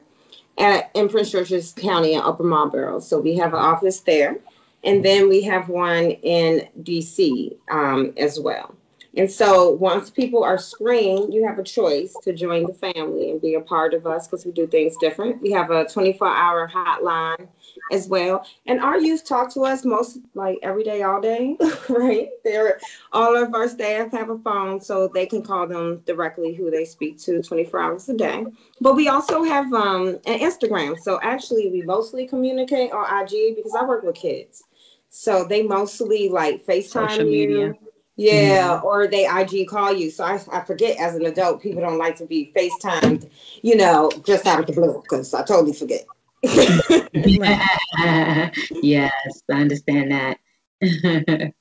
at 0.58 0.92
in 0.94 1.10
Prince 1.10 1.32
George's 1.32 1.74
County 1.74 2.14
in 2.14 2.22
Upper 2.22 2.44
Marlboro. 2.44 3.00
So 3.00 3.20
we 3.20 3.36
have 3.38 3.54
an 3.54 3.60
office 3.60 4.02
there, 4.02 4.38
and 4.84 5.04
then 5.04 5.28
we 5.28 5.42
have 5.44 5.68
one 5.70 6.12
in 6.12 6.68
DC 6.84 7.56
um, 7.70 8.14
as 8.18 8.40
well. 8.40 8.76
And 9.18 9.32
so 9.32 9.70
once 9.70 10.10
people 10.10 10.44
are 10.44 10.58
screened, 10.58 11.34
you 11.34 11.48
have 11.48 11.58
a 11.58 11.64
choice 11.64 12.16
to 12.24 12.34
join 12.34 12.66
the 12.66 12.74
family 12.74 13.32
and 13.32 13.42
be 13.42 13.56
a 13.56 13.62
part 13.62 13.94
of 13.94 14.06
us 14.06 14.28
because 14.28 14.46
we 14.46 14.52
do 14.52 14.68
things 14.68 14.96
different. 15.00 15.42
We 15.42 15.52
have 15.52 15.72
a 15.72 15.86
24 15.86 16.28
hour 16.28 16.70
hotline 16.70 17.48
as 17.92 18.08
well. 18.08 18.46
And 18.66 18.80
our 18.80 18.98
youth 19.00 19.26
talk 19.26 19.54
to 19.54 19.62
us 19.62 19.86
most 19.86 20.20
like 20.34 20.58
every 20.64 20.84
day, 20.84 21.04
all 21.04 21.22
day, 21.22 21.58
right? 21.90 22.30
They're 22.44 22.80
all 23.12 23.36
of 23.36 23.54
our 23.54 23.68
staff 23.68 24.12
have 24.12 24.30
a 24.30 24.38
phone 24.40 24.82
so 24.82 25.08
they 25.08 25.26
can 25.26 25.42
call 25.42 25.68
them 25.68 26.02
directly 26.06 26.54
who 26.54 26.72
they 26.72 26.86
speak 26.86 27.20
to 27.24 27.42
24 27.42 27.80
hours 27.80 28.10
a 28.10 28.16
day. 28.16 28.46
But 28.82 28.96
we 28.96 29.08
also 29.08 29.44
have 29.44 29.72
um, 29.74 30.20
an 30.26 30.40
Instagram. 30.40 31.00
So 31.00 31.20
actually, 31.22 31.70
we 31.70 31.82
mostly 31.82 32.28
communicate 32.28 32.92
on 32.92 33.24
IG 33.24 33.56
because 33.56 33.74
I 33.78 33.84
work 33.86 34.04
with 34.04 34.16
kids. 34.16 34.64
So 35.10 35.46
they 35.46 35.64
mostly 35.64 36.30
like 36.30 36.66
FaceTime 36.66 37.10
Social 37.10 37.26
media. 37.26 37.68
you 37.68 37.78
yeah, 38.18 38.78
mm-hmm. 38.78 38.86
or 38.86 39.08
they 39.08 39.26
IG 39.26 39.68
call 39.68 39.94
you. 39.94 40.10
So 40.10 40.24
I, 40.24 40.40
I 40.52 40.62
forget 40.62 40.98
as 40.98 41.16
an 41.16 41.26
adult, 41.26 41.62
people 41.62 41.82
don't 41.82 41.98
like 41.98 42.16
to 42.18 42.26
be 42.26 42.52
FaceTimed, 42.56 43.30
you 43.62 43.76
know, 43.76 44.10
just 44.26 44.46
out 44.46 44.62
of 44.62 44.68
the 44.68 44.74
blue 44.74 45.02
because 45.02 45.34
I 45.34 45.44
totally 45.44 45.74
forget. 45.74 46.06
yes, 48.82 49.12
I 49.52 49.62
understand 49.62 50.12
that. 50.12 50.38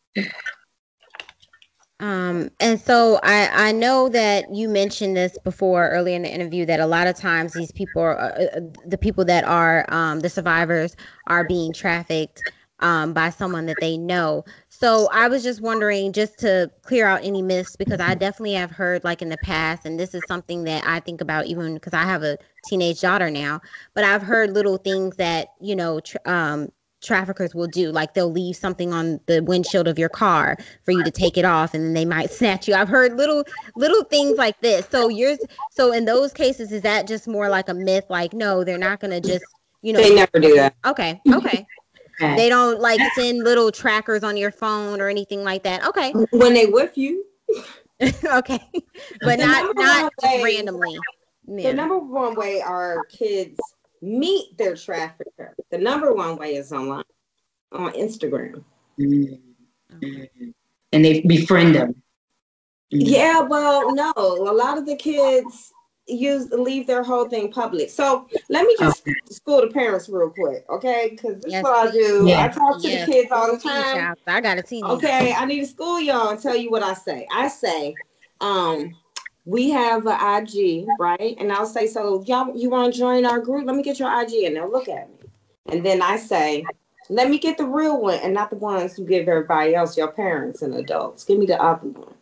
um, 2.01 2.51
and 2.61 2.81
so 2.81 3.19
I 3.23 3.69
I 3.69 3.73
know 3.73 4.09
that 4.11 4.55
you 4.55 4.69
mentioned 4.69 5.17
this 5.17 5.39
before 5.39 5.89
earlier 5.89 6.17
in 6.17 6.23
the 6.23 6.33
interview 6.33 6.67
that 6.67 6.81
a 6.81 6.87
lot 6.87 7.07
of 7.07 7.17
times 7.17 7.55
these 7.55 7.73
people 7.73 8.03
are 8.03 8.19
uh, 8.19 8.47
uh 8.57 8.61
the 8.87 8.99
people 8.99 9.25
that 9.25 9.45
are 9.45 9.87
um, 9.89 10.21
the 10.21 10.29
survivors 10.29 10.97
are 11.29 11.45
being 11.45 11.73
trafficked 11.73 12.45
um, 12.81 13.13
by 13.13 13.31
someone 13.31 13.67
that 13.67 13.81
they 13.81 13.97
know. 13.97 14.45
So 14.77 15.09
I 15.13 15.29
was 15.29 15.45
just 15.45 15.61
wondering, 15.61 16.13
just 16.13 16.37
to 16.41 16.69
clear 16.83 17.07
out 17.07 17.23
any 17.23 17.43
myths, 17.43 17.77
because 17.77 18.01
I 18.01 18.17
definitely 18.17 18.55
have 18.55 18.73
heard, 18.73 19.05
like 19.05 19.23
in 19.23 19.29
the 19.29 19.39
past, 19.39 19.87
and 19.87 20.01
this 20.01 20.15
is 20.15 20.25
something 20.27 20.65
that 20.65 20.83
I 20.85 20.99
think 20.99 21.21
about 21.21 21.47
even 21.47 21.75
because 21.75 21.95
I 21.95 22.03
have 22.03 22.25
a 22.25 22.37
teenage 22.63 23.01
daughter 23.01 23.31
now, 23.31 23.61
but 23.95 24.03
I've 24.03 24.21
heard 24.23 24.51
little 24.51 24.77
things 24.77 25.15
that, 25.17 25.51
you 25.61 25.77
know, 25.77 26.01
tr- 26.01 26.17
um, 26.27 26.71
traffickers 27.01 27.55
will 27.55 27.69
do 27.69 27.93
like 27.93 28.15
they'll 28.15 28.33
leave 28.33 28.57
something 28.57 28.93
on 28.93 29.21
the 29.27 29.45
windshield 29.45 29.87
of 29.87 29.97
your 29.97 30.09
car 30.09 30.57
for 30.85 30.91
you 30.91 31.05
to 31.05 31.11
take 31.11 31.37
it 31.37 31.45
off 31.45 31.75
and 31.75 31.85
then 31.85 31.95
they 31.95 32.05
might 32.05 32.31
snatch 32.33 32.67
you. 32.67 32.75
I've 32.75 32.89
heard 32.89 33.17
little 33.17 33.45
little 33.77 34.03
things 34.05 34.39
like 34.39 34.61
this. 34.61 34.89
So 34.91 35.09
yours 35.09 35.39
so 35.71 35.93
in 35.93 36.05
those 36.05 36.33
cases 36.33 36.73
is 36.73 36.83
that 36.83 37.07
just 37.07 37.29
more 37.29 37.49
like 37.49 37.69
a 37.69 37.75
myth 37.75 38.07
like 38.09 38.33
no 38.33 38.65
they're 38.65 38.79
not 38.79 39.01
going 39.01 39.11
to 39.11 39.21
just 39.21 39.55
you 39.83 39.93
know 39.93 40.01
they 40.01 40.15
never 40.15 40.41
do 40.41 40.55
that. 40.57 40.75
Okay 40.87 41.21
okay 41.31 41.67
Okay. 42.21 42.37
They 42.37 42.49
don't 42.49 42.81
like 42.81 43.01
send 43.15 43.45
little 43.45 43.71
trackers 43.73 44.23
on 44.23 44.37
your 44.37 44.51
phone 44.51 45.01
or 45.01 45.09
anything 45.09 45.43
like 45.43 45.63
that. 45.65 45.85
Okay. 45.87 46.13
When 46.31 46.55
they 46.55 46.67
with 46.67 46.97
you. 46.97 47.25
okay. 48.01 48.71
But 49.21 49.39
the 49.39 49.47
not 49.47 49.77
not 49.77 50.13
way, 50.23 50.43
randomly. 50.43 50.99
Yeah. 51.47 51.71
The 51.71 51.75
number 51.75 51.99
one 51.99 52.35
way 52.35 52.61
our 52.61 53.05
kids 53.07 53.59
meet 54.01 54.57
their 54.57 54.77
trafficker. 54.77 55.55
The 55.71 55.79
number 55.79 56.15
one 56.15 56.37
way 56.37 56.57
is 56.57 56.73
online 56.73 57.05
on 57.73 57.93
Instagram. 57.93 58.65
Mm-hmm. 58.99 60.51
And 60.93 61.05
they 61.05 61.21
befriend 61.23 61.75
them. 61.75 62.03
Mm-hmm. 62.93 63.01
Yeah, 63.01 63.41
well, 63.41 63.95
no. 63.95 64.13
A 64.17 64.53
lot 64.53 64.79
of 64.79 64.87
the 64.87 64.97
kids 64.97 65.74
use 66.07 66.51
leave 66.51 66.87
their 66.87 67.03
whole 67.03 67.29
thing 67.29 67.51
public. 67.51 67.91
So 67.91 68.29
let 68.49 68.67
me 68.67 68.77
just 68.79 69.03
okay. 69.03 69.15
school 69.31 69.61
the 69.61 69.69
parents 69.69 70.09
real 70.09 70.31
quick, 70.31 70.65
okay? 70.69 71.09
Because 71.11 71.41
this 71.43 71.53
yes, 71.53 71.61
is 71.61 71.65
what 71.65 71.89
I 71.89 71.91
do. 71.91 72.25
Yeah. 72.27 72.45
I 72.45 72.49
talk 72.49 72.83
to 72.83 72.89
yes. 72.89 73.07
the 73.07 73.13
kids 73.13 73.33
all 73.33 73.53
the 73.53 73.59
time. 73.59 74.15
I 74.27 74.41
gotta 74.41 74.63
teach 74.63 74.83
you. 74.83 74.91
Okay, 74.91 75.33
I 75.33 75.45
need 75.45 75.61
to 75.61 75.67
school 75.67 76.01
y'all 76.01 76.31
and 76.31 76.41
tell 76.41 76.57
you 76.57 76.71
what 76.71 76.83
I 76.83 76.95
say. 76.95 77.27
I 77.33 77.49
say, 77.49 77.95
um, 78.41 78.95
we 79.47 79.71
have 79.71 80.07
an 80.07 80.43
IG, 80.43 80.87
right? 80.99 81.35
And 81.39 81.53
I'll 81.53 81.67
say, 81.67 81.87
so 81.87 82.23
y'all, 82.27 82.57
you 82.57 82.71
want 82.71 82.93
to 82.93 82.99
join 82.99 83.27
our 83.27 83.41
group? 83.41 83.67
Let 83.67 83.77
me 83.77 83.83
get 83.83 83.99
your 83.99 84.09
IG, 84.23 84.45
and 84.45 84.57
they'll 84.57 84.71
look 84.71 84.89
at 84.89 85.09
me. 85.09 85.29
And 85.67 85.85
then 85.85 86.03
I 86.03 86.17
say, 86.17 86.65
let 87.11 87.29
me 87.29 87.39
get 87.39 87.59
the 87.59 87.67
real 87.67 88.01
one, 88.01 88.19
and 88.23 88.33
not 88.33 88.51
the 88.51 88.57
ones 88.57 88.99
you 88.99 89.05
give 89.05 89.29
everybody 89.29 89.75
else, 89.75 89.97
your 89.97 90.13
parents 90.13 90.63
and 90.63 90.75
adults. 90.75 91.25
Give 91.25 91.39
me 91.39 91.47
the 91.47 91.63
other 91.63 91.89
one. 91.89 92.14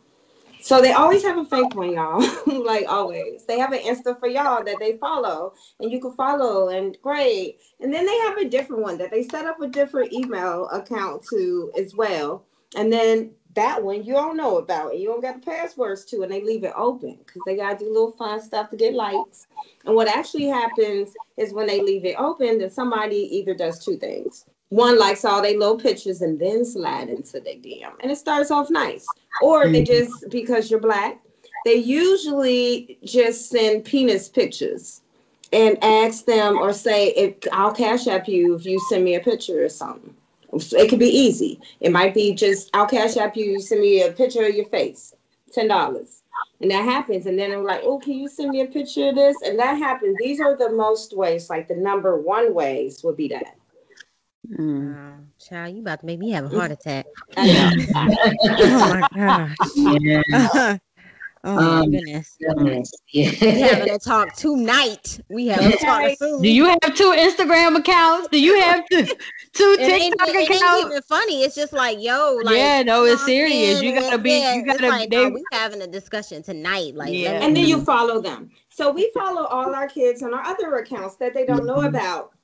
So 0.62 0.80
they 0.80 0.92
always 0.92 1.24
have 1.24 1.38
a 1.38 1.44
fake 1.44 1.74
one, 1.74 1.92
y'all. 1.92 2.24
like 2.46 2.86
always. 2.88 3.44
They 3.46 3.58
have 3.58 3.72
an 3.72 3.80
Insta 3.80 4.18
for 4.20 4.28
y'all 4.28 4.64
that 4.64 4.78
they 4.78 4.96
follow 4.98 5.54
and 5.80 5.90
you 5.90 6.00
can 6.00 6.12
follow 6.12 6.68
and 6.68 6.96
great. 7.02 7.58
And 7.80 7.92
then 7.92 8.06
they 8.06 8.18
have 8.20 8.38
a 8.38 8.48
different 8.48 8.82
one 8.82 8.98
that 8.98 9.10
they 9.10 9.24
set 9.24 9.46
up 9.46 9.60
a 9.60 9.68
different 9.68 10.12
email 10.12 10.68
account 10.68 11.24
to 11.30 11.72
as 11.76 11.96
well. 11.96 12.46
And 12.76 12.92
then 12.92 13.32
that 13.54 13.82
one 13.82 14.04
you 14.04 14.14
don't 14.14 14.36
know 14.36 14.58
about. 14.58 14.92
and 14.92 15.00
You 15.00 15.08
don't 15.08 15.20
got 15.20 15.40
the 15.40 15.50
passwords 15.50 16.04
to, 16.06 16.22
and 16.22 16.32
they 16.32 16.42
leave 16.42 16.64
it 16.64 16.72
open 16.76 17.18
because 17.26 17.44
they 17.44 17.56
gotta 17.56 17.78
do 17.78 17.86
little 17.92 18.12
fun 18.12 18.40
stuff 18.40 18.70
to 18.70 18.76
get 18.76 18.94
likes. 18.94 19.48
And 19.84 19.96
what 19.96 20.08
actually 20.08 20.46
happens 20.46 21.16
is 21.36 21.52
when 21.52 21.66
they 21.66 21.80
leave 21.80 22.04
it 22.04 22.16
open, 22.18 22.58
then 22.58 22.70
somebody 22.70 23.16
either 23.36 23.54
does 23.54 23.84
two 23.84 23.96
things 23.98 24.46
one 24.72 24.98
likes 24.98 25.22
all 25.22 25.42
their 25.42 25.58
little 25.58 25.76
pictures 25.76 26.22
and 26.22 26.40
then 26.40 26.64
slide 26.64 27.10
into 27.10 27.40
their 27.40 27.56
DM. 27.56 27.92
And 28.00 28.10
it 28.10 28.16
starts 28.16 28.50
off 28.50 28.70
nice. 28.70 29.06
Or 29.42 29.68
they 29.68 29.82
mm-hmm. 29.82 30.08
just, 30.08 30.30
because 30.30 30.70
you're 30.70 30.80
black, 30.80 31.20
they 31.66 31.74
usually 31.74 32.98
just 33.04 33.50
send 33.50 33.84
penis 33.84 34.30
pictures 34.30 35.02
and 35.52 35.76
ask 35.84 36.24
them 36.24 36.56
or 36.56 36.72
say, 36.72 37.08
if 37.08 37.34
I'll 37.52 37.74
cash 37.74 38.06
app 38.06 38.26
you 38.26 38.54
if 38.54 38.64
you 38.64 38.80
send 38.88 39.04
me 39.04 39.14
a 39.16 39.20
picture 39.20 39.62
or 39.62 39.68
something. 39.68 40.14
It 40.54 40.88
could 40.88 40.98
be 40.98 41.06
easy. 41.06 41.60
It 41.80 41.92
might 41.92 42.14
be 42.14 42.32
just, 42.32 42.70
I'll 42.72 42.86
cash 42.86 43.18
app 43.18 43.36
you, 43.36 43.60
send 43.60 43.82
me 43.82 44.02
a 44.02 44.12
picture 44.12 44.46
of 44.46 44.54
your 44.54 44.66
face, 44.66 45.14
$10. 45.54 46.20
And 46.62 46.70
that 46.70 46.84
happens. 46.84 47.26
And 47.26 47.38
then 47.38 47.50
they're 47.50 47.62
like, 47.62 47.82
oh, 47.84 47.98
can 47.98 48.14
you 48.14 48.26
send 48.26 48.48
me 48.48 48.62
a 48.62 48.66
picture 48.66 49.10
of 49.10 49.16
this? 49.16 49.36
And 49.44 49.58
that 49.58 49.76
happens. 49.76 50.16
These 50.18 50.40
are 50.40 50.56
the 50.56 50.70
most 50.70 51.14
ways, 51.14 51.50
like 51.50 51.68
the 51.68 51.76
number 51.76 52.18
one 52.18 52.54
ways 52.54 53.04
would 53.04 53.18
be 53.18 53.28
that. 53.28 53.56
Mm. 54.50 55.26
child, 55.38 55.74
you 55.74 55.82
about 55.82 56.00
to 56.00 56.06
make 56.06 56.18
me 56.18 56.30
have 56.30 56.44
a 56.44 56.48
heart 56.48 56.72
attack. 56.72 57.06
oh 57.36 58.02
my 58.44 59.08
gosh. 59.14 59.56
Yeah. 59.76 60.78
Oh 61.44 61.56
my 61.56 61.80
um, 61.80 61.90
goodness. 61.90 62.36
goodness. 62.38 62.92
Yeah. 63.08 63.32
We 63.40 63.60
having 63.62 63.90
a 63.90 63.98
talk 63.98 64.36
tonight. 64.36 65.18
We 65.28 65.48
have 65.48 65.74
a 65.74 65.76
talk 65.76 66.16
soon. 66.16 66.40
Do 66.40 66.48
you 66.48 66.66
have 66.66 66.94
two 66.94 67.12
Instagram 67.12 67.76
accounts? 67.76 68.28
Do 68.28 68.40
you 68.40 68.60
have 68.60 68.84
two, 68.88 69.06
two 69.52 69.76
TikTok 69.76 70.28
it 70.28 70.48
accounts? 70.48 70.62
It 70.62 70.64
ain't 70.64 70.86
even 70.86 71.02
funny. 71.02 71.42
It's 71.42 71.56
just 71.56 71.72
like, 71.72 72.00
yo, 72.00 72.38
like 72.44 72.56
Yeah, 72.56 72.84
no, 72.84 73.04
it's 73.04 73.24
serious. 73.24 73.82
You 73.82 73.92
gotta 73.92 74.18
be 74.18 74.30
yeah, 74.30 74.54
you 74.54 74.64
gotta 74.64 74.86
like, 74.86 75.10
they, 75.10 75.24
no, 75.24 75.30
we 75.30 75.42
having 75.50 75.82
a 75.82 75.88
discussion 75.88 76.44
tonight. 76.44 76.94
Like 76.94 77.12
yeah. 77.12 77.44
and 77.44 77.56
then 77.56 77.64
you 77.64 77.84
follow 77.84 78.20
them. 78.20 78.50
So 78.68 78.92
we 78.92 79.10
follow 79.12 79.44
all 79.46 79.74
our 79.74 79.88
kids 79.88 80.22
on 80.22 80.32
our 80.32 80.44
other 80.44 80.76
accounts 80.76 81.16
that 81.16 81.34
they 81.34 81.44
don't 81.44 81.66
know 81.66 81.78
mm-hmm. 81.78 81.88
about. 81.88 82.34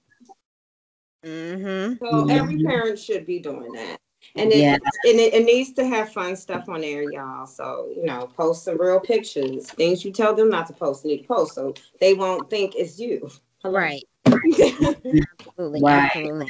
Mm-hmm. 1.24 2.04
So 2.04 2.12
mm-hmm. 2.12 2.30
every 2.30 2.62
parent 2.62 2.98
should 2.98 3.26
be 3.26 3.38
doing 3.38 3.72
that. 3.72 3.98
And 4.36 4.52
it, 4.52 4.58
yeah. 4.58 4.74
and 4.74 5.18
it, 5.18 5.34
it, 5.34 5.44
needs 5.44 5.72
to 5.74 5.86
have 5.86 6.12
fun 6.12 6.36
stuff 6.36 6.68
on 6.68 6.82
there, 6.82 7.10
y'all. 7.10 7.46
So, 7.46 7.88
you 7.94 8.04
know, 8.04 8.28
post 8.36 8.64
some 8.64 8.80
real 8.80 9.00
pictures. 9.00 9.70
Things 9.70 10.04
you 10.04 10.12
tell 10.12 10.34
them 10.34 10.50
not 10.50 10.66
to 10.66 10.72
post, 10.72 11.04
need 11.04 11.22
to 11.22 11.28
post 11.28 11.54
so 11.54 11.74
they 12.00 12.14
won't 12.14 12.50
think 12.50 12.74
it's 12.76 12.98
you. 12.98 13.30
Right. 13.64 14.04
absolutely. 14.24 15.80
Right. 15.82 16.10
Absolutely. 16.14 16.46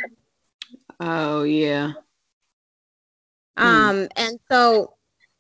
Oh 1.01 1.43
yeah. 1.43 1.93
Um, 3.57 4.09
and 4.15 4.39
so 4.51 4.95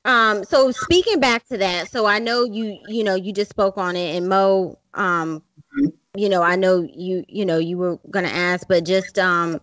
um, 0.07 0.45
so 0.45 0.70
speaking 0.70 1.20
back 1.20 1.47
to 1.49 1.59
that, 1.59 1.91
so 1.91 2.07
I 2.07 2.18
know 2.18 2.45
you, 2.45 2.79
you 2.89 3.05
know, 3.05 3.14
you 3.14 3.35
just 3.35 3.51
spoke 3.51 3.76
on 3.76 3.97
it 3.97 4.16
and 4.16 4.29
Mo 4.29 4.79
um 4.95 5.43
you 6.16 6.28
know, 6.28 6.42
I 6.42 6.56
know 6.56 6.88
you, 6.94 7.24
you 7.28 7.44
know, 7.44 7.59
you 7.59 7.78
were 7.78 7.98
gonna 8.11 8.28
ask, 8.28 8.66
but 8.68 8.84
just 8.84 9.18
um, 9.18 9.61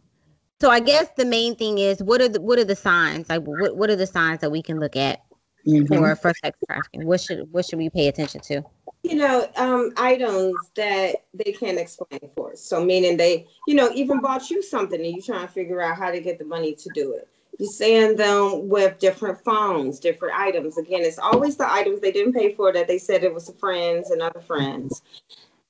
so 0.61 0.69
I 0.69 0.79
guess 0.79 1.09
the 1.17 1.25
main 1.25 1.55
thing 1.55 1.79
is 1.79 2.01
what 2.01 2.21
are 2.21 2.29
the 2.29 2.41
what 2.41 2.59
are 2.59 2.63
the 2.65 2.75
signs? 2.75 3.29
Like 3.29 3.43
what 3.43 3.75
what 3.75 3.89
are 3.89 3.95
the 3.95 4.07
signs 4.07 4.41
that 4.41 4.51
we 4.51 4.61
can 4.61 4.79
look 4.79 4.95
at 4.95 5.21
mm-hmm. 5.67 5.85
for 5.85 6.15
for 6.15 6.33
sex 6.43 6.57
trafficking? 6.67 7.05
What 7.05 7.21
should 7.21 7.51
what 7.51 7.65
should 7.65 7.79
we 7.79 7.89
pay 7.89 8.07
attention 8.07 8.41
to? 8.41 8.63
You 9.03 9.15
know, 9.15 9.47
um, 9.57 9.91
items 9.97 10.55
that 10.75 11.25
they 11.33 11.51
can't 11.51 11.77
explain 11.77 12.19
for 12.35 12.53
us. 12.53 12.61
So 12.61 12.83
meaning 12.83 13.17
they, 13.17 13.45
you 13.67 13.75
know, 13.75 13.91
even 13.93 14.19
bought 14.19 14.49
you 14.49 14.63
something 14.63 14.99
and 14.99 15.11
you're 15.11 15.21
trying 15.21 15.45
to 15.45 15.53
figure 15.53 15.81
out 15.81 15.97
how 15.97 16.09
to 16.09 16.19
get 16.19 16.39
the 16.39 16.45
money 16.45 16.73
to 16.73 16.89
do 16.95 17.13
it. 17.13 17.27
You 17.59 17.67
send 17.67 18.17
them 18.17 18.67
with 18.67 18.97
different 18.99 19.43
phones, 19.43 19.99
different 19.99 20.37
items. 20.37 20.77
Again, 20.77 21.01
it's 21.01 21.19
always 21.19 21.55
the 21.55 21.71
items 21.71 22.01
they 22.01 22.11
didn't 22.11 22.33
pay 22.33 22.53
for 22.53 22.73
that 22.73 22.87
they 22.87 22.97
said 22.97 23.23
it 23.23 23.33
was 23.33 23.53
friends 23.59 24.09
and 24.09 24.21
other 24.21 24.41
friends 24.41 25.03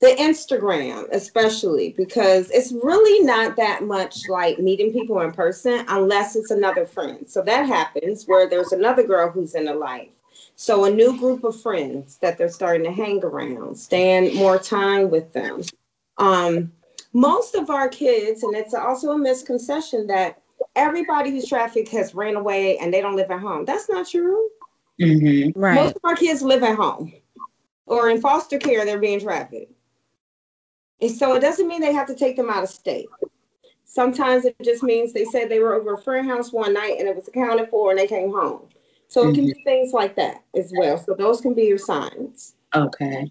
the 0.00 0.08
Instagram, 0.18 1.08
especially 1.10 1.94
because 1.96 2.50
it's 2.50 2.72
really 2.72 3.24
not 3.24 3.56
that 3.56 3.84
much 3.84 4.28
like 4.28 4.58
meeting 4.58 4.92
people 4.92 5.20
in 5.20 5.32
person 5.32 5.84
unless 5.88 6.36
it's 6.36 6.50
another 6.50 6.84
friend. 6.84 7.28
So 7.28 7.42
that 7.42 7.66
happens 7.66 8.24
where 8.26 8.48
there's 8.48 8.72
another 8.72 9.06
girl 9.06 9.30
who's 9.30 9.54
in 9.54 9.68
a 9.68 9.74
life. 9.74 10.08
So 10.56 10.84
a 10.84 10.90
new 10.90 11.18
group 11.18 11.44
of 11.44 11.60
friends 11.60 12.18
that 12.18 12.36
they're 12.36 12.50
starting 12.50 12.84
to 12.84 12.92
hang 12.92 13.24
around, 13.24 13.76
spend 13.76 14.34
more 14.34 14.58
time 14.58 15.10
with 15.10 15.32
them. 15.32 15.62
Um, 16.18 16.72
most 17.12 17.54
of 17.54 17.70
our 17.70 17.88
kids, 17.88 18.42
and 18.42 18.54
it's 18.54 18.74
also 18.74 19.12
a 19.12 19.18
misconception 19.18 20.06
that 20.08 20.42
everybody 20.74 21.30
who's 21.30 21.48
trafficked 21.48 21.88
has 21.90 22.14
ran 22.14 22.36
away 22.36 22.78
and 22.78 22.92
they 22.92 23.00
don't 23.00 23.16
live 23.16 23.30
at 23.30 23.40
home. 23.40 23.64
That's 23.64 23.88
not 23.88 24.08
true. 24.08 24.48
Mm-hmm. 25.00 25.58
Right. 25.58 25.74
Most 25.74 25.96
of 25.96 26.02
our 26.04 26.16
kids 26.16 26.42
live 26.42 26.62
at 26.62 26.76
home 26.76 27.12
or 27.86 28.10
in 28.10 28.20
foster 28.20 28.58
care, 28.58 28.84
they're 28.84 28.98
being 28.98 29.20
trafficked. 29.20 29.72
And 31.00 31.10
so 31.10 31.34
it 31.34 31.40
doesn't 31.40 31.68
mean 31.68 31.80
they 31.80 31.92
have 31.92 32.06
to 32.06 32.14
take 32.14 32.36
them 32.36 32.50
out 32.50 32.62
of 32.62 32.70
state. 32.70 33.08
Sometimes 33.84 34.44
it 34.44 34.56
just 34.62 34.82
means 34.82 35.12
they 35.12 35.24
said 35.24 35.48
they 35.48 35.58
were 35.58 35.74
over 35.74 35.94
a 35.94 35.98
friend 35.98 36.28
house 36.28 36.52
one 36.52 36.74
night 36.74 36.96
and 36.98 37.08
it 37.08 37.16
was 37.16 37.28
accounted 37.28 37.68
for 37.70 37.90
and 37.90 37.98
they 37.98 38.06
came 38.06 38.30
home. 38.30 38.62
So 39.08 39.22
mm-hmm. 39.22 39.30
it 39.30 39.34
can 39.34 39.46
be 39.46 39.64
things 39.64 39.92
like 39.92 40.16
that 40.16 40.42
as 40.54 40.72
well. 40.76 40.98
So 40.98 41.14
those 41.14 41.40
can 41.40 41.54
be 41.54 41.64
your 41.64 41.78
signs. 41.78 42.54
Okay. 42.74 43.30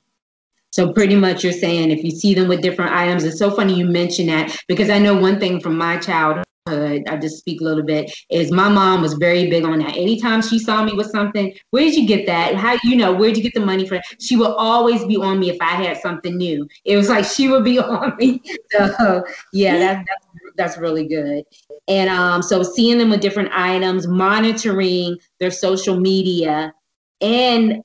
So 0.71 0.91
pretty 0.91 1.15
much 1.15 1.43
you're 1.43 1.53
saying 1.53 1.91
if 1.91 2.03
you 2.03 2.11
see 2.11 2.33
them 2.33 2.47
with 2.47 2.61
different 2.61 2.91
items, 2.91 3.23
it's 3.23 3.39
so 3.39 3.51
funny 3.51 3.75
you 3.75 3.85
mention 3.85 4.27
that 4.27 4.55
because 4.67 4.89
I 4.89 4.99
know 4.99 5.15
one 5.15 5.39
thing 5.39 5.59
from 5.59 5.77
my 5.77 5.97
childhood 5.97 6.45
I 6.67 7.17
just 7.21 7.37
speak 7.37 7.61
a 7.61 7.63
little 7.63 7.83
bit, 7.83 8.11
is 8.31 8.51
my 8.51 8.69
mom 8.69 9.03
was 9.03 9.13
very 9.13 9.49
big 9.51 9.65
on 9.65 9.77
that. 9.79 9.95
Anytime 9.95 10.41
she 10.41 10.57
saw 10.57 10.83
me 10.83 10.93
with 10.93 11.11
something, 11.11 11.53
where 11.69 11.83
did 11.83 11.95
you 11.95 12.07
get 12.07 12.25
that? 12.25 12.55
How 12.55 12.75
you 12.83 12.95
know, 12.95 13.13
where'd 13.13 13.37
you 13.37 13.43
get 13.43 13.53
the 13.53 13.59
money 13.59 13.87
for 13.87 14.01
She 14.19 14.35
would 14.35 14.49
always 14.57 15.05
be 15.05 15.15
on 15.15 15.39
me 15.39 15.51
if 15.51 15.57
I 15.61 15.75
had 15.75 15.97
something 15.97 16.35
new. 16.35 16.67
It 16.83 16.97
was 16.97 17.07
like 17.07 17.23
she 17.23 17.49
would 17.49 17.63
be 17.63 17.77
on 17.79 18.15
me. 18.17 18.41
So 18.71 19.23
yeah, 19.53 19.77
that's 19.77 20.07
that's 20.07 20.25
that's 20.57 20.77
really 20.79 21.07
good. 21.07 21.43
And 21.87 22.09
um, 22.09 22.41
so 22.41 22.63
seeing 22.63 22.97
them 22.97 23.11
with 23.11 23.21
different 23.21 23.51
items, 23.53 24.07
monitoring 24.07 25.17
their 25.39 25.51
social 25.51 25.99
media, 25.99 26.73
and 27.21 27.83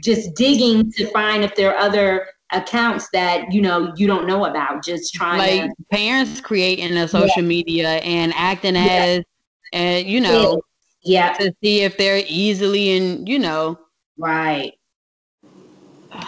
just 0.00 0.34
digging 0.36 0.92
to 0.92 1.06
find 1.10 1.42
if 1.42 1.56
there 1.56 1.74
are 1.74 1.78
other 1.78 2.28
accounts 2.52 3.08
that 3.12 3.52
you 3.52 3.60
know 3.60 3.92
you 3.96 4.06
don't 4.06 4.26
know 4.26 4.44
about 4.44 4.84
just 4.84 5.12
trying 5.12 5.38
like 5.38 5.70
to, 5.70 5.84
parents 5.90 6.40
creating 6.40 6.96
a 6.96 7.08
social 7.08 7.42
yeah. 7.42 7.48
media 7.48 7.88
and 7.88 8.32
acting 8.36 8.76
yeah. 8.76 8.82
as 8.82 9.24
and 9.72 10.06
you 10.06 10.20
know 10.20 10.60
yeah 11.02 11.32
to 11.32 11.52
see 11.62 11.82
if 11.82 11.96
they're 11.96 12.22
easily 12.28 12.96
and 12.96 13.28
you 13.28 13.38
know 13.38 13.76
right 14.16 14.74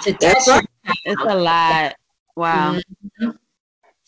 to 0.03 0.13
That's 0.21 0.49
right. 0.49 0.67
it's 1.05 1.23
a 1.23 1.37
lot 1.37 1.95
wow 2.35 2.75
mm-hmm. 2.75 3.31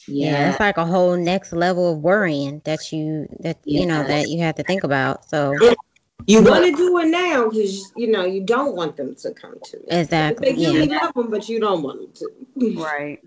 yeah. 0.09 0.31
yeah. 0.33 0.51
it's 0.51 0.61
like 0.61 0.79
a 0.79 0.85
whole 0.85 1.17
next 1.17 1.53
level 1.53 1.93
of 1.93 2.01
worrying 2.01 2.61
that 2.65 2.91
you 2.91 3.29
that 3.39 3.59
you 3.65 3.87
know 3.87 4.03
that 4.03 4.29
you 4.29 4.41
have 4.41 4.57
to 4.57 4.65
think 4.65 4.83
about 4.83 5.29
so 5.29 5.57
you 6.31 6.43
want 6.43 6.65
to 6.65 6.73
do 6.73 6.99
it 6.99 7.09
now 7.09 7.49
because 7.49 7.93
you 7.97 8.11
know 8.11 8.25
you 8.25 8.43
don't 8.45 8.75
want 8.75 8.97
them 8.97 9.15
to 9.17 9.33
come 9.33 9.55
to 9.65 9.77
it. 9.79 9.87
Exactly. 9.89 10.53
They 10.53 10.67
really 10.67 10.89
yeah. 10.89 10.99
love 10.99 11.15
them, 11.15 11.31
but 11.31 11.49
you 11.49 11.61
don't 11.61 11.83
want 11.83 12.01
them 12.01 12.29
to. 12.57 12.83
Right. 12.83 13.19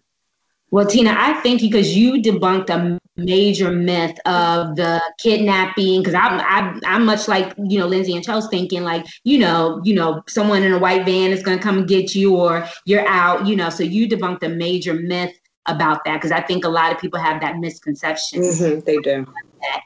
Well, 0.71 0.87
Tina, 0.87 1.13
I 1.15 1.39
thank 1.41 1.61
you 1.61 1.69
because 1.69 1.95
you 1.95 2.13
debunked 2.13 2.71
a 2.71 2.99
major 3.15 3.71
myth 3.71 4.17
of 4.25 4.75
the 4.75 4.99
kidnapping. 5.19 6.01
Because 6.01 6.15
I'm, 6.15 6.39
I'm, 6.39 6.81
I'm 6.83 7.05
much 7.05 7.27
like 7.27 7.53
you 7.57 7.77
know 7.77 7.85
Lindsay 7.85 8.15
and 8.15 8.25
Chelsea 8.25 8.47
thinking 8.49 8.83
like 8.83 9.05
you 9.23 9.37
know, 9.37 9.81
you 9.83 9.93
know, 9.93 10.23
someone 10.27 10.63
in 10.63 10.73
a 10.73 10.79
white 10.79 11.05
van 11.05 11.31
is 11.31 11.43
going 11.43 11.57
to 11.57 11.63
come 11.63 11.79
and 11.79 11.87
get 11.87 12.15
you, 12.15 12.35
or 12.35 12.67
you're 12.85 13.07
out, 13.07 13.45
you 13.45 13.55
know. 13.55 13.69
So 13.69 13.83
you 13.83 14.07
debunked 14.07 14.43
a 14.43 14.49
major 14.49 14.95
myth 14.95 15.37
about 15.67 16.03
that 16.05 16.15
because 16.15 16.31
I 16.31 16.41
think 16.41 16.65
a 16.65 16.69
lot 16.69 16.91
of 16.91 16.97
people 16.99 17.19
have 17.19 17.39
that 17.41 17.57
misconception. 17.57 18.41
Mm-hmm, 18.41 18.79
they 18.79 18.97
do. 18.97 19.25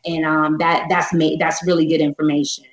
And 0.05 0.25
um, 0.25 0.57
that 0.59 0.87
that's 0.89 1.13
made 1.13 1.39
that's 1.39 1.65
really 1.65 1.85
good 1.85 2.01
information. 2.01 2.65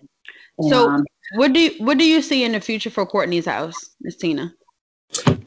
So, 0.61 0.88
um, 0.88 1.05
what 1.34 1.52
do 1.52 1.61
you, 1.61 1.84
what 1.84 1.98
do 1.98 2.05
you 2.05 2.22
see 2.22 2.44
in 2.44 2.52
the 2.52 2.61
future 2.61 2.90
for 2.90 3.05
Courtney's 3.07 3.46
house, 3.46 3.90
Miss 4.00 4.16
Tina? 4.16 4.55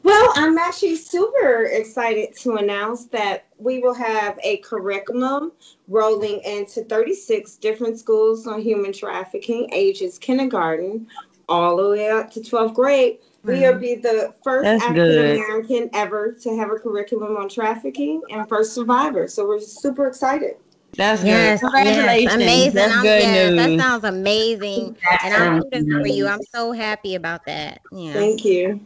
Well, 0.02 0.32
I'm 0.36 0.56
actually 0.56 0.96
super 0.96 1.64
excited 1.64 2.34
to 2.38 2.56
announce 2.56 3.06
that 3.06 3.46
we 3.58 3.80
will 3.80 3.94
have 3.94 4.38
a 4.42 4.58
curriculum 4.58 5.52
rolling 5.86 6.40
into 6.44 6.82
36 6.84 7.56
different 7.56 7.98
schools 7.98 8.46
on 8.46 8.60
human 8.62 8.92
trafficking, 8.92 9.68
ages 9.72 10.18
kindergarten 10.18 11.06
all 11.48 11.76
the 11.76 11.90
way 11.90 12.10
up 12.10 12.30
to 12.32 12.40
12th 12.40 12.74
grade. 12.74 13.18
Mm-hmm. 13.20 13.48
We 13.48 13.60
will 13.60 13.78
be 13.78 13.94
the 13.96 14.34
first 14.42 14.66
African 14.66 15.36
American 15.36 15.90
ever 15.92 16.32
to 16.42 16.56
have 16.56 16.70
a 16.70 16.76
curriculum 16.76 17.36
on 17.36 17.48
trafficking 17.48 18.22
and 18.30 18.48
first 18.48 18.74
survivor. 18.74 19.28
So 19.28 19.46
we're 19.46 19.60
super 19.60 20.06
excited. 20.06 20.56
That's 20.98 21.22
yes, 21.22 21.60
good. 21.60 21.70
Congratulations. 21.70 22.24
Yes, 22.24 22.34
amazing. 22.34 22.74
That's 22.74 22.92
I'm, 22.92 23.02
good 23.02 23.22
yes, 23.22 23.50
news. 23.50 23.56
That 23.56 23.78
sounds 23.78 24.04
amazing. 24.04 24.96
and 25.22 25.34
I'm 25.34 25.60
rooting 25.60 25.90
for 25.92 26.08
you. 26.08 26.26
I'm 26.26 26.42
so 26.42 26.72
happy 26.72 27.14
about 27.14 27.46
that. 27.46 27.80
Yeah. 27.92 28.12
Thank 28.14 28.44
you. 28.44 28.84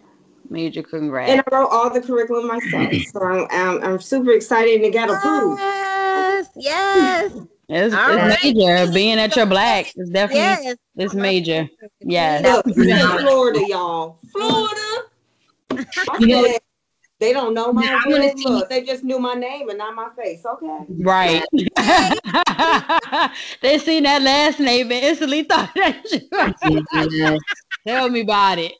Major 0.51 0.83
congrats. 0.83 1.31
And 1.31 1.41
I 1.41 1.45
wrote 1.51 1.69
all 1.71 1.89
the 1.89 2.03
curriculum 2.03 2.49
myself. 2.49 2.93
so 3.11 3.23
I'm, 3.23 3.47
I'm, 3.51 3.83
I'm, 3.83 3.99
super 3.99 4.33
excited 4.33 4.83
and 4.83 4.93
got 4.93 5.09
approved. 5.09 5.59
Yes. 5.61 6.49
Yes. 6.57 7.33
It's, 7.69 7.95
it's 7.95 7.95
right. 7.95 8.39
major. 8.43 8.93
Being 8.93 9.17
that 9.17 9.35
you're 9.35 9.47
black 9.47 9.87
is 9.97 10.11
definitely 10.11 10.41
yes. 10.41 10.77
it's 10.97 11.15
major. 11.15 11.69
Yes. 12.01 12.43
Look, 12.43 12.75
Florida, 12.75 13.65
y'all. 13.67 14.19
Florida. 14.31 14.81
you 16.19 16.27
know, 16.27 16.59
they 17.23 17.33
don't 17.33 17.55
know 17.55 17.73
my 17.73 17.83
now, 17.83 18.01
real 18.05 18.33
look. 18.37 18.69
They 18.69 18.83
just 18.83 19.05
knew 19.05 19.21
my 19.21 19.35
name 19.35 19.69
and 19.69 19.79
not 19.79 19.95
my 19.95 20.09
face. 20.17 20.45
Okay. 20.45 20.87
Right. 20.99 21.45
they 23.63 23.79
seen 23.79 24.03
that 24.03 24.23
last 24.23 24.59
name 24.59 24.91
and 24.91 25.05
instantly 25.05 25.43
thought 25.51 25.71
that 25.77 26.05
you. 26.11 27.39
Tell 27.87 28.09
me 28.09 28.23
about 28.23 28.59
it. 28.59 28.73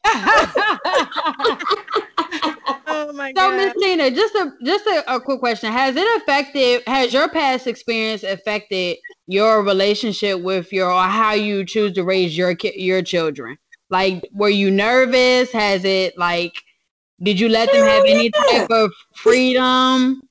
oh 2.87 3.13
my 3.13 3.33
god. 3.33 3.41
so, 3.41 3.51
God. 3.51 3.57
Miss 3.57 3.75
Tina, 3.81 4.11
just 4.11 4.35
a 4.35 4.53
just 4.65 4.87
a, 4.87 5.15
a 5.15 5.21
quick 5.21 5.39
question: 5.39 5.71
Has 5.71 5.95
it 5.97 6.23
affected? 6.23 6.83
Has 6.89 7.13
your 7.13 7.29
past 7.29 7.69
experience 7.69 8.25
affected 8.25 8.97
your 9.29 9.63
relationship 9.63 10.41
with 10.41 10.73
your 10.73 10.91
or 10.91 11.05
how 11.05 11.33
you 11.33 11.65
choose 11.65 11.93
to 11.93 12.03
raise 12.03 12.37
your 12.37 12.57
your 12.75 13.03
children? 13.03 13.57
Like, 13.89 14.29
were 14.33 14.49
you 14.49 14.73
nervous? 14.73 15.53
Has 15.53 15.85
it 15.85 16.19
like? 16.19 16.55
Did 17.23 17.39
you 17.39 17.49
let 17.49 17.71
them 17.73 17.87
have 17.87 18.05
any 18.07 18.31
type 18.31 18.71
of 18.71 18.93
freedom? 19.15 20.23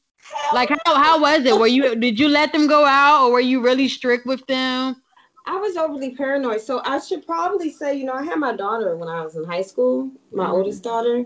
Like 0.54 0.70
how 0.70 0.96
how 0.96 1.22
was 1.22 1.46
it? 1.46 1.58
Were 1.58 1.68
you 1.68 1.96
did 1.96 2.20
you 2.20 2.28
let 2.28 2.52
them 2.52 2.68
go 2.68 2.86
out 2.86 3.24
or 3.24 3.32
were 3.32 3.39
you 3.39 3.62
really 3.62 3.88
strict 3.88 4.26
with 4.26 4.46
them? 4.48 5.02
I 5.46 5.56
was 5.58 5.76
overly 5.76 6.16
paranoid. 6.16 6.62
So 6.62 6.82
I 6.86 7.00
should 7.00 7.26
probably 7.26 7.72
say, 7.72 7.96
you 7.96 8.06
know, 8.06 8.14
I 8.14 8.24
had 8.24 8.38
my 8.38 8.56
daughter 8.56 8.96
when 8.96 9.10
I 9.10 9.24
was 9.24 9.36
in 9.36 9.44
high 9.44 9.64
school, 9.64 10.12
my 10.32 10.44
mm-hmm. 10.44 10.54
oldest 10.54 10.84
daughter. 10.84 11.26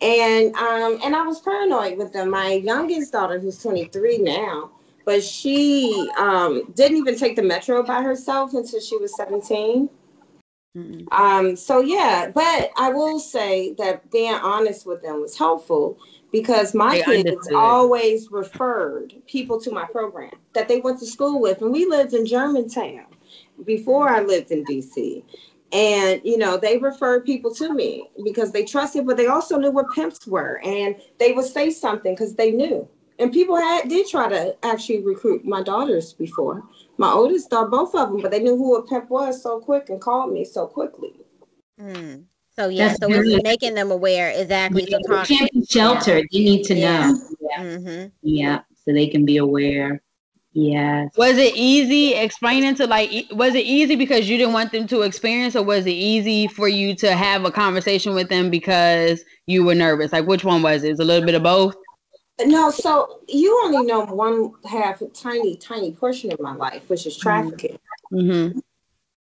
And 0.00 0.54
um 0.56 1.00
and 1.02 1.16
I 1.16 1.22
was 1.22 1.40
paranoid 1.40 1.98
with 1.98 2.12
them. 2.12 2.30
My 2.30 2.52
youngest 2.52 3.12
daughter, 3.12 3.38
who's 3.38 3.60
23 3.62 4.18
now, 4.18 4.70
but 5.04 5.22
she 5.22 6.08
um 6.16 6.72
didn't 6.74 6.98
even 6.98 7.18
take 7.18 7.36
the 7.36 7.42
metro 7.42 7.82
by 7.82 8.02
herself 8.02 8.54
until 8.54 8.80
she 8.80 8.96
was 8.98 9.16
17. 9.16 9.88
Mm-hmm. 10.76 11.06
Um, 11.10 11.56
so 11.56 11.80
yeah, 11.80 12.30
but 12.34 12.70
I 12.76 12.90
will 12.90 13.18
say 13.18 13.72
that 13.78 14.10
being 14.10 14.34
honest 14.34 14.84
with 14.84 15.02
them 15.02 15.22
was 15.22 15.36
helpful 15.36 15.98
because 16.32 16.74
my 16.74 16.96
they 16.96 17.02
kids 17.02 17.30
understood. 17.30 17.56
always 17.56 18.30
referred 18.30 19.14
people 19.26 19.58
to 19.62 19.70
my 19.70 19.86
program 19.86 20.32
that 20.52 20.68
they 20.68 20.80
went 20.80 20.98
to 20.98 21.06
school 21.06 21.40
with, 21.40 21.62
and 21.62 21.72
we 21.72 21.86
lived 21.86 22.12
in 22.12 22.26
Germantown 22.26 23.06
before 23.64 24.10
I 24.10 24.20
lived 24.20 24.50
in 24.50 24.64
DC. 24.66 25.22
And 25.72 26.20
you 26.24 26.36
know, 26.36 26.58
they 26.58 26.76
referred 26.76 27.24
people 27.24 27.54
to 27.54 27.72
me 27.72 28.10
because 28.22 28.52
they 28.52 28.64
trusted, 28.64 29.06
but 29.06 29.16
they 29.16 29.28
also 29.28 29.56
knew 29.56 29.70
what 29.70 29.90
pimps 29.92 30.26
were, 30.26 30.60
and 30.62 30.96
they 31.18 31.32
would 31.32 31.46
say 31.46 31.70
something 31.70 32.12
because 32.12 32.34
they 32.34 32.50
knew. 32.50 32.86
And 33.18 33.32
people 33.32 33.56
had 33.56 33.88
did 33.88 34.06
try 34.08 34.28
to 34.28 34.54
actually 34.62 35.02
recruit 35.02 35.46
my 35.46 35.62
daughters 35.62 36.12
before 36.12 36.62
my 36.98 37.10
oldest 37.10 37.50
daughter, 37.50 37.68
both 37.68 37.94
of 37.94 38.10
them, 38.10 38.22
but 38.22 38.30
they 38.30 38.40
knew 38.40 38.56
who 38.56 38.76
a 38.76 38.86
pimp 38.86 39.10
was 39.10 39.42
so 39.42 39.60
quick 39.60 39.90
and 39.90 40.00
called 40.00 40.32
me 40.32 40.44
so 40.44 40.66
quickly. 40.66 41.12
Mm. 41.80 42.24
So 42.56 42.68
yeah, 42.68 42.88
That's 42.88 43.00
so 43.00 43.08
it's 43.10 43.42
making 43.42 43.74
them 43.74 43.90
aware 43.90 44.30
exactly. 44.30 44.86
Yeah, 44.88 44.98
so 45.06 45.24
can't 45.24 45.52
be 45.52 45.64
sheltered. 45.66 46.26
Yeah. 46.30 46.38
You 46.38 46.44
need 46.44 46.64
to 46.64 46.74
yeah. 46.74 47.10
know. 47.10 47.20
Yeah. 47.40 47.62
Mm-hmm. 47.62 48.06
yeah, 48.22 48.60
so 48.82 48.92
they 48.92 49.08
can 49.08 49.26
be 49.26 49.36
aware. 49.36 50.00
Yes. 50.54 51.10
Was 51.18 51.36
it 51.36 51.54
easy 51.54 52.14
explaining 52.14 52.74
to 52.76 52.86
like? 52.86 53.10
Was 53.32 53.54
it 53.54 53.66
easy 53.66 53.94
because 53.94 54.26
you 54.26 54.38
didn't 54.38 54.54
want 54.54 54.72
them 54.72 54.86
to 54.86 55.02
experience, 55.02 55.54
or 55.54 55.62
was 55.62 55.84
it 55.84 55.90
easy 55.90 56.46
for 56.48 56.66
you 56.66 56.94
to 56.96 57.14
have 57.14 57.44
a 57.44 57.50
conversation 57.50 58.14
with 58.14 58.30
them 58.30 58.48
because 58.48 59.22
you 59.44 59.62
were 59.62 59.74
nervous? 59.74 60.12
Like, 60.12 60.26
which 60.26 60.44
one 60.44 60.62
was 60.62 60.82
it? 60.82 60.92
It's 60.92 61.00
a 61.00 61.04
little 61.04 61.26
bit 61.26 61.34
of 61.34 61.42
both. 61.42 61.76
No, 62.44 62.70
so 62.70 63.20
you 63.28 63.60
only 63.64 63.86
know 63.86 64.04
one 64.04 64.52
half, 64.68 65.00
a 65.00 65.06
tiny, 65.08 65.56
tiny 65.56 65.92
portion 65.92 66.32
of 66.32 66.40
my 66.40 66.54
life, 66.54 66.88
which 66.88 67.06
is 67.06 67.16
trafficking. 67.16 67.78
Mm-hmm. 68.12 68.58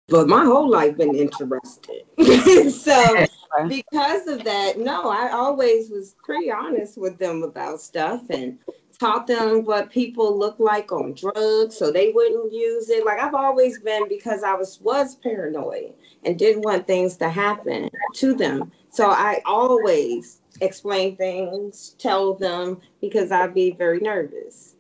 But 0.08 0.28
my 0.28 0.44
whole 0.46 0.70
life 0.70 0.98
been 0.98 1.16
interested. 1.16 2.04
so 2.72 3.26
because 3.68 4.28
of 4.28 4.44
that, 4.44 4.78
no, 4.78 5.10
I 5.10 5.32
always 5.32 5.90
was 5.90 6.16
pretty 6.24 6.52
honest 6.52 6.98
with 6.98 7.18
them 7.18 7.44
about 7.44 7.82
stuff 7.82 8.22
and 8.30 8.60
taught 8.98 9.28
them 9.28 9.66
what 9.66 9.90
people 9.90 10.38
look 10.38 10.60
like 10.60 10.92
on 10.92 11.14
drugs 11.14 11.78
so 11.78 11.92
they 11.92 12.12
wouldn't 12.12 12.54
use 12.54 12.90
it. 12.90 13.06
Like 13.06 13.20
I've 13.20 13.34
always 13.34 13.80
been 13.80 14.08
because 14.08 14.44
I 14.44 14.54
was 14.54 14.80
was 14.82 15.16
paranoid 15.16 15.94
and 16.24 16.38
didn't 16.38 16.64
want 16.64 16.88
things 16.88 17.18
to 17.18 17.30
happen 17.30 17.90
to 18.16 18.34
them. 18.34 18.72
So 18.90 19.10
I 19.10 19.42
always 19.46 20.42
explain 20.62 21.16
things, 21.16 21.96
tell 21.98 22.34
them 22.36 22.82
because 23.02 23.32
I'd 23.32 23.54
be 23.54 23.72
very 23.72 24.00
nervous. 24.00 24.76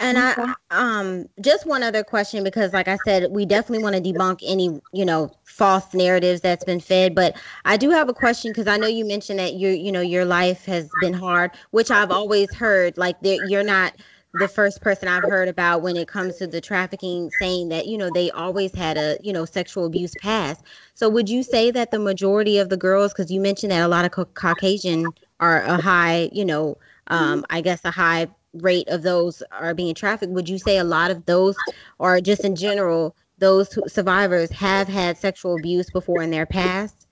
And 0.00 0.18
I 0.18 0.36
um 0.70 1.26
just 1.40 1.66
one 1.66 1.84
other 1.84 2.02
question 2.02 2.42
because 2.42 2.72
like 2.72 2.88
I 2.88 2.96
said, 2.96 3.30
we 3.30 3.46
definitely 3.46 3.78
want 3.82 3.94
to 3.96 4.02
debunk 4.02 4.40
any, 4.44 4.80
you 4.92 5.04
know, 5.04 5.30
false 5.44 5.94
narratives 5.94 6.40
that's 6.40 6.64
been 6.64 6.80
fed, 6.80 7.14
but 7.14 7.36
I 7.64 7.76
do 7.76 7.90
have 7.90 8.08
a 8.08 8.14
question 8.14 8.50
because 8.50 8.66
I 8.66 8.76
know 8.76 8.88
you 8.88 9.04
mentioned 9.04 9.38
that 9.38 9.54
you 9.54 9.68
you 9.68 9.92
know 9.92 10.00
your 10.00 10.24
life 10.24 10.64
has 10.64 10.96
been 10.96 11.14
hard, 11.14 11.52
which 11.70 11.90
I've 11.92 12.10
always 12.10 12.52
heard 12.54 12.98
like 12.98 13.20
that 13.22 13.42
you're 13.42 13.62
not 13.62 13.94
the 14.34 14.48
first 14.48 14.80
person 14.80 15.08
I've 15.08 15.22
heard 15.22 15.48
about 15.48 15.82
when 15.82 15.96
it 15.96 16.08
comes 16.08 16.36
to 16.36 16.46
the 16.46 16.60
trafficking 16.60 17.30
saying 17.38 17.68
that, 17.68 17.86
you 17.86 17.96
know, 17.96 18.10
they 18.12 18.30
always 18.32 18.74
had 18.74 18.96
a, 18.96 19.16
you 19.22 19.32
know, 19.32 19.44
sexual 19.44 19.86
abuse 19.86 20.12
past. 20.20 20.64
So 20.94 21.08
would 21.08 21.28
you 21.28 21.42
say 21.42 21.70
that 21.70 21.92
the 21.92 22.00
majority 22.00 22.58
of 22.58 22.68
the 22.68 22.76
girls 22.76 23.14
cuz 23.14 23.30
you 23.30 23.40
mentioned 23.40 23.70
that 23.70 23.84
a 23.84 23.88
lot 23.88 24.04
of 24.04 24.34
Caucasian 24.34 25.06
are 25.38 25.62
a 25.62 25.80
high, 25.80 26.30
you 26.32 26.44
know, 26.44 26.76
um 27.08 27.44
I 27.48 27.60
guess 27.60 27.84
a 27.84 27.92
high 27.92 28.28
rate 28.54 28.88
of 28.88 29.02
those 29.02 29.42
are 29.52 29.74
being 29.74 29.94
trafficked, 29.94 30.32
would 30.32 30.48
you 30.48 30.58
say 30.58 30.78
a 30.78 30.84
lot 30.84 31.10
of 31.10 31.24
those, 31.26 31.56
or 31.98 32.20
just 32.20 32.44
in 32.44 32.56
general, 32.56 33.14
those 33.38 33.76
survivors 33.92 34.50
have 34.50 34.88
had 34.88 35.16
sexual 35.16 35.56
abuse 35.56 35.90
before 35.90 36.22
in 36.22 36.30
their 36.30 36.46
past? 36.46 37.06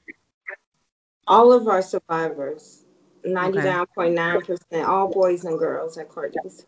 All 1.26 1.52
of 1.52 1.68
our 1.68 1.82
survivors, 1.82 2.84
99.9%, 3.24 4.50
okay. 4.50 4.82
all 4.82 5.08
boys 5.08 5.44
and 5.44 5.58
girls 5.58 5.98
at 5.98 6.08
Courtney's. 6.08 6.66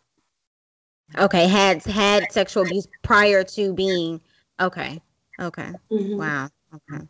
Okay, 1.17 1.47
had 1.47 1.83
had 1.83 2.31
sexual 2.31 2.63
abuse 2.63 2.87
prior 3.01 3.43
to 3.43 3.73
being 3.73 4.19
okay. 4.59 5.01
Okay. 5.39 5.71
Mm-hmm. 5.91 6.17
Wow. 6.17 6.49
Okay. 6.73 7.03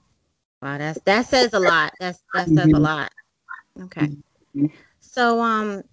Wow, 0.62 0.78
that's 0.78 1.00
that 1.02 1.26
says 1.26 1.54
a 1.54 1.60
lot. 1.60 1.94
That's 2.00 2.22
that 2.34 2.48
says 2.48 2.58
mm-hmm. 2.58 2.76
a 2.76 2.80
lot. 2.80 3.12
Okay. 3.84 4.08
Mm-hmm. 4.56 4.66
So 5.00 5.40
um 5.42 5.84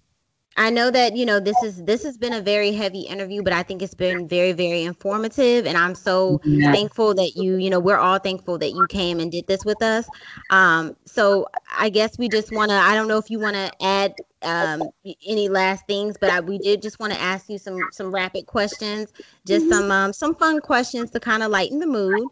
I 0.55 0.69
know 0.69 0.91
that 0.91 1.15
you 1.15 1.25
know 1.25 1.39
this 1.39 1.61
is 1.63 1.83
this 1.83 2.03
has 2.03 2.17
been 2.17 2.33
a 2.33 2.41
very 2.41 2.71
heavy 2.71 3.01
interview, 3.01 3.41
but 3.41 3.53
I 3.53 3.63
think 3.63 3.81
it's 3.81 3.95
been 3.95 4.27
very 4.27 4.51
very 4.51 4.83
informative, 4.83 5.65
and 5.65 5.77
I'm 5.77 5.95
so 5.95 6.39
yeah. 6.43 6.71
thankful 6.71 7.15
that 7.15 7.35
you 7.35 7.55
you 7.55 7.69
know 7.69 7.79
we're 7.79 7.97
all 7.97 8.19
thankful 8.19 8.57
that 8.59 8.71
you 8.71 8.85
came 8.87 9.19
and 9.19 9.31
did 9.31 9.47
this 9.47 9.65
with 9.65 9.81
us. 9.81 10.07
Um, 10.51 10.95
so 11.05 11.47
I 11.75 11.89
guess 11.89 12.19
we 12.19 12.29
just 12.29 12.51
want 12.51 12.69
to 12.69 12.75
I 12.75 12.93
don't 12.93 13.07
know 13.07 13.17
if 13.17 13.31
you 13.31 13.39
want 13.39 13.55
to 13.55 13.71
add 13.83 14.13
um, 14.43 14.83
any 15.25 15.49
last 15.49 15.87
things, 15.87 16.17
but 16.19 16.29
I, 16.29 16.39
we 16.39 16.59
did 16.59 16.81
just 16.81 16.99
want 16.99 17.13
to 17.13 17.21
ask 17.21 17.49
you 17.49 17.57
some 17.57 17.79
some 17.91 18.13
rapid 18.13 18.45
questions, 18.45 19.11
just 19.47 19.67
some 19.69 19.89
um, 19.89 20.13
some 20.13 20.35
fun 20.35 20.59
questions 20.61 21.09
to 21.11 21.19
kind 21.19 21.41
of 21.41 21.49
lighten 21.49 21.79
the 21.79 21.87
mood. 21.87 22.27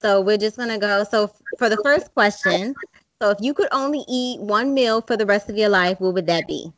So 0.00 0.20
we're 0.20 0.36
just 0.36 0.58
gonna 0.58 0.78
go. 0.78 1.04
So 1.04 1.30
for 1.58 1.70
the 1.70 1.78
first 1.82 2.12
question, 2.12 2.74
so 3.22 3.30
if 3.30 3.38
you 3.40 3.54
could 3.54 3.68
only 3.72 4.04
eat 4.08 4.40
one 4.40 4.74
meal 4.74 5.00
for 5.00 5.16
the 5.16 5.24
rest 5.24 5.48
of 5.48 5.56
your 5.56 5.70
life, 5.70 6.00
what 6.00 6.12
would 6.12 6.26
that 6.26 6.46
be? 6.46 6.70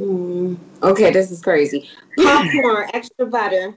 Hmm. 0.00 0.54
Okay, 0.82 1.10
this 1.10 1.30
is 1.30 1.42
crazy. 1.42 1.86
Popcorn, 2.16 2.88
extra 2.94 3.26
butter. 3.26 3.76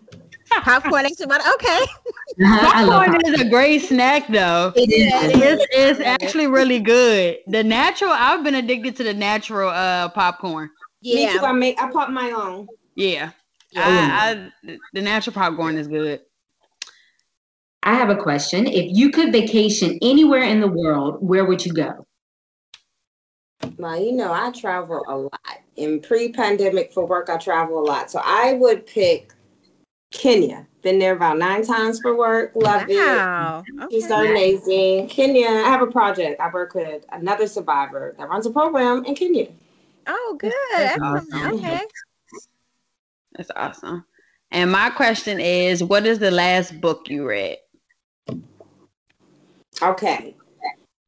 Popcorn, 0.49 1.05
extra 1.05 1.28
butter. 1.28 1.43
Okay. 1.55 1.80
popcorn 2.41 3.26
is 3.26 3.41
a 3.41 3.49
great 3.49 3.80
snack, 3.80 4.30
though. 4.30 4.71
It 4.74 4.89
is. 4.89 5.36
It's, 5.36 5.65
it's 5.74 5.99
actually 5.99 6.47
really 6.47 6.80
good. 6.80 7.39
The 7.47 7.61
natural. 7.61 8.11
I've 8.11 8.41
been 8.41 8.55
addicted 8.55 8.95
to 8.97 9.03
the 9.03 9.13
natural 9.13 9.69
uh 9.69 10.09
popcorn. 10.09 10.69
Yeah. 11.01 11.34
Me 11.34 11.39
too. 11.39 11.45
I 11.45 11.51
make. 11.51 11.82
I 11.82 11.91
pop 11.91 12.09
my 12.09 12.32
own. 12.32 12.67
Yeah. 12.95 13.32
I, 13.76 14.49
I, 14.63 14.78
the 14.93 15.01
natural 15.01 15.34
popcorn 15.34 15.78
is 15.78 15.89
good. 15.89 16.21
I 17.82 17.95
have 17.95 18.09
a 18.09 18.15
question. 18.15 18.65
If 18.65 18.95
you 18.95 19.09
could 19.09 19.34
vacation 19.34 19.99
anywhere 20.01 20.43
in 20.43 20.61
the 20.61 20.69
world, 20.69 21.17
where 21.19 21.43
would 21.43 21.65
you 21.65 21.74
go? 21.74 22.05
Well, 23.78 23.99
you 24.01 24.13
know, 24.13 24.32
I 24.32 24.51
travel 24.51 25.03
a 25.07 25.17
lot. 25.17 25.62
In 25.76 26.01
pre-pandemic 26.01 26.93
for 26.93 27.05
work, 27.05 27.30
I 27.30 27.38
travel 27.38 27.80
a 27.80 27.86
lot. 27.86 28.11
So 28.11 28.21
I 28.24 28.53
would 28.53 28.86
pick 28.86 29.34
Kenya. 30.11 30.67
Been 30.84 30.99
there 30.99 31.15
about 31.15 31.38
nine 31.38 31.65
times 31.65 31.99
for 31.99 32.15
work. 32.15 32.51
Love 32.55 32.86
wow. 32.89 33.63
it. 33.65 33.84
Okay. 33.84 33.95
She's 33.95 34.07
so 34.07 34.19
amazing. 34.19 35.07
Kenya, 35.07 35.47
I 35.47 35.69
have 35.69 35.82
a 35.82 35.88
project. 35.88 36.39
I 36.41 36.49
work 36.51 36.76
with 36.76 37.05
another 37.11 37.47
survivor 37.47 38.13
that 38.17 38.30
runs 38.30 38.45
a 38.45 38.51
program 38.51 39.05
in 39.05 39.15
Kenya. 39.15 39.47
Oh, 40.05 40.36
good. 40.39 40.53
That's 40.74 41.01
awesome. 41.01 41.53
Okay. 41.55 41.82
That's 43.36 43.51
awesome. 43.55 44.05
And 44.51 44.71
my 44.71 44.89
question 44.91 45.39
is, 45.39 45.84
what 45.84 46.05
is 46.05 46.19
the 46.19 46.32
last 46.32 46.80
book 46.80 47.09
you 47.09 47.28
read? 47.28 47.57
Okay. 49.82 50.36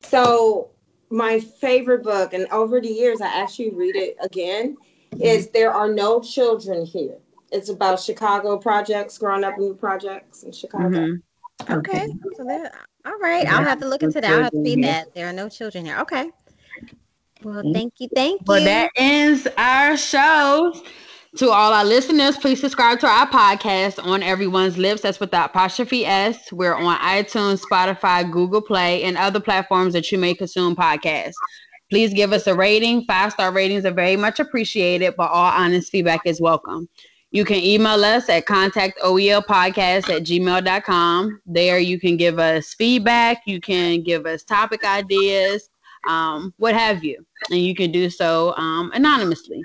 So 0.01 0.71
my 1.09 1.39
favorite 1.39 2.03
book, 2.03 2.33
and 2.33 2.47
over 2.47 2.81
the 2.81 2.89
years 2.89 3.21
I 3.21 3.27
actually 3.27 3.71
read 3.71 3.95
it 3.95 4.17
again, 4.21 4.77
mm-hmm. 5.11 5.23
is 5.23 5.49
There 5.49 5.71
Are 5.71 5.87
No 5.87 6.19
Children 6.19 6.85
Here. 6.85 7.17
It's 7.51 7.69
about 7.69 7.99
Chicago 7.99 8.57
projects, 8.57 9.17
growing 9.17 9.43
up 9.43 9.57
in 9.57 9.69
the 9.69 9.75
projects 9.75 10.43
in 10.43 10.51
Chicago. 10.51 10.89
Mm-hmm. 10.89 11.73
Okay. 11.73 12.07
So 12.35 12.43
there, 12.43 12.71
all 13.05 13.17
right. 13.19 13.47
I'll 13.47 13.63
have 13.63 13.79
to 13.79 13.87
look 13.87 14.03
into 14.03 14.19
that. 14.19 14.31
I'll 14.31 14.43
have 14.43 14.51
to 14.51 14.61
read 14.61 14.83
that. 14.83 15.13
There 15.13 15.29
are 15.29 15.33
no 15.33 15.47
children 15.47 15.85
here. 15.85 15.99
Okay. 15.99 16.29
Well, 17.43 17.61
thank 17.73 17.93
you. 17.99 18.09
Thank 18.13 18.41
you. 18.41 18.45
Well, 18.47 18.63
that 18.63 18.89
ends 18.95 19.47
our 19.57 19.95
show. 19.95 20.73
To 21.37 21.49
all 21.49 21.73
our 21.73 21.83
listeners, 21.83 22.37
please 22.37 22.61
subscribe 22.61 23.01
to 23.01 23.07
our 23.07 23.27
podcast 23.27 24.01
on 24.01 24.23
Everyone's 24.23 24.77
Lips. 24.77 25.01
That's 25.01 25.19
with 25.19 25.31
the 25.31 25.43
apostrophe 25.43 26.05
S. 26.05 26.49
We're 26.53 26.73
on 26.75 26.97
iTunes, 26.99 27.61
Spotify, 27.61 28.31
Google 28.31 28.61
Play, 28.61 29.03
and 29.03 29.17
other 29.17 29.41
platforms 29.41 29.91
that 29.91 30.09
you 30.13 30.17
may 30.17 30.33
consume 30.33 30.77
podcasts. 30.77 31.33
Please 31.89 32.13
give 32.13 32.31
us 32.31 32.47
a 32.47 32.55
rating. 32.55 33.03
Five 33.03 33.33
star 33.33 33.51
ratings 33.51 33.83
are 33.83 33.91
very 33.91 34.15
much 34.15 34.39
appreciated, 34.39 35.15
but 35.17 35.29
all 35.29 35.51
honest 35.51 35.91
feedback 35.91 36.21
is 36.23 36.39
welcome. 36.39 36.87
You 37.31 37.43
can 37.43 37.57
email 37.57 38.05
us 38.05 38.29
at 38.29 38.45
contactoelpodcast 38.45 40.09
at 40.09 40.23
gmail.com. 40.23 41.41
There 41.45 41.79
you 41.79 41.99
can 41.99 42.15
give 42.15 42.39
us 42.39 42.73
feedback. 42.75 43.41
You 43.45 43.59
can 43.59 44.03
give 44.03 44.25
us 44.25 44.45
topic 44.45 44.85
ideas, 44.85 45.69
um, 46.07 46.53
what 46.55 46.75
have 46.75 47.03
you. 47.03 47.25
And 47.51 47.59
you 47.59 47.75
can 47.75 47.91
do 47.91 48.09
so 48.09 48.55
um, 48.55 48.89
anonymously. 48.93 49.61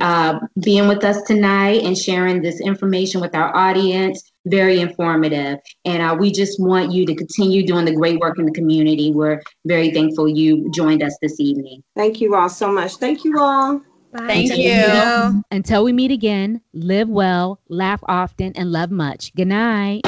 uh, 0.00 0.38
being 0.60 0.88
with 0.88 1.04
us 1.04 1.22
tonight 1.22 1.82
and 1.82 1.96
sharing 1.96 2.42
this 2.42 2.60
information 2.60 3.20
with 3.20 3.34
our 3.34 3.54
audience. 3.56 4.30
Very 4.46 4.80
informative. 4.80 5.58
And 5.84 6.02
uh, 6.02 6.16
we 6.18 6.30
just 6.30 6.60
want 6.60 6.92
you 6.92 7.06
to 7.06 7.14
continue 7.14 7.66
doing 7.66 7.84
the 7.84 7.94
great 7.94 8.20
work 8.20 8.38
in 8.38 8.44
the 8.44 8.52
community. 8.52 9.10
We're 9.10 9.40
very 9.64 9.90
thankful 9.90 10.28
you 10.28 10.70
joined 10.70 11.02
us 11.02 11.16
this 11.22 11.40
evening. 11.40 11.82
Thank 11.96 12.20
you 12.20 12.34
all 12.34 12.48
so 12.48 12.70
much. 12.70 12.96
Thank 12.96 13.24
you 13.24 13.38
all. 13.38 13.80
Bye. 14.12 14.26
Thank 14.26 14.50
Until 14.50 15.32
you. 15.32 15.44
Until 15.50 15.84
we 15.84 15.92
meet 15.92 16.12
again, 16.12 16.60
live 16.72 17.08
well, 17.08 17.60
laugh 17.68 18.00
often, 18.06 18.52
and 18.54 18.70
love 18.70 18.90
much. 18.90 19.34
Good 19.34 19.48
night. 19.48 20.02